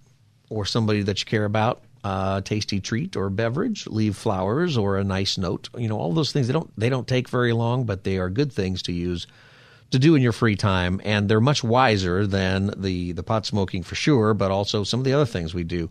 or 0.49 0.65
somebody 0.65 1.03
that 1.03 1.19
you 1.19 1.25
care 1.25 1.45
about 1.45 1.83
a 2.03 2.41
tasty 2.43 2.79
treat 2.79 3.15
or 3.15 3.29
beverage, 3.29 3.87
leave 3.87 4.15
flowers 4.15 4.77
or 4.77 4.97
a 4.97 5.03
nice 5.03 5.37
note. 5.37 5.69
You 5.77 5.87
know, 5.87 5.97
all 5.97 6.13
those 6.13 6.31
things 6.31 6.47
they 6.47 6.53
don't 6.53 6.71
they 6.79 6.89
don't 6.89 7.07
take 7.07 7.29
very 7.29 7.53
long, 7.53 7.85
but 7.85 8.03
they 8.03 8.17
are 8.17 8.29
good 8.29 8.51
things 8.51 8.81
to 8.83 8.93
use 8.93 9.27
to 9.91 9.99
do 9.99 10.15
in 10.15 10.21
your 10.21 10.33
free 10.33 10.55
time, 10.55 11.01
and 11.03 11.29
they're 11.29 11.41
much 11.41 11.63
wiser 11.63 12.27
than 12.27 12.73
the 12.77 13.11
the 13.13 13.23
pot 13.23 13.45
smoking 13.45 13.83
for 13.83 13.95
sure, 13.95 14.33
but 14.33 14.51
also 14.51 14.83
some 14.83 14.99
of 14.99 15.03
the 15.05 15.13
other 15.13 15.25
things 15.25 15.53
we 15.53 15.63
do 15.63 15.89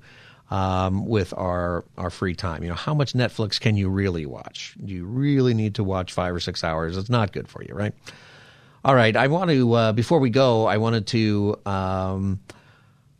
um, 0.51 1.07
with 1.07 1.35
our 1.37 1.85
our 1.97 2.11
free 2.11 2.35
time. 2.35 2.63
You 2.63 2.71
know, 2.71 2.75
how 2.75 2.95
much 2.95 3.13
Netflix 3.13 3.61
can 3.61 3.77
you 3.77 3.89
really 3.89 4.27
watch? 4.27 4.75
Do 4.83 4.93
you 4.93 5.05
really 5.05 5.55
need 5.55 5.77
to 5.77 5.85
watch 5.85 6.13
five 6.13 6.35
or 6.35 6.41
six 6.41 6.63
hours? 6.63 6.97
It's 6.97 7.11
not 7.11 7.33
good 7.33 7.49
for 7.49 7.63
you, 7.63 7.75
right? 7.75 7.95
All 8.85 8.95
right, 8.95 9.17
I 9.17 9.27
want 9.27 9.51
to 9.51 9.73
uh, 9.73 9.93
before 9.93 10.21
we 10.21 10.31
go, 10.31 10.67
I 10.67 10.79
wanted 10.79 11.07
to. 11.09 11.59
Um, 11.67 12.41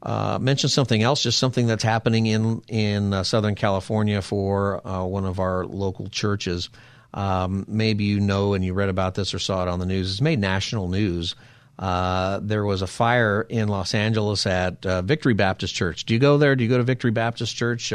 uh, 0.03 0.39
mention 0.41 0.69
something 0.69 1.03
else, 1.03 1.21
just 1.21 1.39
something 1.39 1.67
that's 1.67 1.83
happening 1.83 2.27
in 2.27 2.63
in 2.69 3.13
uh, 3.13 3.25
Southern 3.25 3.57
California 3.57 4.23
for 4.23 4.87
uh, 4.87 5.05
one 5.05 5.25
of 5.25 5.41
our 5.41 5.65
local 5.67 6.07
churches. 6.09 6.69
Um, 7.13 7.65
maybe 7.67 8.05
you 8.05 8.21
know 8.21 8.55
and 8.55 8.65
you 8.65 8.73
read 8.73 8.89
about 8.89 9.17
this 9.17 9.35
or 9.35 9.41
saw 9.41 9.63
it 9.63 9.69
on 9.69 9.81
the 9.81 9.87
news. 9.87 10.13
It's 10.13 10.21
made 10.21 10.39
national 10.39 10.89
news. 10.89 11.35
Uh, 11.79 12.41
there 12.43 12.65
was 12.65 12.83
a 12.83 12.87
fire 12.87 13.47
in 13.49 13.69
Los 13.69 13.95
Angeles 13.95 14.47
at 14.47 14.85
uh, 14.87 15.03
Victory 15.03 15.35
Baptist 15.35 15.75
Church. 15.75 16.05
Do 16.05 16.15
you 16.15 16.21
go 16.21 16.39
there? 16.39 16.57
Do 16.57 16.65
you 16.65 16.71
go 16.71 16.79
to 16.79 16.85
Victory 16.85 17.11
Baptist 17.11 17.55
Church? 17.55 17.93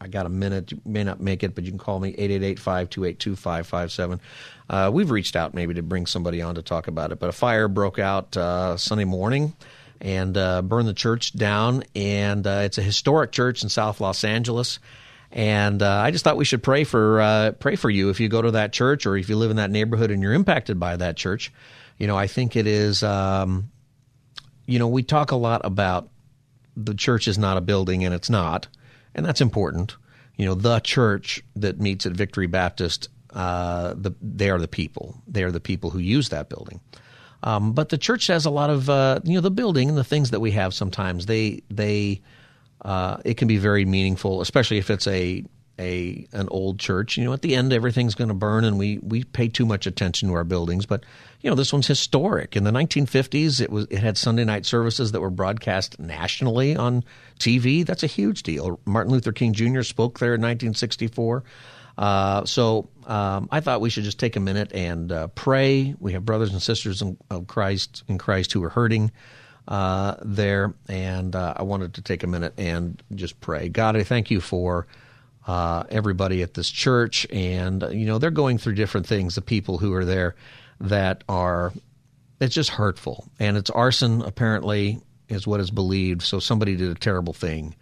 I 0.00 0.08
got 0.08 0.26
a 0.26 0.30
minute. 0.30 0.72
You 0.72 0.80
may 0.84 1.04
not 1.04 1.20
make 1.20 1.42
it, 1.42 1.54
but 1.54 1.64
you 1.64 1.70
can 1.70 1.78
call 1.78 1.98
me 1.98 2.12
888-528-2557. 2.14 4.20
Uh, 4.70 4.90
we've 4.92 5.10
reached 5.10 5.36
out 5.36 5.54
maybe 5.54 5.74
to 5.74 5.82
bring 5.82 6.06
somebody 6.06 6.42
on 6.42 6.56
to 6.56 6.62
talk 6.62 6.88
about 6.88 7.12
it. 7.12 7.18
But 7.18 7.30
a 7.30 7.32
fire 7.32 7.68
broke 7.68 7.98
out 7.98 8.36
uh, 8.36 8.76
Sunday 8.76 9.04
morning 9.04 9.54
and 10.00 10.36
uh, 10.36 10.62
burned 10.62 10.88
the 10.88 10.94
church 10.94 11.32
down. 11.32 11.84
And 11.96 12.46
uh, 12.46 12.62
it's 12.64 12.78
a 12.78 12.82
historic 12.82 13.32
church 13.32 13.62
in 13.62 13.68
South 13.68 14.00
Los 14.00 14.24
Angeles. 14.24 14.78
And 15.30 15.82
uh, 15.82 15.90
I 15.90 16.10
just 16.10 16.24
thought 16.24 16.36
we 16.36 16.44
should 16.44 16.62
pray 16.62 16.84
for 16.84 17.20
uh, 17.20 17.52
pray 17.52 17.76
for 17.76 17.90
you 17.90 18.08
if 18.08 18.18
you 18.18 18.28
go 18.28 18.40
to 18.40 18.52
that 18.52 18.72
church 18.72 19.04
or 19.04 19.16
if 19.16 19.28
you 19.28 19.36
live 19.36 19.50
in 19.50 19.56
that 19.56 19.70
neighborhood 19.70 20.10
and 20.10 20.22
you're 20.22 20.32
impacted 20.32 20.80
by 20.80 20.96
that 20.96 21.16
church. 21.16 21.52
You 21.98 22.06
know, 22.06 22.16
I 22.16 22.26
think 22.26 22.56
it 22.56 22.66
is. 22.66 23.02
Um, 23.02 23.70
you 24.66 24.78
know, 24.78 24.88
we 24.88 25.02
talk 25.02 25.30
a 25.30 25.36
lot 25.36 25.62
about 25.64 26.08
the 26.76 26.94
church 26.94 27.26
is 27.26 27.38
not 27.38 27.56
a 27.56 27.60
building, 27.60 28.04
and 28.04 28.14
it's 28.14 28.30
not, 28.30 28.68
and 29.14 29.24
that's 29.26 29.40
important. 29.40 29.96
You 30.36 30.46
know, 30.46 30.54
the 30.54 30.78
church 30.80 31.42
that 31.56 31.80
meets 31.80 32.06
at 32.06 32.12
Victory 32.12 32.46
Baptist, 32.46 33.08
uh, 33.32 33.94
the, 33.96 34.12
they 34.22 34.50
are 34.50 34.58
the 34.58 34.68
people. 34.68 35.20
They 35.26 35.42
are 35.42 35.50
the 35.50 35.60
people 35.60 35.90
who 35.90 35.98
use 35.98 36.28
that 36.28 36.48
building. 36.48 36.80
Um, 37.42 37.72
but 37.72 37.88
the 37.88 37.98
church 37.98 38.26
has 38.28 38.46
a 38.46 38.50
lot 38.50 38.70
of 38.70 38.88
uh, 38.90 39.20
you 39.24 39.34
know 39.34 39.40
the 39.40 39.50
building 39.50 39.88
and 39.88 39.98
the 39.98 40.04
things 40.04 40.30
that 40.30 40.40
we 40.40 40.52
have. 40.52 40.74
Sometimes 40.74 41.26
they 41.26 41.62
they 41.70 42.20
uh, 42.82 43.18
it 43.24 43.34
can 43.34 43.48
be 43.48 43.58
very 43.58 43.84
meaningful, 43.84 44.40
especially 44.40 44.78
if 44.78 44.90
it's 44.90 45.06
a 45.06 45.44
a 45.78 46.26
an 46.32 46.48
old 46.50 46.78
church. 46.78 47.16
You 47.16 47.24
know, 47.24 47.32
at 47.32 47.42
the 47.42 47.54
end 47.54 47.72
everything's 47.72 48.14
going 48.14 48.28
to 48.28 48.34
burn, 48.34 48.64
and 48.64 48.78
we 48.78 48.98
we 48.98 49.24
pay 49.24 49.48
too 49.48 49.66
much 49.66 49.86
attention 49.86 50.28
to 50.28 50.34
our 50.34 50.44
buildings. 50.44 50.86
But 50.86 51.04
you 51.40 51.50
know, 51.50 51.56
this 51.56 51.72
one's 51.72 51.86
historic. 51.86 52.56
In 52.56 52.64
the 52.64 52.70
1950s, 52.70 53.60
it 53.60 53.70
was 53.70 53.86
it 53.90 53.98
had 53.98 54.16
Sunday 54.16 54.44
night 54.44 54.66
services 54.66 55.12
that 55.12 55.20
were 55.20 55.30
broadcast 55.30 55.98
nationally 55.98 56.76
on 56.76 57.04
TV. 57.38 57.84
That's 57.84 58.02
a 58.02 58.08
huge 58.08 58.42
deal. 58.42 58.80
Martin 58.84 59.12
Luther 59.12 59.32
King 59.32 59.52
Jr. 59.52 59.82
spoke 59.82 60.18
there 60.18 60.34
in 60.34 60.40
1964. 60.40 61.44
Uh, 61.96 62.44
so 62.44 62.88
um, 63.06 63.48
I 63.50 63.58
thought 63.60 63.80
we 63.80 63.90
should 63.90 64.04
just 64.04 64.20
take 64.20 64.36
a 64.36 64.40
minute 64.40 64.72
and 64.72 65.10
uh, 65.10 65.26
pray. 65.28 65.94
We 65.98 66.12
have 66.12 66.24
brothers 66.24 66.52
and 66.52 66.62
sisters 66.62 67.02
in, 67.02 67.18
of 67.28 67.48
Christ 67.48 68.04
in 68.06 68.18
Christ 68.18 68.52
who 68.52 68.62
are 68.62 68.68
hurting 68.68 69.10
uh, 69.66 70.14
there, 70.22 70.74
and 70.88 71.34
uh, 71.34 71.54
I 71.56 71.62
wanted 71.62 71.94
to 71.94 72.02
take 72.02 72.22
a 72.22 72.26
minute 72.26 72.54
and 72.56 73.02
just 73.14 73.40
pray. 73.40 73.68
God, 73.68 73.96
I 73.96 74.04
thank 74.04 74.30
you 74.30 74.40
for 74.40 74.86
uh, 75.48 75.82
everybody 75.90 76.42
at 76.42 76.54
this 76.54 76.70
church, 76.70 77.26
and 77.32 77.84
you 77.90 78.06
know 78.06 78.18
they're 78.18 78.30
going 78.30 78.58
through 78.58 78.74
different 78.74 79.06
things. 79.06 79.34
The 79.34 79.42
people 79.42 79.78
who 79.78 79.92
are 79.94 80.04
there 80.04 80.36
that 80.80 81.24
are 81.28 81.72
it's 82.40 82.54
just 82.54 82.70
hurtful, 82.70 83.28
and 83.40 83.56
it's 83.56 83.70
arson. 83.70 84.22
Apparently, 84.22 85.00
is 85.28 85.44
what 85.44 85.58
is 85.58 85.72
believed. 85.72 86.22
So 86.22 86.38
somebody 86.38 86.76
did 86.76 86.90
a 86.90 86.94
terrible 86.94 87.32
thing 87.32 87.74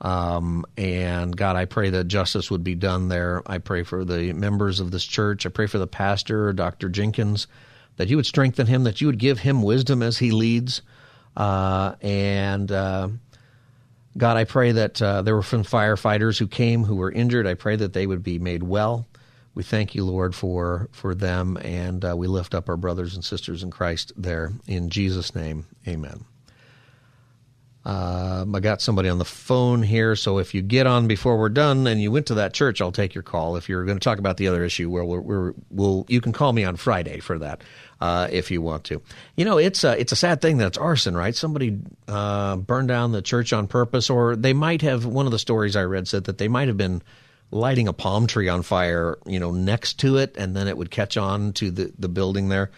um, 0.00 0.64
and 0.76 1.36
God, 1.36 1.56
I 1.56 1.64
pray 1.64 1.90
that 1.90 2.04
justice 2.04 2.50
would 2.50 2.62
be 2.62 2.74
done 2.74 3.08
there. 3.08 3.42
I 3.46 3.58
pray 3.58 3.82
for 3.82 4.04
the 4.04 4.32
members 4.32 4.80
of 4.80 4.90
this 4.90 5.04
church. 5.04 5.44
I 5.44 5.48
pray 5.48 5.66
for 5.66 5.78
the 5.78 5.86
pastor, 5.86 6.52
Dr. 6.52 6.88
Jenkins, 6.88 7.48
that 7.96 8.08
you 8.08 8.16
would 8.16 8.26
strengthen 8.26 8.66
him, 8.66 8.84
that 8.84 9.00
you 9.00 9.08
would 9.08 9.18
give 9.18 9.40
him 9.40 9.62
wisdom 9.62 10.02
as 10.02 10.18
he 10.18 10.30
leads. 10.30 10.82
Uh, 11.36 11.94
and 12.00 12.70
uh, 12.70 13.08
God, 14.18 14.36
I 14.36 14.44
pray 14.44 14.72
that 14.72 15.00
uh, 15.00 15.22
there 15.22 15.36
were 15.36 15.42
some 15.42 15.62
firefighters 15.62 16.38
who 16.38 16.48
came 16.48 16.84
who 16.84 16.96
were 16.96 17.10
injured. 17.10 17.46
I 17.46 17.54
pray 17.54 17.76
that 17.76 17.92
they 17.92 18.06
would 18.06 18.22
be 18.22 18.38
made 18.38 18.64
well. 18.64 19.06
We 19.54 19.62
thank 19.62 19.94
you, 19.94 20.04
Lord, 20.04 20.34
for 20.34 20.88
for 20.92 21.14
them, 21.14 21.56
and 21.62 22.04
uh, 22.04 22.16
we 22.16 22.26
lift 22.26 22.54
up 22.54 22.68
our 22.68 22.76
brothers 22.76 23.14
and 23.14 23.24
sisters 23.24 23.62
in 23.62 23.70
Christ 23.70 24.12
there. 24.16 24.52
In 24.66 24.90
Jesus' 24.90 25.34
name, 25.34 25.66
Amen. 25.86 26.24
Um, 27.88 28.54
I 28.54 28.60
got 28.60 28.82
somebody 28.82 29.08
on 29.08 29.16
the 29.16 29.24
phone 29.24 29.82
here, 29.82 30.14
so 30.14 30.36
if 30.36 30.52
you 30.52 30.60
get 30.60 30.86
on 30.86 31.08
before 31.08 31.38
we're 31.38 31.48
done 31.48 31.86
and 31.86 32.02
you 32.02 32.12
went 32.12 32.26
to 32.26 32.34
that 32.34 32.52
church, 32.52 32.82
I'll 32.82 32.92
take 32.92 33.14
your 33.14 33.22
call. 33.22 33.56
If 33.56 33.70
you're 33.70 33.86
going 33.86 33.96
to 33.96 34.04
talk 34.04 34.18
about 34.18 34.36
the 34.36 34.48
other 34.48 34.62
issue, 34.62 34.90
well, 34.90 35.06
we're, 35.06 35.20
we're, 35.20 35.54
we'll 35.70 36.04
you 36.06 36.20
can 36.20 36.34
call 36.34 36.52
me 36.52 36.64
on 36.64 36.76
Friday 36.76 37.20
for 37.20 37.38
that 37.38 37.62
uh, 37.98 38.28
if 38.30 38.50
you 38.50 38.60
want 38.60 38.84
to. 38.84 39.00
You 39.36 39.46
know, 39.46 39.56
it's 39.56 39.84
a, 39.84 39.98
it's 39.98 40.12
a 40.12 40.16
sad 40.16 40.42
thing 40.42 40.58
that 40.58 40.66
it's 40.66 40.76
arson, 40.76 41.16
right? 41.16 41.34
Somebody 41.34 41.78
uh, 42.06 42.56
burned 42.56 42.88
down 42.88 43.12
the 43.12 43.22
church 43.22 43.54
on 43.54 43.66
purpose, 43.66 44.10
or 44.10 44.36
they 44.36 44.52
might 44.52 44.82
have. 44.82 45.06
One 45.06 45.24
of 45.24 45.32
the 45.32 45.38
stories 45.38 45.74
I 45.74 45.84
read 45.84 46.06
said 46.06 46.24
that 46.24 46.36
they 46.36 46.48
might 46.48 46.68
have 46.68 46.76
been 46.76 47.00
lighting 47.50 47.88
a 47.88 47.94
palm 47.94 48.26
tree 48.26 48.50
on 48.50 48.64
fire, 48.64 49.16
you 49.24 49.40
know, 49.40 49.52
next 49.52 50.00
to 50.00 50.18
it, 50.18 50.36
and 50.36 50.54
then 50.54 50.68
it 50.68 50.76
would 50.76 50.90
catch 50.90 51.16
on 51.16 51.54
to 51.54 51.70
the 51.70 51.90
the 51.98 52.10
building 52.10 52.50
there. 52.50 52.70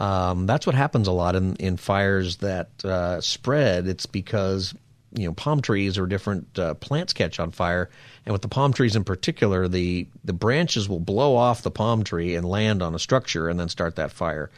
Um, 0.00 0.46
that's 0.46 0.66
what 0.66 0.74
happens 0.74 1.08
a 1.08 1.12
lot 1.12 1.36
in, 1.36 1.56
in 1.56 1.76
fires 1.76 2.38
that 2.38 2.70
uh, 2.84 3.20
spread. 3.20 3.86
It's 3.86 4.06
because 4.06 4.74
you 5.12 5.26
know 5.26 5.34
palm 5.34 5.60
trees 5.60 5.98
or 5.98 6.06
different 6.06 6.58
uh, 6.58 6.74
plants 6.74 7.12
catch 7.12 7.38
on 7.38 7.50
fire, 7.50 7.90
and 8.24 8.32
with 8.32 8.40
the 8.40 8.48
palm 8.48 8.72
trees 8.72 8.96
in 8.96 9.04
particular, 9.04 9.68
the 9.68 10.08
the 10.24 10.32
branches 10.32 10.88
will 10.88 11.00
blow 11.00 11.36
off 11.36 11.62
the 11.62 11.70
palm 11.70 12.02
tree 12.02 12.34
and 12.34 12.48
land 12.48 12.82
on 12.82 12.94
a 12.94 12.98
structure 12.98 13.48
and 13.48 13.60
then 13.60 13.68
start 13.68 13.96
that 13.96 14.10
fire. 14.10 14.50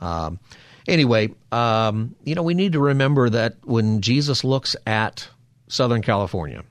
Um, 0.00 0.40
anyway, 0.88 1.34
um, 1.52 2.16
you 2.24 2.34
know 2.34 2.42
we 2.42 2.54
need 2.54 2.72
to 2.72 2.80
remember 2.80 3.28
that 3.28 3.56
when 3.64 4.00
Jesus 4.00 4.44
looks 4.44 4.76
at 4.86 5.28
Southern 5.68 6.00
California, 6.00 6.64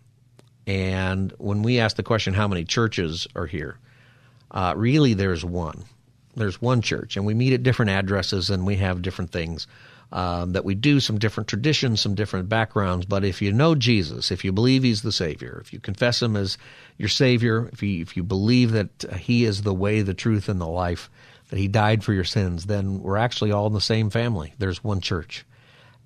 and 0.65 1.31
when 1.37 1.61
we 1.61 1.77
ask 1.77 1.95
the 1.95 2.03
question, 2.03 2.33
how 2.33 2.47
many 2.47 2.65
churches 2.65 3.27
are 3.35 3.45
here? 3.45 3.77
Uh, 4.49 4.73
really, 4.75 5.13
there's 5.13 5.45
one 5.45 5.85
there's 6.35 6.61
one 6.61 6.81
church, 6.81 7.17
and 7.17 7.25
we 7.25 7.33
meet 7.33 7.53
at 7.53 7.63
different 7.63 7.91
addresses, 7.91 8.49
and 8.49 8.65
we 8.65 8.75
have 8.77 9.01
different 9.01 9.31
things 9.31 9.67
um, 10.11 10.53
that 10.53 10.65
we 10.65 10.75
do, 10.75 10.99
some 10.99 11.17
different 11.17 11.47
traditions, 11.47 12.01
some 12.01 12.15
different 12.15 12.47
backgrounds. 12.47 13.05
But 13.05 13.25
if 13.25 13.41
you 13.41 13.51
know 13.51 13.75
Jesus, 13.75 14.31
if 14.31 14.45
you 14.45 14.51
believe 14.51 14.83
He's 14.83 15.01
the 15.01 15.11
Savior, 15.11 15.59
if 15.61 15.73
you 15.73 15.79
confess 15.79 16.21
Him 16.21 16.35
as 16.35 16.57
your 16.97 17.09
Savior, 17.09 17.69
if 17.73 17.81
you 17.83 18.01
if 18.01 18.15
you 18.15 18.23
believe 18.23 18.71
that 18.71 19.05
He 19.17 19.45
is 19.45 19.63
the 19.63 19.73
way, 19.73 20.01
the 20.01 20.13
truth, 20.13 20.47
and 20.47 20.61
the 20.61 20.67
life, 20.67 21.09
that 21.49 21.59
He 21.59 21.67
died 21.67 22.03
for 22.03 22.13
your 22.13 22.23
sins, 22.23 22.65
then 22.65 23.01
we're 23.01 23.17
actually 23.17 23.51
all 23.51 23.67
in 23.67 23.73
the 23.73 23.81
same 23.81 24.09
family. 24.09 24.53
There's 24.57 24.83
one 24.83 25.01
church, 25.01 25.45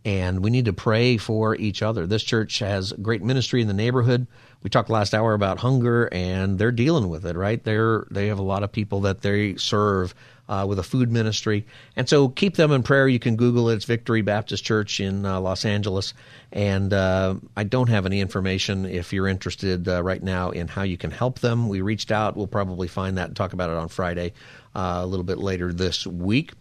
and 0.05 0.43
we 0.43 0.49
need 0.49 0.65
to 0.65 0.73
pray 0.73 1.17
for 1.17 1.55
each 1.55 1.81
other. 1.81 2.07
This 2.07 2.23
church 2.23 2.59
has 2.59 2.93
great 2.93 3.21
ministry 3.21 3.61
in 3.61 3.67
the 3.67 3.73
neighborhood 3.73 4.27
we 4.61 4.69
talked 4.69 4.89
last 4.89 5.13
hour 5.13 5.33
about 5.33 5.59
hunger, 5.59 6.09
and 6.11 6.59
they're 6.59 6.71
dealing 6.71 7.07
with 7.09 7.25
it. 7.25 7.35
Right, 7.35 7.63
they're 7.63 8.05
they 8.11 8.27
have 8.27 8.39
a 8.39 8.43
lot 8.43 8.63
of 8.63 8.71
people 8.71 9.01
that 9.01 9.21
they 9.21 9.55
serve 9.55 10.13
uh, 10.49 10.65
with 10.67 10.79
a 10.79 10.83
food 10.83 11.11
ministry, 11.11 11.65
and 11.95 12.09
so 12.09 12.27
keep 12.27 12.55
them 12.55 12.71
in 12.71 12.83
prayer. 12.83 13.07
You 13.07 13.19
can 13.19 13.37
Google 13.37 13.69
it. 13.69 13.75
It's 13.75 13.85
Victory 13.85 14.21
Baptist 14.21 14.65
Church 14.65 14.99
in 14.99 15.25
uh, 15.25 15.39
Los 15.39 15.63
Angeles, 15.63 16.13
and 16.51 16.93
uh, 16.93 17.35
I 17.55 17.63
don't 17.63 17.87
have 17.87 18.05
any 18.05 18.19
information 18.19 18.85
if 18.85 19.13
you're 19.13 19.27
interested 19.27 19.87
uh, 19.87 20.03
right 20.03 20.21
now 20.21 20.49
in 20.49 20.67
how 20.67 20.83
you 20.83 20.97
can 20.97 21.11
help 21.11 21.39
them. 21.39 21.69
We 21.69 21.79
reached 21.79 22.11
out. 22.11 22.35
We'll 22.35 22.47
probably 22.47 22.89
find 22.89 23.17
that 23.17 23.27
and 23.27 23.35
talk 23.37 23.53
about 23.53 23.69
it 23.69 23.77
on 23.77 23.87
Friday 23.87 24.33
uh, 24.75 24.99
a 25.01 25.05
little 25.05 25.25
bit 25.25 25.37
later 25.37 25.71
this 25.71 26.05
week. 26.05 26.51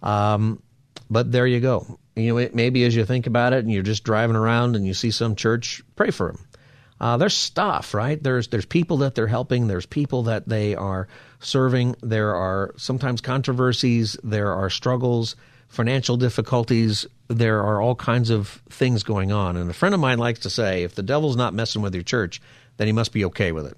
Um, 0.00 0.62
but 1.10 1.32
there 1.32 1.46
you 1.46 1.60
go. 1.60 1.98
You 2.16 2.34
know, 2.34 2.48
maybe 2.52 2.84
as 2.84 2.96
you 2.96 3.04
think 3.04 3.26
about 3.26 3.52
it, 3.52 3.60
and 3.60 3.72
you're 3.72 3.82
just 3.82 4.04
driving 4.04 4.36
around 4.36 4.76
and 4.76 4.86
you 4.86 4.94
see 4.94 5.10
some 5.10 5.36
church, 5.36 5.82
pray 5.96 6.10
for 6.10 6.32
them 6.32 6.48
uh, 7.00 7.16
there's 7.16 7.36
stuff, 7.36 7.94
right? 7.94 8.20
There's 8.22 8.48
there's 8.48 8.66
people 8.66 8.98
that 8.98 9.14
they're 9.14 9.28
helping. 9.28 9.68
There's 9.68 9.86
people 9.86 10.24
that 10.24 10.48
they 10.48 10.74
are 10.74 11.06
serving. 11.40 11.96
There 12.02 12.34
are 12.34 12.74
sometimes 12.76 13.20
controversies. 13.20 14.16
There 14.24 14.52
are 14.52 14.68
struggles, 14.68 15.36
financial 15.68 16.16
difficulties. 16.16 17.06
There 17.28 17.62
are 17.62 17.80
all 17.80 17.94
kinds 17.94 18.30
of 18.30 18.62
things 18.70 19.04
going 19.04 19.30
on. 19.30 19.56
And 19.56 19.70
a 19.70 19.74
friend 19.74 19.94
of 19.94 20.00
mine 20.00 20.18
likes 20.18 20.40
to 20.40 20.50
say, 20.50 20.82
if 20.82 20.94
the 20.94 21.02
devil's 21.02 21.36
not 21.36 21.54
messing 21.54 21.82
with 21.82 21.94
your 21.94 22.02
church, 22.02 22.40
then 22.78 22.88
he 22.88 22.92
must 22.92 23.12
be 23.12 23.24
okay 23.26 23.52
with 23.52 23.66
it. 23.66 23.76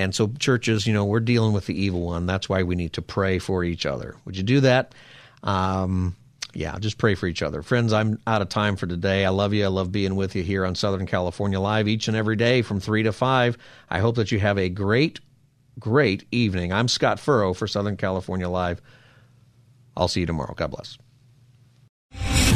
And 0.00 0.14
so, 0.14 0.28
churches, 0.38 0.86
you 0.86 0.92
know, 0.92 1.04
we're 1.04 1.20
dealing 1.20 1.52
with 1.52 1.66
the 1.66 1.80
evil 1.80 2.02
one. 2.02 2.26
That's 2.26 2.48
why 2.48 2.62
we 2.62 2.74
need 2.74 2.94
to 2.94 3.02
pray 3.02 3.38
for 3.38 3.62
each 3.62 3.86
other. 3.86 4.16
Would 4.24 4.36
you 4.36 4.44
do 4.44 4.60
that? 4.60 4.94
Um, 5.42 6.16
yeah, 6.54 6.78
just 6.78 6.98
pray 6.98 7.14
for 7.14 7.26
each 7.26 7.42
other. 7.42 7.62
Friends, 7.62 7.92
I'm 7.92 8.20
out 8.26 8.42
of 8.42 8.48
time 8.48 8.76
for 8.76 8.86
today. 8.86 9.24
I 9.24 9.30
love 9.30 9.52
you. 9.52 9.64
I 9.64 9.68
love 9.68 9.92
being 9.92 10.16
with 10.16 10.34
you 10.34 10.42
here 10.42 10.64
on 10.64 10.74
Southern 10.74 11.06
California 11.06 11.60
Live 11.60 11.88
each 11.88 12.08
and 12.08 12.16
every 12.16 12.36
day 12.36 12.62
from 12.62 12.80
3 12.80 13.02
to 13.04 13.12
5. 13.12 13.58
I 13.90 13.98
hope 13.98 14.16
that 14.16 14.32
you 14.32 14.40
have 14.40 14.58
a 14.58 14.68
great, 14.68 15.20
great 15.78 16.26
evening. 16.30 16.72
I'm 16.72 16.88
Scott 16.88 17.20
Furrow 17.20 17.54
for 17.54 17.66
Southern 17.66 17.96
California 17.96 18.48
Live. 18.48 18.80
I'll 19.96 20.08
see 20.08 20.20
you 20.20 20.26
tomorrow. 20.26 20.54
God 20.54 20.70
bless. 20.70 20.96